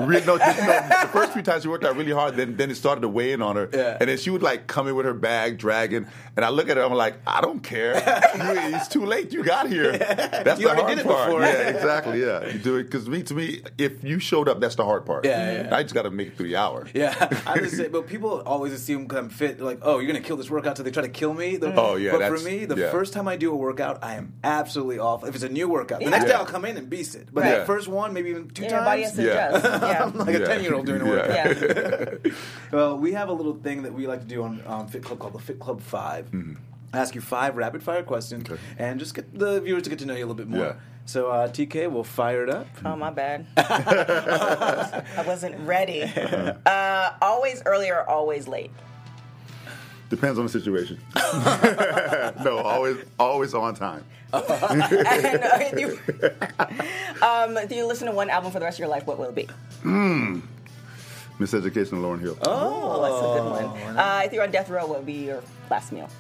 Re- 0.09 0.23
no, 0.27 0.39
just, 0.39 0.59
no, 0.61 0.67
the 1.03 1.09
first 1.13 1.33
few 1.33 1.43
times 1.43 1.63
she 1.63 1.69
worked 1.69 1.85
out 1.85 1.97
really 1.97 2.13
hard. 2.13 2.37
Then 2.37 2.57
then 2.57 2.71
it 2.71 2.77
started 2.77 3.01
to 3.03 3.09
weigh 3.09 3.33
in 3.33 3.43
on 3.43 3.57
her, 3.57 3.69
Yeah. 3.73 3.97
and 4.01 4.09
then 4.09 4.19
she 4.19 4.31
would 4.31 4.43
like 4.43 4.67
come 4.67 4.89
in 4.89 4.95
with 4.95 5.07
her 5.07 5.15
bag 5.15 5.59
dragging, 5.59 6.07
and 6.37 6.45
I 6.45 6.51
look 6.51 6.69
at 6.69 6.77
her, 6.77 6.83
I'm 6.85 6.93
like, 6.95 7.15
I 7.27 7.41
don't 7.41 7.61
care. 7.61 7.95
You- 7.95 8.77
it's 8.77 8.89
too 8.89 9.05
late. 9.07 9.33
You 9.33 9.43
got 9.45 9.69
here. 9.69 9.93
That's 9.99 10.61
You 10.61 10.69
the 10.69 10.75
hard 10.75 10.87
part. 11.03 11.27
before. 11.27 11.41
Yeah, 11.43 11.69
exactly. 11.69 12.21
Yeah, 12.21 12.47
you 12.49 12.59
do 12.59 12.77
it 12.77 12.85
because 12.85 13.09
me 13.09 13.23
to 13.25 13.35
me, 13.35 13.63
if 13.79 14.03
you 14.05 14.19
showed 14.19 14.49
up, 14.49 14.61
that's 14.61 14.75
the 14.77 14.85
hard 14.85 15.05
part. 15.07 15.25
Yeah, 15.25 15.63
yeah. 15.69 15.75
I 15.77 15.83
just 15.83 15.95
got 15.95 16.03
to 16.03 16.11
make 16.11 16.29
it 16.29 16.37
through 16.37 16.49
the 16.49 16.57
hour. 16.57 16.87
Yeah, 16.95 17.15
I 17.47 17.59
just 17.59 17.77
say, 17.77 17.89
but 17.89 18.07
people 18.07 18.41
always 18.47 18.73
assume 18.73 19.05
because 19.05 19.19
I'm 19.19 19.29
fit, 19.31 19.61
like, 19.61 19.79
oh, 19.83 19.99
you're 19.99 20.07
gonna 20.13 20.25
kill 20.25 20.37
this 20.37 20.51
workout, 20.51 20.77
so 20.77 20.83
they 20.83 20.91
try 20.91 21.03
to 21.03 21.09
kill 21.09 21.35
me. 21.35 21.57
The- 21.57 21.73
Oh, 21.75 21.97
yeah, 21.97 22.13
But 22.13 22.29
for 22.29 22.45
me, 22.45 22.65
the 22.67 22.77
yeah. 22.77 22.91
first 22.91 23.13
time 23.13 23.27
I 23.29 23.37
do 23.37 23.51
a 23.53 23.57
workout, 23.57 24.03
I 24.05 24.15
am 24.17 24.35
absolutely 24.45 24.99
off. 24.99 25.22
If 25.27 25.35
it's 25.35 25.45
a 25.45 25.49
new 25.49 25.69
workout, 25.69 25.99
the 26.01 26.05
Yeah. 26.07 26.11
next 26.11 26.25
day 26.25 26.31
Yeah. 26.31 26.39
I'll 26.39 26.47
come 26.47 26.65
in 26.65 26.77
and 26.77 26.89
beast 26.91 27.15
it. 27.15 27.29
But 27.33 27.45
Right. 27.45 27.51
that 27.59 27.67
first 27.67 27.89
one, 27.89 28.13
maybe 28.13 28.31
even 28.31 28.49
two 28.51 28.65
Yeah, 28.65 28.71
your 28.71 28.81
body 28.85 29.03
has 29.03 29.13
times, 29.13 29.19
to 29.19 29.25
Yeah. 29.35 29.49
adjust. 29.57 29.83
Yeah. 29.83 30.03
I'm 30.05 30.19
like 30.19 30.35
a 30.37 30.39
Yeah. 30.41 30.45
ten 30.47 30.63
year 30.63 30.75
old 30.75 30.87
doing 30.87 31.01
a 31.03 31.05
Yeah. 31.05 31.11
workout. 31.49 32.25
Yeah. 32.25 32.33
well, 32.73 32.99
we 32.99 33.13
have 33.13 33.29
a 33.29 33.33
little 33.33 33.55
thing 33.55 33.83
that 33.83 33.93
we 33.95 34.07
like 34.07 34.21
to 34.21 34.27
do 34.27 34.43
on 34.43 34.63
um, 34.67 34.87
Fit 34.89 35.03
Club 35.05 35.19
called 35.19 35.35
the 35.35 35.39
Fit 35.39 35.59
Club 35.59 35.81
5 35.81 36.27
Mm-hmm. 36.33 36.55
I 36.95 36.99
ask 36.99 37.15
you 37.15 37.23
five 37.23 37.57
rapid 37.57 37.83
fire 37.83 38.03
questions 38.03 38.51
Okay. 38.51 38.61
and 38.79 39.01
just 39.01 39.15
get 39.15 39.39
the 39.39 39.63
viewers 39.63 39.85
to 39.85 39.91
get 39.91 39.99
to 40.01 40.05
know 40.07 40.13
you 40.15 40.21
a 40.21 40.29
little 40.29 40.35
bit 40.35 40.49
more. 40.49 40.61
Yeah. 40.67 40.73
So 41.07 41.31
uh, 41.31 41.49
TK, 41.49 41.91
we'll 41.91 42.05
fire 42.05 42.43
it 42.45 42.51
up. 42.51 42.67
Oh, 42.85 42.97
my 42.97 43.11
bad. 43.11 43.47
I 43.57 45.25
wasn't 45.27 45.59
ready. 45.67 46.03
Uh, 46.03 47.11
always 47.23 47.63
early 47.65 47.91
or 47.91 48.09
always 48.09 48.47
late? 48.47 48.71
Depends 50.13 50.39
on 50.39 50.45
the 50.45 50.51
situation. 50.53 50.99
no, 52.45 52.59
always 52.59 52.99
always 53.19 53.55
on 53.55 53.75
time. 53.75 54.05
and, 54.35 54.43
uh, 54.83 55.59
if, 55.63 55.81
you, 55.81 55.99
um, 57.27 57.57
if 57.57 57.73
you 57.73 57.87
listen 57.87 58.09
to 58.09 58.13
one 58.13 58.29
album 58.29 58.53
for 58.53 58.59
the 58.59 58.65
rest 58.67 58.75
of 58.75 58.81
your 58.81 58.89
life, 58.89 59.07
what 59.07 59.19
will 59.19 59.31
it 59.31 59.35
be? 59.35 59.49
Miseducation 61.41 61.93
of 61.95 62.01
Lauryn 62.01 62.21
Hill. 62.21 62.37
Oh, 62.43 63.01
that's 63.01 63.17
a 63.23 63.65
good 63.65 63.73
one. 63.87 63.97
Uh, 63.97 64.21
if 64.27 64.35
you're 64.35 64.43
on 64.43 64.51
death 64.51 64.69
row, 64.69 64.85
what 64.85 64.99
would 64.99 65.07
be 65.07 65.15
your 65.15 65.43
last 65.71 65.93
meal? 65.93 66.11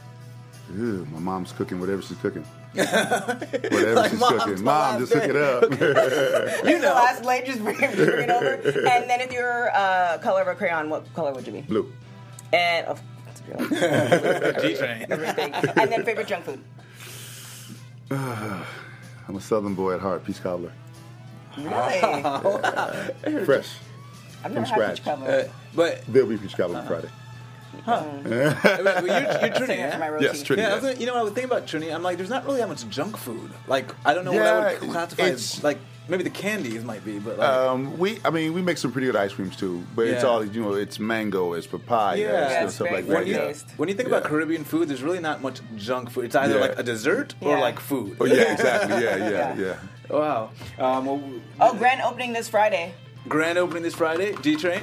Ew, 0.74 1.06
my 1.12 1.18
mom's 1.18 1.52
cooking 1.52 1.78
whatever 1.78 2.00
she's 2.00 2.16
cooking. 2.16 2.44
whatever 2.72 3.94
Like, 3.94 4.10
she's 4.10 4.20
"Mom's 4.20 4.42
cooking. 4.42 4.64
my 4.64 4.92
Mom, 4.92 5.00
just 5.00 5.12
hook 5.12 5.24
it 5.28 5.36
up. 5.36 5.64
You 6.66 6.78
know. 6.78 6.94
last 6.94 7.26
late, 7.26 7.44
just 7.44 7.62
bring, 7.62 7.76
bring 7.76 7.90
it 7.90 8.30
over. 8.30 8.54
And 8.54 9.10
then 9.10 9.20
if 9.20 9.30
you're 9.32 9.70
uh, 9.76 10.16
color 10.22 10.40
of 10.40 10.48
a 10.48 10.54
crayon, 10.54 10.88
what 10.88 11.12
color 11.12 11.34
would 11.34 11.46
you 11.46 11.52
be? 11.52 11.60
Blue. 11.60 11.92
And 12.54 12.86
oh, 12.88 12.96
that's 13.48 14.62
G 14.62 14.74
Train. 14.74 15.06
everything. 15.10 15.52
And 15.54 15.90
then 15.92 16.04
favorite 16.04 16.26
junk 16.28 16.44
food. 16.44 16.60
I'm 18.10 19.36
a 19.36 19.40
southern 19.40 19.74
boy 19.74 19.94
at 19.94 20.00
heart, 20.00 20.24
peach 20.24 20.42
cobbler. 20.42 20.72
Really? 21.56 22.00
Fresh. 23.44 23.68
I've 24.44 24.52
never 24.52 24.66
From 24.66 24.80
had 24.80 24.90
peach 24.90 25.02
scratch. 25.02 25.06
Uh, 25.06 25.44
but 25.74 26.04
they'll 26.06 26.26
be 26.26 26.36
peach 26.36 26.56
cobbler 26.56 26.78
on 26.80 26.86
Friday. 26.86 27.08
you're, 27.86 27.92
you're 27.94 28.04
Trini, 29.54 29.66
Saving 29.66 29.80
it 29.80 29.92
for 29.92 29.98
my 29.98 30.08
yeah? 30.08 30.22
Yes, 30.22 30.42
Trini. 30.42 30.56
Yeah, 30.58 30.70
I 30.70 30.74
was 30.74 30.82
gonna- 30.84 30.96
you 31.00 31.06
know, 31.06 31.16
I 31.16 31.22
would 31.22 31.34
think 31.34 31.46
about 31.46 31.66
Trini. 31.66 31.94
I'm 31.94 32.02
like, 32.02 32.16
there's 32.18 32.28
not 32.30 32.44
really 32.44 32.58
that 32.58 32.68
much 32.68 32.86
junk 32.88 33.16
food. 33.16 33.50
Like, 33.66 33.94
I 34.04 34.12
don't 34.14 34.24
know 34.24 34.32
what 34.32 34.42
I 34.42 34.74
would 34.78 34.90
classify 34.90 35.22
it's- 35.24 35.58
as 35.58 35.64
like 35.64 35.78
maybe 36.08 36.22
the 36.24 36.30
candies 36.30 36.84
might 36.84 37.04
be, 37.04 37.18
but 37.18 37.38
like, 37.38 37.48
Um, 37.48 37.98
we, 37.98 38.18
I 38.24 38.30
mean, 38.30 38.52
we 38.52 38.62
make 38.62 38.78
some 38.78 38.92
pretty 38.92 39.06
good 39.06 39.16
ice 39.16 39.32
creams 39.32 39.56
too, 39.56 39.82
but 39.94 40.06
it's 40.06 40.22
Yeah. 40.22 40.28
all 40.28 40.44
you 40.44 40.62
know. 40.62 40.74
It's 40.74 40.98
mango, 40.98 41.52
it's 41.54 41.66
papaya, 41.66 42.16
Yeah. 42.18 42.24
it's 42.44 42.52
Yeah, 42.52 42.64
it's 42.64 42.74
stuff 42.74 42.88
very 42.88 42.96
like 43.02 43.06
that. 43.08 43.14
when 43.18 43.26
you, 43.26 43.32
Yeah. 43.34 43.38
fruit-based. 43.40 43.66
when 43.78 43.88
you 43.88 43.94
think 43.94 44.08
about 44.08 44.22
Yeah. 44.24 44.28
Caribbean 44.28 44.64
food, 44.64 44.88
there's 44.88 45.02
really 45.02 45.20
not 45.20 45.42
much 45.42 45.60
junk 45.76 46.10
food. 46.10 46.24
It's 46.26 46.34
either 46.36 46.54
Yeah. 46.56 46.60
like 46.60 46.78
a 46.78 46.82
dessert 46.82 47.34
or 47.40 47.52
Yeah. 47.52 47.60
like 47.60 47.78
food. 47.80 48.16
Oh 48.20 48.24
yeah, 48.26 48.52
exactly. 48.52 49.02
Yeah, 49.04 49.16
yeah, 49.16 49.30
Yeah. 49.30 49.54
yeah. 49.58 49.74
Wow. 50.10 50.50
Um, 50.78 51.06
well, 51.06 51.22
Oh, 51.60 51.74
grand 51.74 52.02
opening 52.02 52.32
this 52.32 52.48
Friday. 52.48 52.94
grand 53.28 53.56
opening 53.58 53.82
this 53.82 53.94
Friday. 53.94 54.34
G 54.42 54.56
Train. 54.56 54.82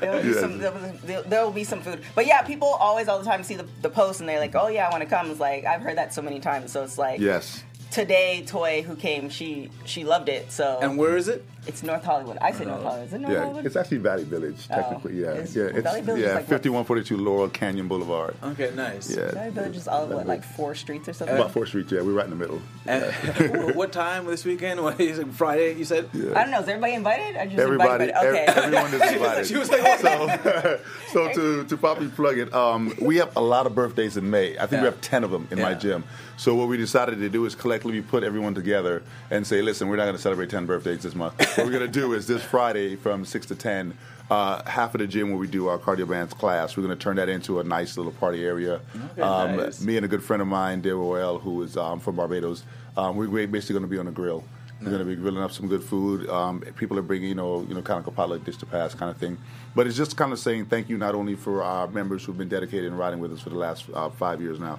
There'll 0.00 0.22
be, 0.22 0.32
some, 0.34 0.58
there'll, 0.58 1.22
there'll 1.24 1.50
be 1.50 1.64
some 1.64 1.80
food. 1.80 2.02
But 2.14 2.26
yeah, 2.26 2.42
people 2.42 2.68
always 2.68 3.08
all 3.08 3.18
the 3.18 3.24
time 3.24 3.42
see 3.42 3.54
the, 3.54 3.66
the 3.82 3.90
post 3.90 4.20
and 4.20 4.28
they're 4.28 4.40
like, 4.40 4.54
oh 4.54 4.68
yeah, 4.68 4.86
I 4.86 4.90
want 4.90 5.02
to 5.02 5.08
come. 5.08 5.30
It's 5.30 5.40
like, 5.40 5.64
I've 5.64 5.80
heard 5.82 5.96
that 5.98 6.14
so 6.14 6.22
many 6.22 6.40
times. 6.40 6.72
So 6.72 6.82
it's 6.82 6.98
like, 6.98 7.20
Yes. 7.20 7.62
Today, 7.90 8.42
Toy, 8.46 8.82
who 8.82 8.94
came, 8.96 9.28
she 9.30 9.70
she 9.84 10.04
loved 10.04 10.28
it. 10.28 10.52
So 10.52 10.78
And 10.82 10.98
where 10.98 11.16
is 11.16 11.28
it? 11.28 11.44
it's 11.66 11.82
North 11.82 12.02
Hollywood. 12.04 12.38
I 12.40 12.52
say 12.52 12.64
North 12.64 12.82
Hollywood. 12.82 13.06
Is 13.08 13.12
it 13.12 13.18
North 13.20 13.34
Yeah, 13.34 13.40
Hollywood? 13.42 13.66
it's 13.66 13.76
actually 13.76 13.98
Valley 13.98 14.24
Village, 14.24 14.68
technically. 14.68 15.20
yeah, 15.20 15.26
Oh. 15.28 15.34
Is 15.34 15.54
yeah, 15.54 15.68
Valley 15.82 16.00
Village 16.00 16.22
yeah, 16.22 16.34
like 16.34 16.46
5142 16.48 17.16
Laurel 17.18 17.48
Canyon 17.50 17.88
Boulevard. 17.88 18.34
Okay, 18.42 18.70
nice. 18.74 19.14
Yeah, 19.14 19.32
Valley 19.32 19.50
Village 19.50 19.76
is 19.76 19.86
all 19.86 20.04
of 20.04 20.10
what, 20.10 20.26
like 20.26 20.44
four 20.44 20.74
streets 20.74 21.08
or 21.10 21.12
something? 21.12 21.36
about 21.36 21.50
four 21.50 21.66
streets. 21.66 21.92
Yeah, 21.92 22.00
we're 22.00 22.12
right 22.14 22.24
in 22.24 22.30
the 22.30 22.36
middle. 22.36 22.62
And 22.86 23.74
what 23.74 23.92
time 23.92 24.24
this 24.26 24.44
weekend? 24.46 24.80
What 24.88 24.98
is 24.98 25.18
it, 25.18 25.28
Friday? 25.34 25.74
You 25.74 25.84
said. 25.84 26.08
I 26.14 26.42
don't 26.42 26.50
know. 26.52 26.60
Is 26.60 26.68
everybody 26.68 26.94
invited? 26.94 27.36
I 27.36 27.44
just 27.46 27.58
Everybody, 27.58 28.04
invited. 28.04 28.28
Okay. 28.28 28.44
ev- 28.46 28.56
everyone 28.64 28.94
is 28.94 29.12
invited. 29.12 29.46
She 29.46 29.56
was 29.56 29.70
like, 29.70 29.98
so, 30.00 30.80
so 31.12 31.32
to 31.34 31.64
to 31.64 31.76
probably 31.76 32.08
plug 32.08 32.38
it, 32.38 32.54
um, 32.54 32.94
we 33.00 33.16
have 33.18 33.36
a 33.36 33.42
lot 33.42 33.66
of 33.66 33.74
birthdays 33.74 34.16
in 34.16 34.30
May. 34.30 34.56
I 34.56 34.60
think 34.60 34.72
Yeah. 34.72 34.80
we 34.80 34.86
have 34.86 35.00
ten 35.02 35.22
of 35.24 35.30
them 35.32 35.48
in 35.50 35.60
my 35.60 35.74
gym. 35.74 36.04
So 36.38 36.54
what 36.54 36.68
we 36.68 36.76
decided 36.78 37.18
to 37.18 37.28
do 37.28 37.44
is 37.46 37.54
collectively 37.78 38.02
put 38.02 38.24
everyone 38.24 38.54
together 38.54 39.02
and 39.30 39.46
say, 39.46 39.62
listen, 39.62 39.88
we're 39.88 39.96
not 39.96 40.04
going 40.04 40.16
to 40.16 40.22
celebrate 40.22 40.50
ten 40.50 40.66
birthdays 40.66 41.02
this 41.02 41.14
month. 41.14 41.38
what 41.38 41.58
we're 41.58 41.72
going 41.72 41.80
to 41.80 41.88
do 41.88 42.12
is 42.12 42.26
this 42.26 42.42
Friday 42.42 42.96
from 42.96 43.24
six 43.24 43.46
to 43.46 43.54
ten. 43.54 43.96
Uh, 44.30 44.62
half 44.68 44.94
of 44.94 45.00
the 45.00 45.06
gym 45.06 45.30
where 45.30 45.38
we 45.38 45.46
do 45.46 45.68
our 45.68 45.78
cardio 45.78 46.06
bands 46.06 46.34
class, 46.34 46.76
we're 46.76 46.82
going 46.82 46.96
to 46.96 47.02
turn 47.02 47.16
that 47.16 47.30
into 47.30 47.60
a 47.60 47.64
nice 47.64 47.96
little 47.96 48.12
party 48.12 48.44
area. 48.44 48.80
Okay, 49.12 49.22
um, 49.22 49.56
nice. 49.56 49.80
Me 49.80 49.96
and 49.96 50.04
a 50.04 50.08
good 50.08 50.22
friend 50.22 50.42
of 50.42 50.48
mine, 50.48 50.82
Dave 50.82 50.96
Royale, 50.96 51.38
who 51.38 51.62
is 51.62 51.78
um, 51.78 51.98
from 51.98 52.16
Barbados, 52.16 52.62
um, 52.98 53.16
we're 53.16 53.46
basically 53.46 53.72
going 53.72 53.84
to 53.84 53.88
be 53.88 53.98
on 53.98 54.04
the 54.04 54.12
grill. 54.12 54.44
We're 54.80 54.90
going 54.90 54.98
to 54.98 55.06
be 55.06 55.16
grilling 55.16 55.42
up 55.42 55.50
some 55.50 55.66
good 55.66 55.82
food. 55.82 56.28
Um, 56.28 56.60
people 56.76 56.98
are 56.98 57.02
bringing, 57.02 57.30
you 57.30 57.34
know, 57.34 57.64
you 57.66 57.74
know, 57.74 57.82
kind 57.82 57.98
of 57.98 58.06
a 58.06 58.10
potluck 58.10 58.44
dish 58.44 58.58
to 58.58 58.66
pass 58.66 58.94
kind 58.94 59.10
of 59.10 59.16
thing. 59.16 59.38
But 59.74 59.86
it's 59.86 59.96
just 59.96 60.16
kind 60.16 60.32
of 60.32 60.38
saying 60.38 60.66
thank 60.66 60.88
you 60.88 60.98
not 60.98 61.14
only 61.14 61.34
for 61.34 61.64
our 61.64 61.88
members 61.88 62.22
who've 62.22 62.38
been 62.38 62.48
dedicated 62.48 62.84
and 62.84 62.98
riding 62.98 63.18
with 63.18 63.32
us 63.32 63.40
for 63.40 63.50
the 63.50 63.56
last 63.56 63.86
uh, 63.92 64.10
five 64.10 64.40
years 64.42 64.60
now. 64.60 64.78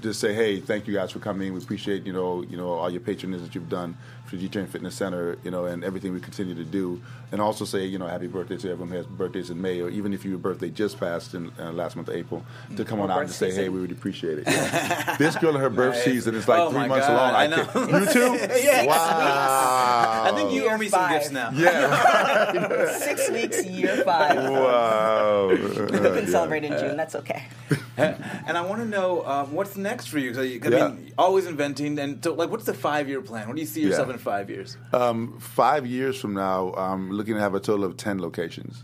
Just 0.00 0.20
say, 0.20 0.32
hey, 0.34 0.60
thank 0.60 0.86
you 0.86 0.94
guys 0.94 1.10
for 1.10 1.18
coming. 1.18 1.52
We 1.52 1.58
appreciate, 1.60 2.06
you 2.06 2.12
know, 2.12 2.42
you 2.42 2.56
know, 2.56 2.68
all 2.70 2.90
your 2.90 3.00
patronage 3.00 3.42
that 3.42 3.54
you've 3.54 3.68
done 3.68 3.96
for 4.26 4.36
G 4.36 4.48
Train 4.48 4.66
Fitness 4.66 4.94
Center, 4.94 5.36
you 5.44 5.50
know, 5.50 5.64
and 5.66 5.82
everything 5.84 6.12
we 6.12 6.20
continue 6.20 6.54
to 6.54 6.64
do. 6.64 7.02
And 7.32 7.40
also 7.40 7.64
say, 7.64 7.84
you 7.84 7.98
know, 7.98 8.06
happy 8.06 8.26
birthday 8.28 8.56
to 8.56 8.70
everyone 8.70 8.88
who 8.90 8.96
has 8.96 9.06
birthdays 9.06 9.50
in 9.50 9.60
May, 9.60 9.80
or 9.80 9.88
even 9.90 10.12
if 10.12 10.24
your 10.24 10.38
birthday 10.38 10.68
just 10.70 10.98
passed 10.98 11.34
in 11.34 11.50
uh, 11.60 11.72
last 11.72 11.96
month 11.96 12.08
of 12.08 12.14
April, 12.16 12.44
to 12.76 12.84
come 12.84 13.00
on 13.00 13.10
out 13.10 13.18
and 13.20 13.28
birth 13.28 13.36
say, 13.36 13.52
hey, 13.52 13.68
we 13.68 13.80
would 13.80 13.90
appreciate 13.92 14.38
it. 14.38 14.44
Yeah. 14.46 15.16
this 15.18 15.36
girl 15.36 15.54
in 15.54 15.60
her 15.60 15.70
birth 15.70 15.94
Nice. 15.96 16.04
season 16.04 16.34
is 16.34 16.48
like 16.48 16.58
Oh 16.60 16.70
three 16.70 16.80
my 16.80 16.88
months 16.88 17.06
God, 17.06 17.14
along. 17.14 17.34
I 17.34 17.48
can't- 17.48 17.74
know. 17.92 17.98
You 17.98 18.06
too? 18.12 18.46
Yes. 18.60 18.86
Wow. 18.86 20.22
I 20.26 20.32
think 20.36 20.52
you 20.52 20.62
Year 20.62 20.74
owe 20.74 20.78
me 20.78 20.88
some 20.88 21.08
gifts 21.10 21.30
now. 21.30 21.50
Yeah. 21.52 22.86
Six 22.98 23.30
weeks, 23.30 23.64
year 23.66 23.96
five. 24.04 24.36
wow. 24.50 25.48
We 25.48 25.56
can 25.56 26.26
celebrate 26.28 26.64
in 26.64 26.78
June. 26.78 26.96
That's 26.96 27.14
okay. 27.16 27.44
and 28.46 28.56
I 28.58 28.62
want 28.62 28.80
to 28.80 28.86
know 28.86 29.24
um, 29.26 29.52
what's 29.52 29.76
next 29.76 30.06
for 30.06 30.18
you. 30.18 30.30
'Cause 30.30 30.38
I, 30.38 30.42
I 30.42 30.68
Yeah. 30.78 30.88
mean, 30.88 31.12
always 31.18 31.46
inventing. 31.46 31.98
And 31.98 32.22
so, 32.22 32.34
like, 32.34 32.50
what's 32.50 32.64
the 32.64 32.74
five-year 32.74 33.20
plan? 33.22 33.46
What 33.48 33.56
do 33.56 33.60
you 33.62 33.66
see 33.66 33.82
yourself 33.82 34.08
Yeah. 34.08 34.14
in 34.14 34.18
five 34.20 34.50
years? 34.50 34.76
Um, 34.92 35.38
five 35.38 35.86
years 35.86 36.20
from 36.20 36.34
now, 36.34 36.72
I'm 36.74 37.10
looking 37.10 37.34
to 37.34 37.40
have 37.40 37.54
a 37.54 37.60
total 37.60 37.84
of 37.84 37.96
10 37.96 38.20
locations 38.20 38.82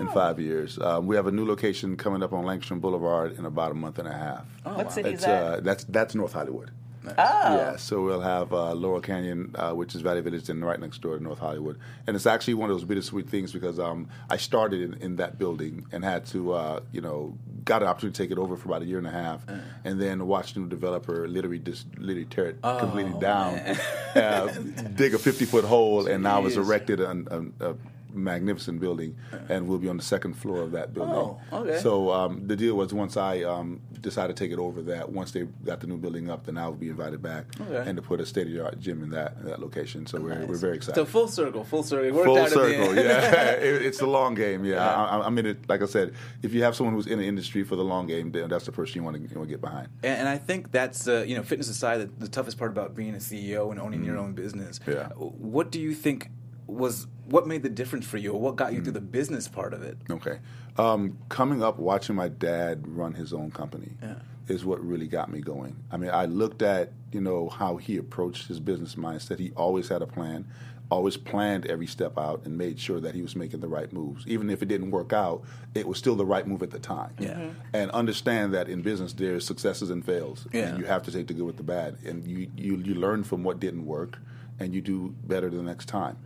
in 0.00 0.08
five 0.08 0.38
years. 0.40 0.78
Um, 0.78 1.06
we 1.06 1.16
have 1.16 1.26
a 1.26 1.32
new 1.32 1.46
location 1.46 1.96
coming 1.96 2.22
up 2.22 2.32
on 2.32 2.44
Langston 2.44 2.78
Boulevard 2.80 3.38
in 3.38 3.44
about 3.44 3.70
a 3.72 3.74
month 3.74 3.98
and 3.98 4.08
a 4.08 4.12
half. 4.12 4.44
what 4.64 4.92
city 4.92 5.10
is 5.10 5.20
that? 5.22 5.42
uh, 5.42 5.60
that's, 5.60 5.84
that's 5.84 6.14
North 6.14 6.32
Hollywood. 6.32 6.70
Oh. 7.16 7.56
Yeah, 7.56 7.76
so 7.76 8.02
we'll 8.02 8.20
have 8.20 8.52
uh, 8.52 8.74
Laurel 8.74 9.00
Canyon, 9.00 9.54
uh, 9.54 9.72
which 9.72 9.94
is 9.94 10.00
Valley 10.00 10.20
Village, 10.20 10.48
and 10.48 10.64
right 10.64 10.78
next 10.78 11.00
door 11.00 11.16
to 11.16 11.22
North 11.22 11.38
Hollywood. 11.38 11.78
And 12.06 12.16
it's 12.16 12.26
actually 12.26 12.54
one 12.54 12.70
of 12.70 12.76
those 12.76 12.84
bittersweet 12.84 13.28
things 13.28 13.52
because 13.52 13.78
um, 13.78 14.08
I 14.30 14.36
started 14.36 14.80
in, 14.80 14.94
in 15.02 15.16
that 15.16 15.38
building 15.38 15.86
and 15.92 16.04
had 16.04 16.26
to, 16.26 16.52
uh, 16.52 16.80
you 16.92 17.00
know, 17.00 17.36
got 17.64 17.82
an 17.82 17.88
opportunity 17.88 18.16
to 18.16 18.22
take 18.22 18.30
it 18.30 18.38
over 18.38 18.56
for 18.56 18.68
about 18.68 18.82
a 18.82 18.86
year 18.86 18.98
and 18.98 19.06
a 19.06 19.10
half, 19.10 19.44
and 19.84 20.00
then 20.00 20.26
watched 20.26 20.54
the 20.54 20.60
new 20.60 20.68
developer 20.68 21.28
literally 21.28 21.58
just 21.58 21.86
literally 21.98 22.24
tear 22.24 22.46
it 22.46 22.62
completely 22.62 23.18
down, 23.20 23.58
uh, 24.14 24.46
dig 24.94 25.14
a 25.14 25.18
50 25.18 25.44
foot 25.44 25.64
hole, 25.64 26.06
and 26.06 26.22
now 26.22 26.44
it's 26.46 26.56
erected 26.56 27.00
a, 27.00 27.10
a, 27.10 27.70
a 27.70 27.74
magnificent 28.12 28.80
building, 28.80 29.16
and 29.48 29.68
we'll 29.68 29.78
be 29.78 29.88
on 29.88 29.96
the 29.96 30.02
second 30.02 30.34
floor 30.34 30.60
of 30.60 30.72
that 30.72 30.94
building. 30.94 31.14
Oh, 31.14 31.40
okay. 31.52 31.78
So 31.80 32.10
um, 32.12 32.46
the 32.46 32.56
deal 32.56 32.74
was 32.74 32.92
once 32.94 33.16
I 33.16 33.42
um, 33.42 33.80
decided 34.00 34.36
to 34.36 34.44
take 34.44 34.52
it 34.52 34.58
over, 34.58 34.82
that 34.82 35.10
once 35.10 35.32
they 35.32 35.42
got 35.64 35.80
the 35.80 35.86
new 35.86 35.96
building 35.98 36.30
up, 36.30 36.44
then 36.46 36.58
I 36.58 36.68
would 36.68 36.80
be 36.80 36.88
invited 36.88 37.22
back 37.22 37.46
Okay. 37.60 37.88
and 37.88 37.96
to 37.96 38.02
put 38.02 38.20
a 38.20 38.26
state 38.26 38.46
of 38.46 38.52
the 38.52 38.64
art 38.64 38.80
gym 38.80 39.02
in 39.02 39.10
that 39.10 39.36
in 39.40 39.46
that 39.46 39.60
location. 39.60 40.06
So 40.06 40.20
we're, 40.20 40.44
we're 40.46 40.56
very 40.56 40.76
excited. 40.76 40.96
So 40.96 41.04
full 41.04 41.28
circle, 41.28 41.64
full 41.64 41.82
circle. 41.82 42.24
Full 42.24 42.36
out 42.38 42.44
at 42.46 42.50
the 42.50 42.54
circle, 42.54 42.94
yeah. 42.96 43.50
It- 43.58 43.82
it's 43.88 43.98
the 43.98 44.06
long 44.06 44.34
game, 44.34 44.64
yeah. 44.64 44.74
Yeah. 44.74 44.94
I, 45.04 45.26
I'm 45.26 45.36
in 45.38 45.46
it. 45.46 45.68
Like 45.68 45.82
I 45.82 45.86
said, 45.86 46.14
if 46.42 46.52
you 46.52 46.62
have 46.62 46.76
someone 46.76 46.94
who's 46.94 47.06
in 47.06 47.18
the 47.18 47.26
industry 47.26 47.62
for 47.64 47.76
the 47.76 47.84
long 47.84 48.06
game, 48.06 48.30
then 48.32 48.48
that's 48.48 48.66
the 48.66 48.72
person 48.72 48.96
you 48.96 49.02
want 49.04 49.16
to, 49.16 49.22
you 49.22 49.28
want 49.36 49.48
to 49.48 49.52
get 49.52 49.60
behind. 49.60 49.88
And, 50.02 50.20
and 50.20 50.28
I 50.28 50.36
think 50.38 50.70
that's 50.72 51.08
uh, 51.08 51.24
you 51.26 51.36
know 51.36 51.42
fitness 51.42 51.68
aside, 51.68 51.98
the, 51.98 52.06
the 52.18 52.28
toughest 52.28 52.58
part 52.58 52.70
about 52.70 52.94
being 52.94 53.14
a 53.14 53.18
CEO 53.18 53.70
and 53.70 53.80
owning 53.80 54.04
your 54.04 54.16
own 54.18 54.32
business. 54.34 54.78
Mm-hmm. 54.80 54.90
Yeah. 54.92 55.08
What 55.16 55.70
do 55.70 55.80
you 55.80 55.94
think 55.94 56.30
was 56.68 57.06
what 57.24 57.46
made 57.46 57.62
the 57.62 57.68
difference 57.68 58.06
for 58.06 58.18
you, 58.18 58.32
or 58.32 58.40
what 58.40 58.56
got 58.56 58.72
you 58.72 58.76
Mm-hmm. 58.78 58.84
through 58.84 58.92
the 58.92 59.00
business 59.00 59.48
part 59.48 59.72
of 59.74 59.82
it? 59.82 59.98
Okay. 60.10 60.38
Um, 60.76 61.18
coming 61.28 61.62
up, 61.62 61.78
watching 61.78 62.14
my 62.14 62.28
dad 62.28 62.86
run 62.86 63.14
his 63.14 63.32
own 63.32 63.50
company, 63.50 63.92
Yeah. 64.02 64.16
is 64.46 64.64
what 64.64 64.80
really 64.86 65.08
got 65.08 65.30
me 65.30 65.40
going. 65.40 65.76
I 65.90 65.96
mean, 65.96 66.10
I 66.10 66.26
looked 66.26 66.62
at 66.62 66.92
you 67.10 67.20
know 67.22 67.48
how 67.48 67.78
he 67.78 67.96
approached 67.96 68.48
his 68.48 68.60
business 68.60 68.94
mindset. 68.94 69.38
He 69.38 69.50
always 69.56 69.88
had 69.88 70.02
a 70.02 70.06
plan, 70.06 70.46
always 70.90 71.16
planned 71.16 71.64
every 71.66 71.86
step 71.86 72.18
out, 72.18 72.42
and 72.44 72.56
made 72.58 72.78
sure 72.78 73.00
that 73.00 73.14
he 73.14 73.22
was 73.22 73.34
making 73.34 73.60
the 73.60 73.68
right 73.68 73.90
moves. 73.92 74.26
Even 74.26 74.50
if 74.50 74.62
it 74.62 74.66
didn't 74.66 74.90
work 74.90 75.12
out, 75.14 75.42
it 75.74 75.88
was 75.88 75.96
still 75.98 76.16
the 76.16 76.26
right 76.26 76.46
move 76.46 76.62
at 76.62 76.70
the 76.70 76.78
time. 76.78 77.12
Yeah. 77.18 77.34
Mhm. 77.34 77.54
And 77.72 77.90
understand 77.92 78.52
that 78.54 78.68
in 78.68 78.82
business 78.82 79.14
there's 79.14 79.44
successes 79.46 79.88
and 79.90 80.04
fails, 80.04 80.46
Yeah. 80.52 80.68
and 80.68 80.78
you 80.78 80.84
have 80.84 81.02
to 81.04 81.10
take 81.10 81.28
the 81.28 81.34
good 81.34 81.46
with 81.46 81.56
the 81.56 81.62
bad, 81.62 81.96
and 82.06 82.26
you 82.26 82.48
you 82.56 82.76
you 82.76 82.94
learn 82.94 83.24
from 83.24 83.42
what 83.42 83.58
didn't 83.58 83.86
work, 83.86 84.18
and 84.60 84.74
you 84.74 84.80
do 84.82 85.14
better 85.26 85.48
the 85.50 85.62
next 85.62 85.86
time. 85.86 86.16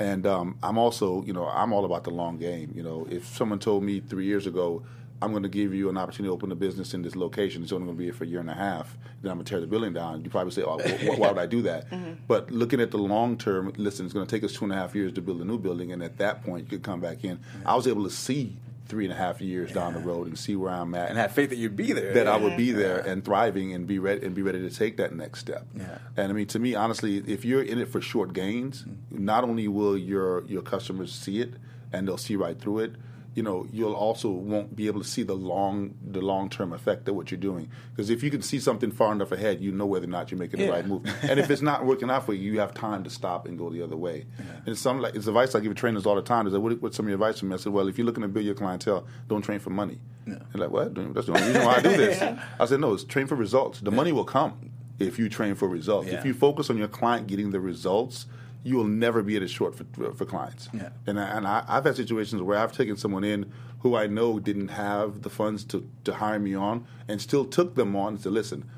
And 0.00 0.26
um, 0.26 0.56
I'm 0.62 0.78
also, 0.78 1.22
you 1.24 1.32
know, 1.34 1.46
I'm 1.46 1.72
all 1.72 1.84
about 1.84 2.04
the 2.04 2.10
long 2.10 2.38
game. 2.38 2.72
You 2.74 2.82
know, 2.82 3.06
if 3.10 3.26
someone 3.36 3.58
told 3.58 3.82
me 3.84 4.00
three 4.00 4.24
years 4.24 4.46
ago, 4.46 4.82
I'm 5.22 5.30
going 5.32 5.42
to 5.42 5.50
give 5.50 5.74
you 5.74 5.90
an 5.90 5.98
opportunity 5.98 6.30
to 6.30 6.32
open 6.32 6.50
a 6.50 6.54
business 6.54 6.94
in 6.94 7.02
this 7.02 7.14
location, 7.14 7.62
it's 7.62 7.72
only 7.72 7.84
going 7.84 7.96
to 7.96 7.98
be 7.98 8.04
here 8.04 8.14
for 8.14 8.24
a 8.24 8.26
year 8.26 8.40
and 8.40 8.48
a 8.48 8.54
half, 8.54 8.96
then 9.20 9.30
I'm 9.30 9.36
going 9.36 9.44
to 9.44 9.50
tear 9.50 9.60
the 9.60 9.66
building 9.66 9.92
down. 9.92 10.24
You 10.24 10.30
probably 10.30 10.52
say, 10.52 10.62
oh, 10.62 10.78
wh- 10.78 11.18
why 11.18 11.28
would 11.28 11.38
I 11.38 11.44
do 11.44 11.60
that? 11.62 11.84
But 12.26 12.50
looking 12.50 12.80
at 12.80 12.90
the 12.90 12.96
long 12.96 13.36
term, 13.36 13.70
listen, 13.76 14.06
it's 14.06 14.14
going 14.14 14.26
to 14.26 14.30
take 14.34 14.42
us 14.44 14.54
two 14.54 14.64
and 14.64 14.72
a 14.72 14.76
half 14.76 14.94
years 14.94 15.12
to 15.12 15.20
build 15.20 15.42
a 15.42 15.44
new 15.44 15.58
building, 15.58 15.92
and 15.92 16.02
at 16.02 16.16
that 16.16 16.42
point, 16.42 16.64
you 16.64 16.78
could 16.78 16.82
come 16.82 17.00
back 17.02 17.22
in. 17.22 17.38
I 17.66 17.76
was 17.76 17.86
able 17.86 18.04
to 18.04 18.10
see 18.10 18.56
three 18.86 19.04
and 19.04 19.12
a 19.12 19.16
half 19.16 19.40
years 19.40 19.72
down 19.72 19.94
the 19.94 20.00
road 20.00 20.26
and 20.26 20.38
see 20.38 20.56
where 20.56 20.72
I'm 20.72 20.94
at 20.94 21.10
and 21.10 21.18
have 21.18 21.32
faith 21.32 21.50
that 21.50 21.56
you'd 21.56 21.76
be 21.76 21.92
there. 21.92 22.12
that 22.14 22.26
I 22.26 22.36
would 22.36 22.56
be 22.56 22.72
there 22.72 22.98
and 22.98 23.24
thriving 23.24 23.72
and 23.72 23.86
be 23.86 23.98
ready 23.98 24.26
and 24.26 24.34
be 24.34 24.42
ready 24.42 24.60
to 24.60 24.70
take 24.70 24.96
that 24.96 25.14
next 25.14 25.40
step. 25.40 25.66
Yeah. 25.76 25.98
And 26.16 26.30
I 26.30 26.32
mean, 26.34 26.46
to 26.48 26.58
me, 26.58 26.74
honestly, 26.74 27.18
if 27.26 27.44
you're 27.44 27.62
in 27.62 27.78
it 27.78 27.88
for 27.88 28.00
short 28.00 28.32
gains, 28.32 28.82
mm-hmm. 28.82 29.24
not 29.24 29.44
only 29.44 29.68
will 29.68 29.96
your 29.96 30.44
your 30.46 30.62
customers 30.62 31.14
see 31.14 31.40
it 31.40 31.54
and 31.92 32.08
they'll 32.08 32.18
see 32.18 32.36
right 32.36 32.58
through 32.60 32.80
it, 32.80 32.94
you 33.34 33.42
know, 33.44 33.66
you'll 33.72 33.94
also 33.94 34.28
won't 34.28 34.74
be 34.74 34.88
able 34.88 35.00
to 35.00 35.06
see 35.06 35.22
the 35.22 35.34
long 35.36 35.94
the 36.04 36.20
long 36.20 36.50
term 36.50 36.72
effect 36.72 37.08
of 37.08 37.14
what 37.14 37.30
you're 37.30 37.38
doing. 37.40 37.70
Because 37.90 38.10
if 38.10 38.22
you 38.24 38.30
can 38.30 38.42
see 38.42 38.58
something 38.58 38.90
far 38.90 39.12
enough 39.12 39.30
ahead, 39.30 39.60
you 39.60 39.70
know 39.70 39.86
whether 39.86 40.06
or 40.06 40.10
not 40.10 40.30
you're 40.30 40.38
making 40.38 40.60
Yeah. 40.60 40.66
the 40.66 40.72
right 40.72 40.86
move. 40.86 41.02
and 41.22 41.38
if 41.38 41.48
it's 41.50 41.62
not 41.62 41.86
working 41.86 42.10
out 42.10 42.26
for 42.26 42.34
you, 42.34 42.52
you 42.52 42.58
have 42.60 42.74
time 42.74 43.04
to 43.04 43.10
stop 43.10 43.46
and 43.46 43.56
go 43.56 43.70
the 43.70 43.82
other 43.82 43.96
way. 43.96 44.26
And 44.66 44.76
some 44.76 45.00
like 45.00 45.14
it's 45.14 45.28
advice 45.28 45.54
I 45.54 45.60
give 45.60 45.74
trainers 45.76 46.06
all 46.06 46.16
the 46.16 46.22
time. 46.22 46.46
Is 46.48 46.52
like, 46.54 46.62
what, 46.62 46.82
what's 46.82 46.96
some 46.96 47.06
of 47.06 47.10
your 47.10 47.14
advice 47.16 47.38
for 47.38 47.46
me? 47.46 47.54
I 47.54 47.58
said, 47.58 47.72
well, 47.72 47.86
if 47.88 47.96
you're 47.98 48.06
looking 48.06 48.22
to 48.22 48.28
build 48.28 48.44
your 48.44 48.54
clientele, 48.56 49.06
don't 49.28 49.42
train 49.42 49.60
for 49.60 49.70
money. 49.70 50.00
They're 50.26 50.38
like, 50.54 50.70
what? 50.70 50.94
That's 51.14 51.26
the 51.26 51.32
only 51.34 51.46
reason 51.48 51.64
why 51.64 51.74
I 51.76 51.80
do 51.82 51.96
this. 51.96 52.20
I 52.60 52.64
said, 52.66 52.80
no, 52.80 52.94
it's 52.94 53.04
train 53.04 53.26
for 53.26 53.36
results. 53.36 53.80
The 53.80 53.90
money 53.90 54.12
will 54.12 54.24
come 54.24 54.70
if 54.98 55.18
you 55.18 55.28
train 55.28 55.54
for 55.54 55.68
results. 55.68 56.08
Yeah. 56.08 56.18
If 56.18 56.24
you 56.24 56.34
focus 56.34 56.68
on 56.70 56.76
your 56.78 56.88
client 56.88 57.26
getting 57.26 57.50
the 57.52 57.60
results, 57.60 58.26
you 58.62 58.76
will 58.76 58.84
never 58.84 59.22
be 59.22 59.36
at 59.36 59.42
a 59.42 59.48
short 59.48 59.74
for, 59.74 60.12
for 60.12 60.24
clients. 60.24 60.68
Yeah. 60.72 60.90
And, 61.06 61.18
I, 61.18 61.24
and 61.36 61.46
I, 61.46 61.64
I've 61.66 61.84
had 61.84 61.96
situations 61.96 62.42
where 62.42 62.58
I've 62.58 62.72
taken 62.72 62.96
someone 62.96 63.24
in 63.24 63.52
who 63.80 63.96
I 63.96 64.06
know 64.06 64.38
didn't 64.38 64.68
have 64.68 65.22
the 65.22 65.30
funds 65.30 65.64
to, 65.64 65.88
to 66.04 66.14
hire 66.14 66.38
me 66.38 66.54
on 66.54 66.86
and 67.08 67.20
still 67.20 67.44
took 67.44 67.74
them 67.74 67.96
on 67.96 68.14
and 68.14 68.20
said, 68.20 68.32
listen, 68.32 68.68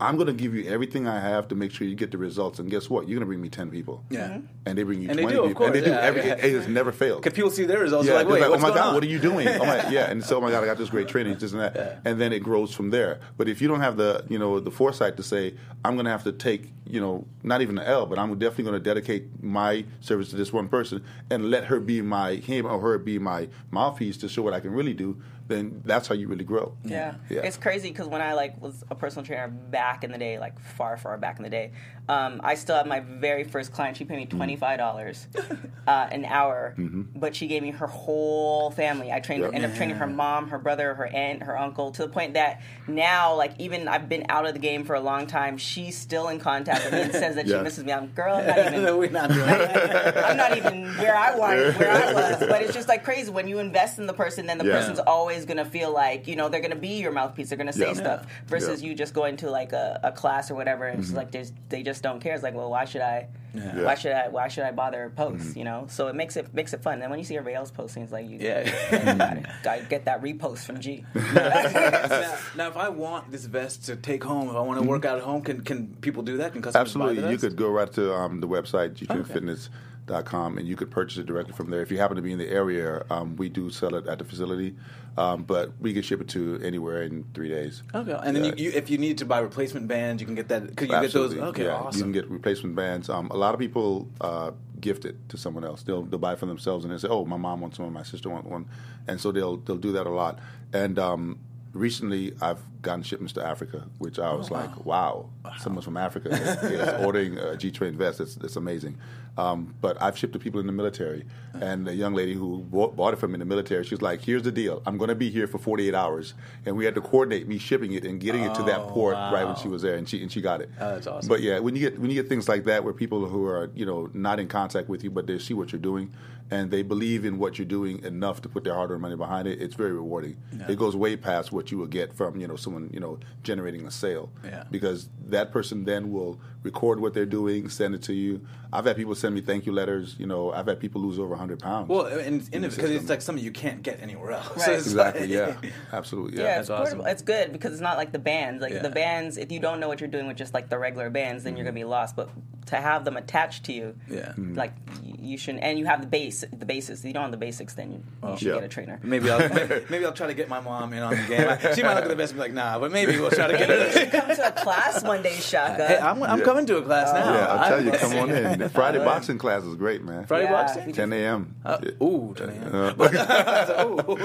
I'm 0.00 0.14
going 0.16 0.28
to 0.28 0.32
give 0.32 0.54
you 0.54 0.68
everything 0.70 1.08
I 1.08 1.18
have 1.18 1.48
to 1.48 1.56
make 1.56 1.72
sure 1.72 1.84
you 1.86 1.96
get 1.96 2.12
the 2.12 2.18
results. 2.18 2.60
And 2.60 2.70
guess 2.70 2.88
what? 2.88 3.08
You're 3.08 3.16
going 3.18 3.20
to 3.22 3.26
bring 3.26 3.40
me 3.40 3.48
10 3.48 3.68
people. 3.70 4.04
Yeah. 4.10 4.38
And 4.64 4.78
they 4.78 4.84
bring 4.84 5.02
you 5.02 5.08
And 5.10 5.18
they 5.18 5.22
20 5.22 5.36
do, 5.36 5.42
of 5.42 5.48
people. 5.48 5.66
and 5.66 5.74
they 5.74 5.80
course, 5.80 5.90
do. 5.90 5.96
yeah. 5.96 6.06
Every, 6.06 6.20
it, 6.22 6.38
it 6.44 6.52
has 6.54 6.68
never 6.68 6.92
failed. 6.92 7.22
Because 7.22 7.34
people 7.34 7.50
see 7.50 7.64
their 7.64 7.80
results, 7.80 8.06
Yeah, 8.06 8.14
they're 8.14 8.24
like, 8.24 8.26
they're 8.28 8.34
wait, 8.34 8.40
like, 8.42 8.48
oh 8.48 8.52
what's 8.52 8.62
oh 8.64 8.68
my 8.68 8.74
going 8.74 8.78
god, 8.80 8.88
on? 8.90 8.94
what 8.94 9.02
are 9.02 9.06
you 9.06 9.18
doing? 9.18 9.48
Oh 9.60 9.64
my, 9.66 9.90
yeah, 9.90 10.08
and 10.10 10.22
so 10.22 10.36
oh 10.36 10.40
my 10.40 10.50
god, 10.52 10.62
I 10.62 10.66
got 10.66 10.78
this 10.78 10.88
great 10.90 11.08
training, 11.08 11.36
this 11.38 11.50
and 11.52 11.60
that, 11.60 12.00
and 12.04 12.20
then 12.20 12.32
it 12.32 12.40
grows 12.44 12.72
from 12.72 12.90
there. 12.90 13.18
But 13.36 13.48
if 13.48 13.60
you 13.60 13.66
don't 13.66 13.80
have 13.80 13.96
the 13.96 14.24
you 14.28 14.38
know 14.38 14.60
the 14.60 14.70
foresight 14.70 15.16
to 15.16 15.22
say, 15.24 15.54
I'm 15.84 15.94
going 15.94 16.04
to 16.04 16.12
have 16.12 16.22
to 16.24 16.32
take 16.32 16.70
you 16.86 17.00
know 17.00 17.26
not 17.42 17.60
even 17.60 17.76
an 17.78 17.84
L, 17.86 18.06
but 18.06 18.18
I'm 18.20 18.38
definitely 18.38 18.64
going 18.64 18.74
to 18.78 18.84
dedicate 18.84 19.42
my 19.42 19.84
service 20.00 20.28
to 20.30 20.36
this 20.36 20.52
one 20.52 20.68
person 20.68 21.02
and 21.28 21.50
let 21.50 21.64
her 21.64 21.80
be 21.80 22.02
my 22.02 22.36
him 22.36 22.66
or 22.66 22.78
her 22.80 22.98
be 22.98 23.18
my 23.18 23.48
mouthpiece 23.72 24.16
to 24.18 24.28
show 24.28 24.42
what 24.42 24.54
I 24.54 24.60
can 24.60 24.72
really 24.72 24.94
do. 24.94 25.20
Then 25.48 25.80
that's 25.84 26.06
how 26.08 26.14
you 26.14 26.28
really 26.28 26.44
grow. 26.44 26.74
Yeah. 26.84 27.14
Yeah. 27.30 27.40
It's 27.40 27.56
crazy 27.56 27.88
because 27.88 28.06
when 28.06 28.20
I 28.20 28.34
like 28.34 28.60
was 28.60 28.84
a 28.90 28.94
personal 28.94 29.24
trainer 29.26 29.48
back 29.48 30.04
in 30.04 30.12
the 30.12 30.18
day, 30.18 30.38
like 30.38 30.58
far, 30.60 30.96
far 30.98 31.16
back 31.18 31.38
in 31.38 31.42
the 31.42 31.50
day, 31.50 31.72
um, 32.08 32.40
I 32.44 32.54
still 32.54 32.76
have 32.76 32.86
my 32.86 33.00
very 33.00 33.44
first 33.44 33.72
client. 33.72 33.96
She 33.96 34.04
paid 34.04 34.16
me 34.16 34.26
Mm-hmm. 34.26 34.36
twenty 34.36 34.56
five 34.56 34.78
dollars 34.78 35.26
uh, 35.86 36.08
an 36.10 36.24
hour, 36.26 36.74
but 37.14 37.34
she 37.34 37.46
gave 37.46 37.62
me 37.62 37.70
her 37.70 37.86
whole 37.86 38.70
family. 38.70 39.10
I 39.10 39.20
trained, 39.20 39.42
Yep. 39.42 39.54
ended 39.54 39.70
up 39.70 39.76
training 39.76 39.96
her 39.96 40.06
mom, 40.06 40.48
her 40.48 40.58
brother, 40.58 40.94
her 40.94 41.06
aunt, 41.06 41.42
her 41.44 41.56
uncle, 41.58 41.92
to 41.92 42.02
the 42.02 42.08
point 42.08 42.34
that 42.34 42.60
now, 42.86 43.34
like 43.34 43.52
even 43.58 43.88
I've 43.88 44.08
been 44.08 44.26
out 44.28 44.46
of 44.46 44.52
the 44.52 44.58
game 44.60 44.84
for 44.84 44.94
a 44.94 45.00
long 45.00 45.26
time. 45.26 45.56
She's 45.58 45.96
still 45.96 46.28
in 46.28 46.38
contact 46.40 46.84
with 46.84 46.92
me 46.94 47.00
and 47.02 47.12
says 47.12 47.36
that 47.36 47.46
Yeah. 47.48 47.58
she 47.58 47.62
misses 47.62 47.84
me. 47.84 47.92
I'm 47.92 48.08
girl, 48.08 48.36
I'm 48.36 48.46
not 48.46 48.58
even. 48.58 48.82
no, 48.84 48.98
we're 48.98 49.10
not 49.10 49.30
doing 49.30 49.46
that. 49.46 50.24
I'm 50.26 50.36
not 50.36 50.56
even 50.56 50.94
where 50.96 51.16
I 51.16 51.36
wanted, 51.36 51.74
where 51.76 51.90
I 51.90 52.12
was. 52.12 52.38
But 52.40 52.60
it's 52.62 52.74
just 52.74 52.88
like 52.88 53.02
crazy 53.04 53.30
when 53.30 53.48
you 53.48 53.58
invest 53.60 53.98
in 53.98 54.06
the 54.06 54.12
person, 54.14 54.46
then 54.46 54.58
the 54.58 54.66
Yeah. 54.66 54.72
person's 54.74 54.98
always 54.98 55.37
gonna 55.44 55.64
feel 55.64 55.92
like 55.92 56.26
you 56.26 56.36
know 56.36 56.48
they're 56.48 56.60
gonna 56.60 56.76
be 56.76 57.00
your 57.00 57.12
mouthpiece. 57.12 57.48
They're 57.48 57.58
gonna 57.58 57.72
say 57.72 57.88
Yeah. 57.88 57.94
stuff 57.94 58.26
versus 58.46 58.82
Yeah. 58.82 58.88
you 58.88 58.94
just 58.94 59.14
going 59.14 59.36
to 59.38 59.50
like 59.50 59.72
a, 59.72 60.00
a 60.02 60.12
class 60.12 60.50
or 60.50 60.54
whatever, 60.54 60.86
and 60.86 61.00
it's 61.00 61.08
mm-hmm. 61.08 61.16
like 61.16 61.68
they 61.68 61.82
just 61.82 62.02
don't 62.02 62.20
care. 62.20 62.34
It's 62.34 62.42
like, 62.42 62.54
well, 62.54 62.70
why 62.70 62.84
should 62.84 63.02
I? 63.02 63.28
Yeah. 63.54 63.82
Why 63.82 63.94
should 63.94 64.12
I? 64.12 64.28
Why 64.28 64.48
should 64.48 64.64
I 64.64 64.72
bother 64.72 65.12
post? 65.14 65.44
Mm-hmm. 65.44 65.58
You 65.58 65.64
know, 65.64 65.86
so 65.88 66.08
it 66.08 66.14
makes 66.14 66.36
it 66.36 66.52
makes 66.54 66.72
it 66.72 66.82
fun. 66.82 67.00
And 67.02 67.10
when 67.10 67.18
you 67.18 67.24
see 67.24 67.36
everybody 67.36 67.56
else 67.56 67.70
posting, 67.70 68.02
it's 68.02 68.12
like 68.12 68.28
you 68.28 68.38
Yeah. 68.40 68.64
gotta, 68.90 69.54
gotta 69.62 69.82
get 69.82 70.04
that 70.04 70.22
repost 70.22 70.64
from 70.64 70.80
G. 70.80 71.04
now, 71.14 72.38
now, 72.56 72.68
if 72.68 72.76
I 72.76 72.88
want 72.88 73.30
this 73.30 73.46
vest 73.46 73.86
to 73.86 73.96
take 73.96 74.24
home, 74.24 74.48
if 74.48 74.54
I 74.54 74.60
want 74.60 74.80
to 74.80 74.86
work 74.86 75.02
mm-hmm. 75.02 75.12
out 75.12 75.18
at 75.18 75.24
home, 75.24 75.42
can 75.42 75.62
can 75.62 75.94
people 76.00 76.22
do 76.22 76.38
that? 76.38 76.52
Can 76.52 76.62
customers 76.62 76.94
buy 76.94 77.02
Absolutely. 77.10 77.22
the 77.22 77.30
You 77.30 77.38
could 77.38 77.56
go 77.56 77.68
right 77.68 77.92
to 77.92 78.14
um, 78.14 78.40
the 78.40 78.48
website, 78.48 78.94
gtrainfitness.com, 78.94 79.70
and 80.10 80.66
you 80.66 80.76
could 80.76 80.90
purchase 80.90 81.18
it 81.18 81.26
directly 81.26 81.52
from 81.52 81.70
there. 81.70 81.82
If 81.82 81.90
you 81.90 81.98
happen 81.98 82.16
to 82.16 82.22
be 82.22 82.32
in 82.32 82.38
the 82.38 82.48
area, 82.48 83.04
um, 83.10 83.36
we 83.36 83.48
do 83.48 83.70
sell 83.70 83.94
it 83.94 84.06
at 84.06 84.18
the 84.18 84.24
facility, 84.24 84.74
um, 85.16 85.44
but 85.44 85.72
we 85.80 85.92
can 85.92 86.02
ship 86.02 86.20
it 86.20 86.28
to 86.28 86.60
anywhere 86.62 87.02
in 87.02 87.24
three 87.34 87.48
days. 87.48 87.82
Okay, 87.94 88.18
and 88.22 88.36
then 88.36 88.44
you, 88.44 88.52
you, 88.56 88.70
if 88.74 88.90
you 88.90 88.98
need 88.98 89.18
to 89.18 89.24
buy 89.24 89.38
replacement 89.38 89.88
bands, 89.88 90.20
you 90.20 90.26
can 90.26 90.34
get 90.34 90.48
that. 90.48 90.76
Could 90.76 90.88
you 90.90 91.00
get 91.00 91.12
those? 91.12 91.34
Okay, 91.34 91.64
yeah. 91.64 91.74
awesome. 91.74 91.98
You 91.98 92.04
can 92.04 92.12
get 92.12 92.30
replacement 92.30 92.74
bands. 92.74 93.08
Um, 93.08 93.28
a 93.30 93.36
lot 93.36 93.54
of 93.54 93.60
people 93.60 94.08
uh, 94.20 94.52
gift 94.80 95.04
it 95.04 95.16
to 95.28 95.36
someone 95.36 95.64
else. 95.64 95.82
They'll 95.82 96.02
they'll 96.02 96.18
buy 96.18 96.34
it 96.34 96.38
for 96.38 96.46
themselves 96.46 96.84
and 96.84 96.92
they 96.92 96.98
say, 96.98 97.08
"Oh, 97.08 97.24
my 97.24 97.36
mom 97.36 97.60
wants 97.60 97.78
one, 97.78 97.92
my 97.92 98.02
sister 98.02 98.30
wants 98.30 98.48
one," 98.48 98.66
and 99.06 99.20
so 99.20 99.32
they'll 99.32 99.56
they'll 99.56 99.76
do 99.76 99.92
that 99.92 100.06
a 100.06 100.10
lot. 100.10 100.38
And 100.72 100.98
um, 100.98 101.38
recently, 101.72 102.34
I've 102.40 102.60
gotten 102.82 103.02
shipments 103.02 103.32
to 103.34 103.44
Africa, 103.44 103.84
which 103.98 104.18
I 104.18 104.32
was 104.32 104.50
like, 104.50 104.84
"Wow, 104.84 105.30
someone's 105.58 105.84
from 105.84 105.96
Africa 105.96 106.30
is 106.30 106.88
ordering 107.04 107.38
a 107.38 107.56
G 107.56 107.70
Train 107.70 107.96
vest. 107.96 108.20
It's 108.20 108.36
it's 108.38 108.56
amazing." 108.56 108.98
Um, 109.36 109.74
but 109.80 110.00
I've 110.02 110.18
shipped 110.18 110.32
to 110.32 110.38
people 110.40 110.58
in 110.60 110.66
the 110.66 110.72
military, 110.72 111.24
and 111.54 111.86
a 111.86 111.94
young 111.94 112.12
lady 112.12 112.34
who 112.34 112.58
bought, 112.58 112.96
bought 112.96 113.14
it 113.14 113.18
from 113.20 113.30
me 113.30 113.34
in 113.36 113.38
the 113.40 113.46
military, 113.46 113.84
she's 113.84 114.02
like, 114.02 114.20
"Here's 114.22 114.42
the 114.42 114.50
deal. 114.50 114.82
I'm 114.84 114.98
going 114.98 115.08
to 115.10 115.14
be 115.14 115.30
here 115.30 115.46
for 115.46 115.58
48 115.58 115.94
hours," 115.94 116.34
and 116.66 116.76
we 116.76 116.84
had 116.84 116.94
to 116.96 117.00
coordinate 117.00 117.46
me 117.46 117.58
shipping 117.58 117.92
it 117.92 118.04
and 118.04 118.20
getting 118.20 118.42
it 118.42 118.54
to 118.56 118.62
that 118.64 118.80
Oh, 118.80 118.88
port 118.88 119.14
right 119.14 119.44
when 119.44 119.54
she 119.56 119.68
was 119.68 119.82
there, 119.82 119.94
and 119.96 120.08
she 120.08 120.20
and 120.22 120.30
she 120.32 120.40
got 120.40 120.60
it. 120.60 120.70
Oh, 120.80 120.90
that's 120.94 121.06
awesome. 121.06 121.28
But 121.28 121.40
yeah, 121.42 121.58
when 121.60 121.76
you 121.76 121.80
get 121.88 121.98
when 122.00 122.10
you 122.10 122.20
get 122.20 122.28
things 122.28 122.48
like 122.48 122.64
that, 122.64 122.82
where 122.82 122.92
people 122.92 123.26
who 123.28 123.46
are 123.46 123.70
you 123.74 123.86
know 123.86 124.10
not 124.12 124.40
in 124.40 124.48
contact 124.48 124.88
with 124.88 125.04
you, 125.04 125.10
but 125.10 125.26
they 125.28 125.38
see 125.38 125.54
what 125.54 125.70
you're 125.70 125.80
doing, 125.80 126.12
and 126.50 126.70
they 126.72 126.82
believe 126.82 127.24
in 127.24 127.38
what 127.38 127.58
you're 127.58 127.66
doing 127.66 128.02
enough 128.04 128.42
to 128.42 128.48
put 128.48 128.64
their 128.64 128.74
hard-earned 128.74 129.02
money 129.02 129.14
behind 129.16 129.46
it, 129.46 129.60
it's 129.62 129.74
very 129.76 129.92
rewarding. 129.92 130.36
It 130.68 130.78
goes 130.78 130.96
way 130.96 131.16
past 131.16 131.52
what 131.58 131.72
you 131.72 131.78
would 131.78 131.90
get 131.90 132.14
from 132.14 132.40
you 132.40 132.46
know 132.46 132.54
someone 132.54 132.88
you 132.92 133.00
know 133.00 133.18
generating 133.42 133.84
a 133.84 133.90
sale. 133.90 134.30
Yeah. 134.44 134.62
Because 134.70 135.08
that 135.26 135.50
person 135.50 135.84
then 135.84 136.12
will 136.12 136.40
record 136.62 137.00
what 137.00 137.14
they're 137.14 137.26
doing, 137.26 137.68
send 137.68 137.96
it 137.96 138.02
to 138.02 138.12
you. 138.12 138.46
I've 138.72 138.84
had 138.84 138.96
people 138.96 139.14
send 139.16 139.34
me 139.34 139.40
thank 139.40 139.66
you 139.66 139.72
letters. 139.72 140.14
You 140.18 140.26
know, 140.26 140.52
I've 140.52 140.66
had 140.66 140.78
people 140.78 141.00
lose 141.00 141.18
over 141.18 141.30
100 141.30 141.58
pounds. 141.58 141.88
well, 141.88 142.06
and 142.06 142.48
in 142.52 142.62
because 142.62 142.90
it's 142.90 143.08
like 143.08 143.22
something 143.22 143.44
you 143.44 143.50
can't 143.50 143.82
get 143.82 144.00
anywhere 144.00 144.32
else. 144.32 144.56
Right. 144.56 144.76
it's 144.76 144.86
exactly. 144.86 145.26
like- 145.26 145.64
Yeah. 145.64 145.70
Absolutely. 145.92 146.38
Yeah, 146.38 146.44
Yeah. 146.44 146.58
it's 146.60 146.68
That's 146.68 146.92
awesome. 146.92 147.06
It's 147.06 147.22
good 147.22 147.52
because 147.52 147.72
it's 147.72 147.82
not 147.82 147.96
like 147.96 148.12
the 148.12 148.18
bands. 148.20 148.62
Like 148.62 148.74
Yeah. 148.74 148.82
the 148.82 148.90
bands, 148.90 149.36
if 149.36 149.50
you 149.50 149.58
don't 149.58 149.80
know 149.80 149.88
what 149.88 150.00
you're 150.00 150.14
doing 150.16 150.28
with 150.28 150.36
just 150.36 150.54
like 150.54 150.68
the 150.68 150.78
regular 150.78 151.10
bands, 151.10 151.42
then 151.42 151.56
you're 151.56 151.66
mm-hmm. 151.66 151.76
gonna 151.76 151.86
be 151.86 151.90
lost. 151.90 152.14
But 152.14 152.30
to 152.68 152.76
have 152.76 153.04
them 153.04 153.16
attached 153.16 153.64
to 153.64 153.72
you, 153.72 153.94
Yeah. 154.08 154.32
like 154.36 154.72
you 155.04 155.36
shouldn't. 155.36 155.62
And 155.64 155.78
you 155.78 155.86
have 155.86 156.00
the 156.00 156.06
base, 156.06 156.44
the 156.52 156.64
basics. 156.66 157.04
You 157.04 157.12
don't 157.12 157.22
have 157.22 157.30
the 157.30 157.36
basics, 157.36 157.74
then 157.74 157.92
you, 157.92 158.02
you 158.30 158.36
should 158.38 158.48
Yeah. 158.48 158.54
get 158.54 158.64
a 158.64 158.68
trainer. 158.68 159.00
Maybe 159.02 159.30
I'll 159.30 159.38
maybe, 159.54 159.84
maybe 159.90 160.04
I'll 160.04 160.12
try 160.12 160.26
to 160.28 160.34
get 160.34 160.48
my 160.48 160.60
mom 160.60 160.92
in 160.92 161.02
on 161.02 161.10
the 161.10 161.22
game. 161.26 161.74
She 161.74 161.82
might 161.82 161.94
look 161.94 162.04
at 162.04 162.08
the 162.08 162.16
best, 162.16 162.32
and 162.32 162.38
be 162.38 162.42
like, 162.42 162.52
"Nah," 162.52 162.78
but 162.78 162.92
maybe 162.92 163.18
we'll 163.18 163.30
try 163.30 163.46
to 163.48 163.56
get 163.58 163.68
her. 163.68 164.06
Come 164.20 164.34
to 164.36 164.48
a 164.48 164.52
class 164.52 165.02
one 165.02 165.22
day, 165.22 165.34
Shaka. 165.36 165.86
hey, 165.86 165.98
I'm, 165.98 166.22
I'm 166.22 166.38
Yeah. 166.40 166.44
coming 166.44 166.66
to 166.66 166.76
a 166.78 166.82
class 166.82 167.12
now. 167.12 167.34
Yeah, 167.34 167.46
I'll 167.46 167.68
tell 167.68 167.84
you, 167.84 167.90
I'm- 167.92 167.98
come 168.00 168.18
on 168.18 168.30
in. 168.30 168.68
Friday 168.78 168.98
boxing 169.04 169.38
class 169.38 169.62
is 169.64 169.74
great, 169.76 170.02
man. 170.04 170.24
Friday 170.26 170.44
Yeah. 170.44 170.52
boxing. 170.52 170.92
10 170.92 171.12
a.m. 171.12 171.54
Uh, 171.64 171.78
ooh, 172.02 172.34
10 172.36 172.48
a.m. 172.50 172.74
Uh, 172.74 173.84
Ooh. 173.84 174.18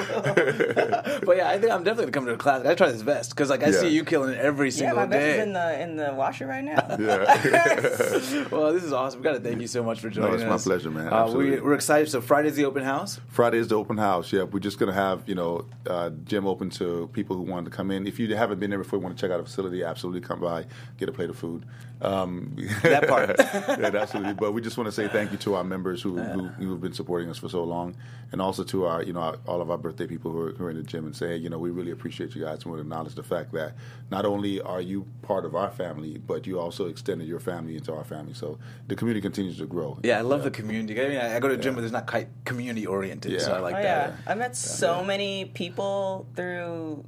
but 1.26 1.38
yeah, 1.38 1.50
I 1.50 1.58
think 1.60 1.72
I'm 1.72 1.84
definitely 1.84 2.12
gonna 2.12 2.12
come 2.12 2.26
to 2.26 2.34
a 2.34 2.38
class. 2.38 2.66
I 2.66 2.76
try 2.76 2.92
this 2.92 3.02
vest 3.02 3.32
because 3.32 3.50
like 3.50 3.64
I 3.64 3.68
Yeah. 3.70 3.80
see 3.80 3.90
you 3.90 4.04
killing 4.04 4.34
it 4.34 4.40
every 4.40 4.72
single 4.72 4.96
day. 4.96 5.02
yeah, 5.02 5.06
my 5.06 5.10
best 5.10 5.26
day. 5.26 5.32
is 5.38 5.44
in 5.48 5.54
the 5.54 5.82
in 5.82 5.96
the 5.98 6.14
washer 6.14 6.48
right 6.48 6.64
now. 6.64 6.96
yeah. 7.00 8.20
well, 8.52 8.74
this 8.74 8.84
is 8.84 8.94
awesome. 8.94 9.20
We 9.20 9.24
got 9.24 9.34
to 9.34 9.40
thank 9.40 9.62
you 9.62 9.68
so 9.68 9.84
much 9.84 10.00
for 10.00 10.10
joining 10.10 10.32
No, 10.32 10.36
it's 10.36 10.44
my 10.44 10.58
pleasure, 10.58 10.90
man. 10.90 11.12
Uh, 11.12 11.28
we, 11.32 11.60
we're 11.60 11.74
excited. 11.74 12.10
So 12.10 12.22
Friday's 12.22 12.56
the 12.56 12.66
open 12.66 12.84
house. 12.84 13.20
Friday 13.28 13.58
is 13.58 13.68
the 13.68 13.76
open 13.76 13.98
house. 13.98 14.32
Yeah, 14.32 14.44
we're 14.44 14.60
just 14.60 14.80
gonna 14.80 14.94
have 14.94 15.28
you 15.28 15.36
know 15.36 15.66
uh, 15.88 16.10
gym 16.24 16.48
open 16.48 16.70
to 16.72 17.10
people 17.14 17.36
who 17.36 17.44
want 17.44 17.66
to 17.66 17.72
come 17.72 17.92
in. 17.92 18.08
If 18.08 18.20
you 18.20 18.34
haven't 18.36 18.60
been 18.60 18.70
there 18.70 18.80
before, 18.80 19.00
you 19.00 19.04
want 19.04 19.18
to 19.18 19.22
check 19.22 19.32
out 19.32 19.38
the 19.38 19.46
facility, 19.46 19.84
absolutely 19.84 20.22
come 20.22 20.40
by, 20.40 20.66
get 20.98 21.10
a 21.10 21.12
plate 21.12 21.30
of 21.30 21.38
food. 21.38 21.66
Um, 22.02 22.56
That 22.84 23.08
part. 23.08 23.36
yeah, 23.80 23.92
absolutely. 24.02 24.34
But 24.34 24.52
we 24.52 24.62
just 24.62 24.78
want 24.78 24.88
to 24.88 24.92
say 24.92 25.08
thank 25.08 25.32
you 25.32 25.38
to 25.40 25.56
our 25.56 25.64
members 25.64 26.02
who, 26.02 26.18
who 26.18 26.48
who've 26.48 26.82
been 26.82 26.94
supporting 26.94 27.30
us 27.30 27.38
for 27.38 27.50
so 27.50 27.64
long, 27.64 27.96
and 28.32 28.42
also 28.42 28.64
to 28.66 28.86
our 28.86 29.04
you 29.04 29.14
know 29.14 29.22
our, 29.22 29.38
all 29.48 29.62
of 29.62 29.72
our 29.72 29.78
birthday 29.78 30.08
people 30.08 30.32
who 30.32 30.42
are, 30.42 30.52
who 30.54 30.66
are 30.66 30.70
in 30.70 30.78
the 30.78 30.84
gym 30.84 31.06
and 31.06 31.16
say, 31.16 31.30
hey, 31.30 31.38
you 31.38 31.50
know, 31.50 31.58
we 31.58 31.72
really 31.72 31.92
appreciate 31.92 32.36
you 32.36 32.44
guys 32.44 32.64
and 32.64 32.66
want 32.68 32.78
to 32.78 32.82
acknowledge 32.82 33.16
the 33.16 33.24
fact 33.24 33.52
that 33.54 33.74
not 34.12 34.26
only 34.26 34.62
are 34.62 34.82
you 34.82 35.06
part 35.22 35.46
of 35.46 35.56
our 35.56 35.72
family, 35.72 36.18
but 36.18 36.46
you 36.46 36.60
also 36.60 36.88
extended 36.88 37.28
your 37.28 37.40
family 37.40 37.76
into 37.76 37.94
our 37.94 38.04
family. 38.04 38.13
So 38.34 38.58
the 38.88 38.96
community 38.96 39.22
continues 39.22 39.58
to 39.58 39.66
grow. 39.66 40.00
Yeah, 40.04 40.18
I 40.20 40.22
love 40.22 40.44
the 40.44 40.52
community. 40.52 41.00
I 41.02 41.08
mean, 41.10 41.18
I 41.18 41.36
I 41.36 41.40
go 41.40 41.48
to 41.48 41.56
a 41.56 41.58
gym, 41.58 41.76
but 41.76 41.84
it's 41.84 41.94
not 41.94 42.08
quite 42.08 42.28
community 42.46 42.86
oriented. 42.86 43.40
So 43.42 43.50
Yeah. 43.52 43.58
I 43.58 43.60
like 43.60 43.76
Oh, 43.76 43.82
that. 43.84 44.10
yeah. 44.10 44.32
I 44.32 44.36
met 44.36 44.56
so 44.56 45.04
many 45.04 45.46
people 45.46 46.26
through 46.36 47.04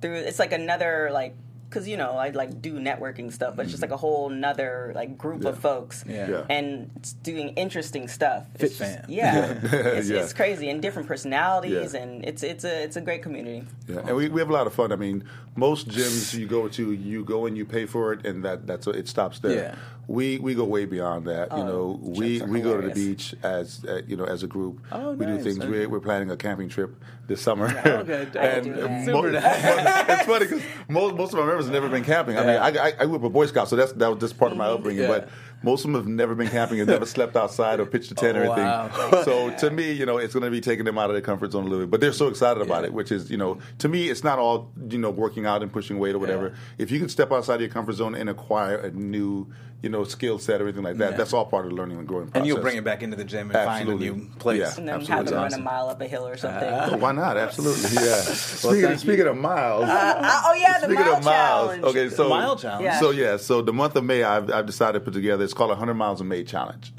through. 0.00 0.14
It's 0.16 0.38
like 0.38 0.52
another 0.52 1.10
like 1.12 1.34
because 1.74 1.88
you 1.88 1.96
know 1.96 2.12
I 2.12 2.30
like 2.30 2.62
do 2.62 2.74
networking 2.78 3.32
stuff, 3.32 3.56
but 3.56 3.62
it's 3.64 3.72
just 3.72 3.82
like 3.82 3.90
a 3.90 3.96
whole 3.96 4.28
nother 4.30 4.92
like 4.94 5.18
group 5.18 5.44
of 5.44 5.58
folks, 5.58 6.04
Yeah. 6.06 6.30
Yeah. 6.30 6.44
and 6.56 6.90
it's 6.96 7.12
doing 7.14 7.48
interesting 7.56 8.06
stuff. 8.08 8.46
Fit 8.56 8.70
It's 8.70 8.78
just- 8.78 9.00
fam. 9.00 9.04
yeah, 9.08 9.58
It's, 9.98 10.08
Yeah. 10.08 10.20
it's 10.22 10.32
crazy 10.32 10.70
and 10.70 10.80
different 10.80 11.08
personalities, 11.08 11.94
Yeah. 11.94 12.00
and 12.02 12.24
it's 12.24 12.42
it's 12.42 12.64
a 12.64 12.84
it's 12.84 12.96
a 12.96 13.00
great 13.00 13.22
community. 13.22 13.64
Yeah, 13.88 14.06
and 14.06 14.14
we, 14.16 14.28
we 14.28 14.40
have 14.40 14.50
a 14.50 14.52
lot 14.52 14.66
of 14.66 14.72
fun. 14.74 14.92
I 14.92 14.96
mean, 14.96 15.24
most 15.56 15.88
gyms 15.88 16.32
you 16.38 16.46
go 16.46 16.68
to, 16.68 16.92
you 16.92 17.24
go 17.24 17.46
and 17.46 17.56
you 17.58 17.64
pay 17.64 17.86
for 17.86 18.12
it, 18.12 18.24
and 18.26 18.44
that 18.44 18.66
that's 18.66 18.86
it 18.86 19.08
stops 19.08 19.40
there. 19.40 19.52
Yeah. 19.56 19.74
We 20.06 20.38
we 20.38 20.54
go 20.54 20.64
way 20.64 20.84
beyond 20.84 21.26
that. 21.28 21.50
you 21.50 21.62
Oh, 21.62 21.66
know, 21.66 21.98
we 22.02 22.38
trips 22.38 22.42
are 22.50 22.52
we 22.52 22.60
go 22.60 22.78
to 22.80 22.88
the 22.88 22.94
beach 22.94 23.34
as 23.42 23.82
uh, 23.88 24.02
you 24.06 24.16
know 24.18 24.24
as 24.26 24.42
a 24.42 24.46
group. 24.46 24.80
Oh, 24.92 25.12
we 25.12 25.24
nice. 25.24 25.38
do 25.42 25.44
things. 25.44 25.58
We're, 25.66 25.88
we're 25.88 26.00
planning 26.00 26.30
a 26.30 26.36
camping 26.36 26.68
trip 26.68 26.90
this 27.26 27.40
summer. 27.40 27.68
okay. 27.86 28.26
and 28.38 28.64
do 28.64 28.74
that. 28.74 29.06
mo- 29.06 29.24
it's 30.14 30.26
funny 30.26 30.44
because 30.46 30.62
most 30.88 31.14
most 31.16 31.32
of 31.32 31.38
our 31.38 31.46
members 31.46 31.63
have 31.64 31.72
never 31.72 31.88
been 31.88 32.04
camping. 32.04 32.38
I 32.38 32.40
mean, 32.40 32.56
I, 32.56 32.88
I, 32.88 32.92
I 33.00 33.06
grew 33.06 33.16
up 33.16 33.24
a 33.24 33.30
Boy 33.30 33.46
Scout, 33.46 33.68
so 33.68 33.76
that's 33.76 33.92
that 33.92 34.08
was 34.08 34.18
just 34.18 34.38
part 34.38 34.52
of 34.52 34.58
my 34.58 34.66
mm-hmm. 34.66 34.74
upbringing. 34.74 35.02
Yeah. 35.02 35.08
But 35.08 35.28
most 35.64 35.84
of 35.84 35.90
them 35.92 36.00
have 36.00 36.06
never 36.06 36.34
been 36.34 36.48
camping 36.48 36.78
and 36.80 36.88
never 36.88 37.06
slept 37.06 37.34
outside 37.36 37.80
or 37.80 37.86
pitched 37.86 38.10
a 38.10 38.14
tent 38.14 38.36
or 38.38 38.44
Oh, 38.46 38.52
anything. 38.52 38.64
wow. 38.64 39.22
So 39.24 39.50
to 39.50 39.70
me, 39.70 39.92
you 39.92 40.06
know, 40.06 40.18
it's 40.18 40.34
going 40.34 40.44
to 40.44 40.50
be 40.50 40.60
taking 40.60 40.84
them 40.84 40.98
out 40.98 41.10
of 41.10 41.14
their 41.14 41.22
comfort 41.22 41.52
zone 41.52 41.64
a 41.64 41.68
little 41.68 41.86
bit. 41.86 41.90
But 41.90 42.00
they're 42.00 42.12
so 42.12 42.28
excited 42.28 42.62
about 42.62 42.82
Yeah. 42.82 42.88
it, 42.88 42.92
which 42.94 43.10
is, 43.10 43.30
you 43.30 43.36
know, 43.36 43.58
to 43.78 43.88
me, 43.88 44.08
it's 44.10 44.22
not 44.22 44.38
all, 44.38 44.70
you 44.90 44.98
know, 44.98 45.10
working 45.10 45.46
out 45.46 45.62
and 45.62 45.72
pushing 45.72 45.98
weight 45.98 46.14
or 46.14 46.18
whatever. 46.18 46.54
If 46.78 46.90
you 46.90 46.98
can 47.00 47.08
step 47.08 47.32
outside 47.32 47.56
of 47.56 47.60
your 47.62 47.70
comfort 47.70 47.94
zone 47.94 48.14
and 48.14 48.28
acquire 48.28 48.76
a 48.76 48.90
new, 48.90 49.46
you 49.82 49.90
know, 49.90 50.04
skill 50.04 50.38
set 50.38 50.62
or 50.62 50.64
anything 50.64 50.82
like 50.82 50.96
that, 50.96 51.10
Yeah. 51.12 51.16
that's 51.18 51.32
all 51.34 51.44
part 51.44 51.66
of 51.66 51.70
the 51.72 51.76
learning 51.76 51.98
and 51.98 52.08
growing 52.08 52.26
process. 52.28 52.38
And 52.40 52.46
you'll 52.46 52.60
bring 52.62 52.76
it 52.78 52.84
back 52.84 53.02
into 53.02 53.16
the 53.16 53.24
gym 53.24 53.48
and 53.50 53.56
Absolutely. 53.56 54.08
find 54.08 54.18
a 54.20 54.24
new 54.24 54.34
place. 54.38 54.60
Yeah. 54.60 54.74
And 54.78 54.88
then 54.88 54.94
Absolutely. 55.00 55.14
have 55.16 55.26
them 55.26 55.34
run 55.34 55.42
a 55.42 55.46
Awesome. 55.46 55.64
mile 55.64 55.88
up 55.88 56.00
a 56.00 56.06
hill 56.06 56.26
or 56.26 56.36
something. 56.36 56.68
Oh, 56.94 56.96
why 56.96 57.12
not? 57.12 57.36
Absolutely. 57.36 57.90
Yeah. 58.02 58.14
speaking, 58.22 58.82
thank 58.82 58.98
speaking 58.98 59.26
of 59.26 59.36
miles. 59.36 59.84
Uh, 59.84 60.40
oh 60.46 60.54
yeah, 60.58 60.78
the 60.78 60.86
Speaking 60.86 61.04
mile 61.04 61.14
of 61.16 61.24
miles, 61.24 61.66
challenge. 61.68 61.84
okay, 61.84 62.08
so 62.10 62.28
Mile 62.28 62.56
challenge? 62.56 62.84
Yeah. 62.84 63.00
So 63.00 63.10
yeah, 63.10 63.36
so 63.36 63.60
the 63.62 63.72
month 63.72 63.96
of 63.96 64.04
May, 64.04 64.22
I've, 64.22 64.50
I've 64.50 64.66
decided 64.66 64.98
to 65.00 65.04
put 65.04 65.12
together. 65.14 65.44
It's 65.54 65.58
called 65.58 65.70
a 65.70 65.76
hundred 65.76 65.94
miles 65.94 66.20
a 66.20 66.24
May 66.24 66.42
challenge. 66.42 66.92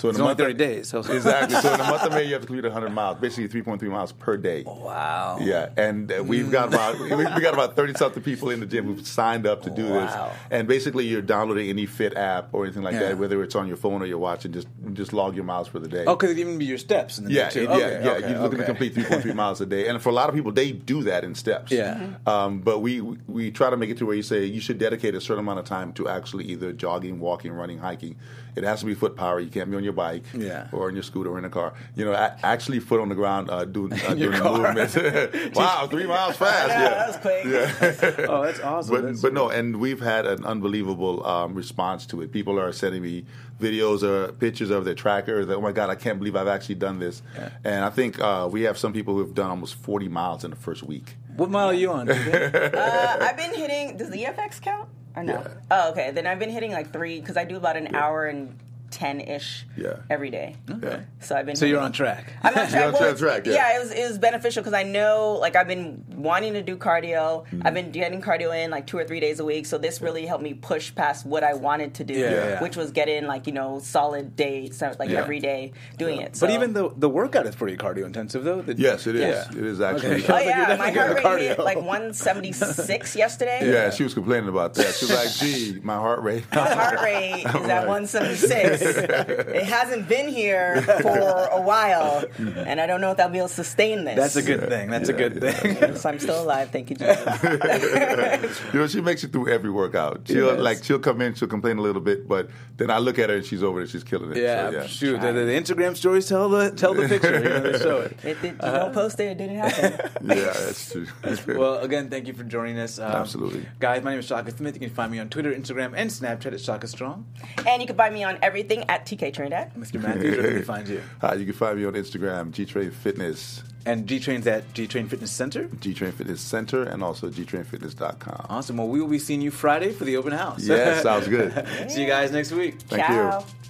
So 0.00 0.08
in 0.08 0.12
It's 0.12 0.16
the 0.16 0.22
only 0.24 0.30
month 0.30 0.40
of- 0.40 0.46
30 0.46 0.54
days. 0.54 0.88
So. 0.88 0.98
exactly. 1.00 1.56
So 1.60 1.74
in 1.74 1.80
a 1.80 1.84
month 1.84 2.02
of 2.04 2.12
May, 2.12 2.24
you 2.24 2.32
have 2.32 2.40
to 2.40 2.46
complete 2.46 2.64
100 2.64 2.88
miles, 2.90 3.18
basically 3.20 3.48
3.3 3.62 3.82
miles 3.90 4.12
per 4.12 4.38
day. 4.38 4.62
Wow. 4.66 5.36
Yeah, 5.42 5.68
and 5.76 6.10
uh, 6.10 6.24
we've 6.24 6.50
got 6.50 6.68
about 6.68 6.98
we 6.98 7.08
we 7.14 7.40
got 7.40 7.52
about 7.52 7.76
thirty 7.76 7.92
something 7.94 8.22
people 8.22 8.48
in 8.48 8.60
the 8.60 8.66
gym 8.66 8.86
who've 8.86 9.06
signed 9.06 9.46
up 9.46 9.62
to 9.64 9.70
do 9.70 9.90
Wow. 9.90 10.00
this. 10.00 10.36
And 10.50 10.66
basically, 10.66 11.06
you're 11.06 11.20
downloading 11.20 11.68
any 11.68 11.84
Fit 11.84 12.16
app 12.16 12.48
or 12.52 12.64
anything 12.64 12.82
like 12.82 12.94
Yeah. 12.94 13.00
that, 13.10 13.18
whether 13.18 13.42
it's 13.42 13.54
on 13.54 13.68
your 13.68 13.76
phone 13.76 14.00
or 14.00 14.06
your 14.06 14.18
watch, 14.18 14.44
and 14.46 14.54
just 14.54 14.68
just 14.94 15.12
log 15.12 15.34
your 15.34 15.44
miles 15.44 15.68
for 15.68 15.78
the 15.78 15.88
day. 15.88 16.04
Oh, 16.06 16.16
because 16.16 16.30
it 16.30 16.38
even 16.38 16.56
be 16.56 16.64
your 16.64 16.78
steps 16.78 17.18
in 17.18 17.24
the 17.26 17.32
Yeah, 17.32 17.50
day 17.50 17.50
too. 17.50 17.62
yeah, 17.64 17.70
Okay, 17.70 18.00
yeah. 18.04 18.10
okay, 18.12 18.30
You're 18.30 18.40
looking 18.40 18.58
to 18.60 18.64
complete 18.64 18.94
3.3 18.94 19.34
miles 19.34 19.60
a 19.60 19.66
day, 19.66 19.86
and 19.88 20.00
for 20.00 20.08
a 20.08 20.12
lot 20.12 20.28
of 20.30 20.34
people, 20.34 20.50
they 20.52 20.72
do 20.72 21.02
that 21.02 21.24
in 21.24 21.34
steps. 21.34 21.70
Yeah. 21.72 22.00
Um, 22.26 22.60
but 22.60 22.78
we 22.80 23.00
we 23.28 23.50
try 23.50 23.68
to 23.68 23.76
make 23.76 23.90
it 23.90 23.98
to 23.98 24.06
where 24.06 24.16
you 24.16 24.22
say 24.22 24.44
you 24.46 24.60
should 24.60 24.78
dedicate 24.78 25.14
a 25.14 25.20
certain 25.20 25.40
amount 25.44 25.58
of 25.58 25.66
time 25.66 25.92
to 25.94 26.08
actually 26.08 26.44
either 26.46 26.72
jogging, 26.72 27.20
walking, 27.20 27.52
running, 27.52 27.78
hiking. 27.78 28.16
It 28.56 28.64
has 28.64 28.80
to 28.80 28.86
be 28.86 28.94
foot 28.94 29.16
power. 29.16 29.40
You 29.40 29.48
can't 29.50 29.70
be 29.70 29.76
on 29.76 29.84
your 29.84 29.92
bike, 29.92 30.24
Yeah. 30.34 30.68
or 30.72 30.88
in 30.88 30.94
your 30.96 31.02
scooter 31.02 31.30
or 31.30 31.38
in 31.38 31.44
a 31.44 31.50
car. 31.50 31.72
You 31.96 32.04
know, 32.04 32.12
a- 32.12 32.36
actually 32.42 32.80
foot 32.80 33.00
on 33.00 33.08
the 33.08 33.14
ground 33.14 33.50
uh, 33.50 33.64
doing 33.64 33.92
uh, 33.92 34.14
your 34.16 34.30
doing 34.32 34.32
the 34.32 34.38
car. 34.40 34.74
movement. 34.74 35.54
wow, 35.56 35.86
three 35.90 36.06
miles 36.06 36.36
fast. 36.36 36.68
Yeah, 36.68 36.82
Yeah, 36.82 36.88
that 36.90 37.06
was 37.08 37.16
quick. 37.16 37.44
Yeah. 37.44 38.26
Oh, 38.28 38.42
that's 38.42 38.60
awesome. 38.60 38.94
But, 38.94 39.02
That's- 39.02 39.22
but 39.22 39.32
no, 39.32 39.48
and 39.50 39.78
we've 39.80 40.00
had 40.00 40.26
an 40.26 40.44
unbelievable 40.44 41.26
um, 41.26 41.54
response 41.54 42.06
to 42.06 42.22
it. 42.22 42.32
People 42.32 42.58
are 42.58 42.72
sending 42.72 43.02
me 43.02 43.24
videos 43.60 44.02
or 44.02 44.32
pictures 44.32 44.70
of 44.70 44.84
their 44.84 44.94
trackers. 44.94 45.46
That, 45.46 45.56
oh 45.56 45.60
my 45.60 45.72
God, 45.72 45.90
I 45.90 45.94
can't 45.94 46.18
believe 46.18 46.34
I've 46.36 46.48
actually 46.48 46.76
done 46.76 46.98
this. 46.98 47.22
Yeah. 47.36 47.50
And 47.64 47.84
I 47.84 47.90
think 47.90 48.18
uh, 48.18 48.48
we 48.50 48.62
have 48.62 48.78
some 48.78 48.92
people 48.92 49.14
who 49.14 49.20
have 49.20 49.34
done 49.34 49.50
almost 49.50 49.74
40 49.76 50.08
miles 50.08 50.44
in 50.44 50.50
the 50.50 50.56
first 50.56 50.82
week. 50.82 51.14
What 51.36 51.50
mile 51.50 51.68
are 51.68 51.74
you 51.74 51.90
on? 51.92 52.10
Uh, 52.10 53.16
I've 53.20 53.36
been 53.36 53.54
hitting. 53.54 53.96
Does 53.96 54.10
the 54.10 54.24
EFX 54.24 54.60
count 54.60 54.88
or 55.16 55.22
no? 55.22 55.32
Yeah. 55.34 55.48
Oh, 55.70 55.90
okay. 55.90 56.10
Then 56.10 56.26
I've 56.26 56.38
been 56.38 56.50
hitting 56.50 56.72
like 56.72 56.92
three 56.92 57.20
because 57.20 57.36
I 57.36 57.44
do 57.44 57.56
about 57.56 57.76
an 57.76 57.94
hour 57.94 58.26
and 58.26 58.56
ten 58.90 59.20
ish. 59.20 59.66
Yeah. 59.76 59.96
Every 60.08 60.30
day. 60.30 60.56
Yeah. 60.82 61.00
So 61.20 61.36
I've 61.36 61.46
been. 61.46 61.56
so 61.56 61.66
you're 61.66 61.80
on 61.80 61.92
track. 61.92 62.32
I'm 62.42 62.56
on 62.56 62.68
track. 62.68 62.84
on 62.86 62.92
Well, 62.92 63.14
track, 63.16 63.44
track, 63.44 63.46
yeah. 63.46 63.76
it 63.76 63.80
was 63.80 63.90
it 63.92 64.08
was 64.08 64.18
beneficial 64.18 64.62
because 64.62 64.74
I 64.74 64.82
know 64.82 65.32
like 65.40 65.56
I've 65.56 65.68
been 65.68 66.04
wanting 66.08 66.54
to 66.54 66.62
do 66.62 66.76
cardio. 66.76 67.44
Mm-hmm. 67.46 67.62
I've 67.66 67.74
been 67.74 67.90
getting 67.92 68.20
cardio 68.22 68.52
in 68.64 68.70
like 68.70 68.86
two 68.86 68.98
or 68.98 69.04
three 69.04 69.20
days 69.20 69.40
a 69.40 69.44
week. 69.44 69.66
So 69.66 69.78
this 69.78 70.00
really 70.00 70.26
helped 70.26 70.42
me 70.44 70.54
push 70.54 70.94
past 70.94 71.24
what 71.24 71.44
I 71.44 71.54
wanted 71.54 71.94
to 71.94 72.04
do, 72.04 72.14
Yeah, 72.14 72.30
yeah. 72.30 72.62
which 72.62 72.76
was 72.76 72.90
get 72.90 73.08
in 73.08 73.26
like 73.26 73.46
you 73.46 73.52
know 73.52 73.78
solid 73.78 74.34
days, 74.36 74.82
like 74.98 75.10
Yeah. 75.10 75.18
every 75.20 75.40
day 75.40 75.72
doing 75.98 76.20
it. 76.20 76.36
But 76.40 76.50
even 76.50 76.72
though 76.72 76.88
the 76.96 77.08
workout 77.08 77.46
is 77.46 77.54
pretty 77.54 77.76
cardio 77.76 78.04
intensive, 78.06 78.44
though. 78.44 78.62
The- 78.62 78.74
Yes, 78.80 79.06
it 79.06 79.14
is. 79.16 79.22
Yeah. 79.22 79.58
It 79.58 79.64
is 79.66 79.80
actually. 79.80 80.14
Okay. 80.14 80.24
Oh 80.24 80.26
Sounds 80.26 80.28
like 80.30 80.44
you're 80.56 80.68
yeah, 80.68 80.76
my 80.76 80.90
heart 80.90 81.16
getting 81.16 81.32
rate 81.32 81.42
hit 81.48 81.58
like 81.58 81.76
176 81.76 83.16
yesterday. 83.24 83.60
Yeah, 83.70 83.90
she 83.90 84.02
was 84.04 84.14
complaining 84.14 84.48
about 84.48 84.74
that. 84.74 84.94
She 84.94 85.04
was 85.06 85.14
like, 85.14 85.30
"Gee, 85.32 85.80
my 85.82 85.96
heart 85.96 86.22
rate." 86.22 86.44
My 86.54 86.68
heart 86.74 87.00
rate 87.02 87.40
is 87.46 87.54
at 87.68 87.86
176. 87.86 88.79
it 88.80 89.64
hasn't 89.64 90.08
been 90.08 90.28
here 90.28 90.82
for 90.82 91.18
a 91.52 91.60
while, 91.60 92.24
and 92.38 92.80
I 92.80 92.86
don't 92.86 93.00
know 93.00 93.10
if 93.12 93.20
I'll 93.20 93.28
be 93.28 93.38
able 93.38 93.48
to 93.48 93.54
sustain 93.54 94.04
this. 94.04 94.16
That's 94.16 94.36
a 94.36 94.42
good 94.42 94.68
thing. 94.68 94.90
That's 94.90 95.08
a 95.08 95.12
good 95.12 95.40
thing. 95.40 95.96
So 95.96 96.08
I'm 96.08 96.18
still 96.18 96.42
alive. 96.42 96.70
Thank 96.70 96.90
you, 96.90 96.96
Jesus. 96.96 97.42
you 98.72 98.80
know, 98.80 98.86
she 98.86 99.00
makes 99.00 99.24
it 99.24 99.32
through 99.32 99.48
every 99.48 99.70
workout. 99.70 100.22
She'll 100.26 100.46
Yes. 100.46 100.58
like 100.60 100.84
she'll 100.84 100.98
come 100.98 101.20
in, 101.20 101.34
she'll 101.34 101.48
complain 101.48 101.78
a 101.78 101.82
little 101.82 102.00
bit, 102.00 102.26
but 102.28 102.48
then 102.76 102.90
I 102.90 102.98
look 102.98 103.18
at 103.18 103.28
her 103.30 103.36
and 103.36 103.44
she's 103.44 103.62
over 103.62 103.80
there, 103.80 103.86
She's 103.86 104.04
killing 104.04 104.30
it. 104.32 104.36
Yeah, 104.38 104.70
So, 104.70 104.76
yeah. 104.76 104.86
shoot. 104.86 105.20
The, 105.20 105.32
the 105.32 105.40
Instagram 105.52 105.96
stories 105.96 106.28
tell 106.28 106.48
the 106.48 106.70
tell 106.70 106.94
the 106.94 107.08
picture. 107.08 107.38
You 107.38 107.48
know, 107.48 107.60
they 107.60 107.78
show 107.78 107.98
it. 108.00 108.16
It 108.24 108.40
did, 108.42 108.52
you 108.52 108.58
don't 108.60 108.92
post 108.94 109.18
it. 109.20 109.24
It 109.32 109.38
didn't 109.38 109.56
happen. 109.56 110.10
Yeah, 110.30 110.52
that's 110.52 110.92
true. 110.92 111.58
Well, 111.58 111.78
again, 111.80 112.08
thank 112.08 112.26
you 112.28 112.34
for 112.34 112.44
joining 112.44 112.78
us. 112.78 112.98
Um, 112.98 113.10
Absolutely. 113.10 113.66
Guys, 113.80 114.02
my 114.02 114.10
name 114.10 114.20
is 114.20 114.26
Shaka 114.26 114.50
Smith. 114.52 114.74
You 114.74 114.80
can 114.80 114.90
find 114.90 115.10
me 115.10 115.18
on 115.18 115.28
Twitter, 115.28 115.52
Instagram, 115.52 115.92
and 115.96 116.08
Snapchat 116.10 116.52
at 116.52 116.60
Shaka 116.60 116.86
Strong. 116.86 117.26
And 117.66 117.80
you 117.82 117.86
can 117.86 117.96
find 117.96 118.14
me 118.14 118.22
on 118.22 118.38
everything 118.42 118.69
at 118.78 119.06
TK 119.06 119.32
Trinidad. 119.34 119.74
Mr. 119.74 120.00
Matthews, 120.00 120.36
where 120.36 120.46
can 120.46 120.54
we 120.54 120.62
find 120.62 120.88
you? 120.88 121.02
Hi, 121.20 121.34
you 121.34 121.44
can 121.44 121.54
find 121.54 121.78
me 121.78 121.84
on 121.84 121.94
Instagram, 121.94 122.52
G 122.52 122.64
Train 122.64 122.90
Fitness, 122.90 123.62
And 123.86 124.06
G 124.06 124.20
Train's 124.20 124.46
at 124.46 124.72
G 124.74 124.86
Train 124.86 125.08
Fitness 125.08 125.32
Center. 125.32 125.68
G 125.80 125.92
Train 125.94 126.12
Fitness 126.12 126.40
Center, 126.40 126.82
and 126.84 127.02
also 127.02 127.28
gtrainfitness.com. 127.30 128.46
Awesome. 128.48 128.76
Well, 128.76 128.88
we 128.88 129.00
will 129.00 129.08
be 129.08 129.18
seeing 129.18 129.40
you 129.40 129.50
Friday 129.50 129.92
for 129.92 130.04
the 130.04 130.16
open 130.16 130.32
house. 130.32 130.64
Yeah, 130.66 131.00
sounds 131.00 131.28
good. 131.28 131.52
See 131.90 132.02
you 132.02 132.06
guys 132.08 132.30
next 132.32 132.52
week. 132.52 132.80
Thank 132.82 133.04
Ciao. 133.06 133.40
you. 133.40 133.69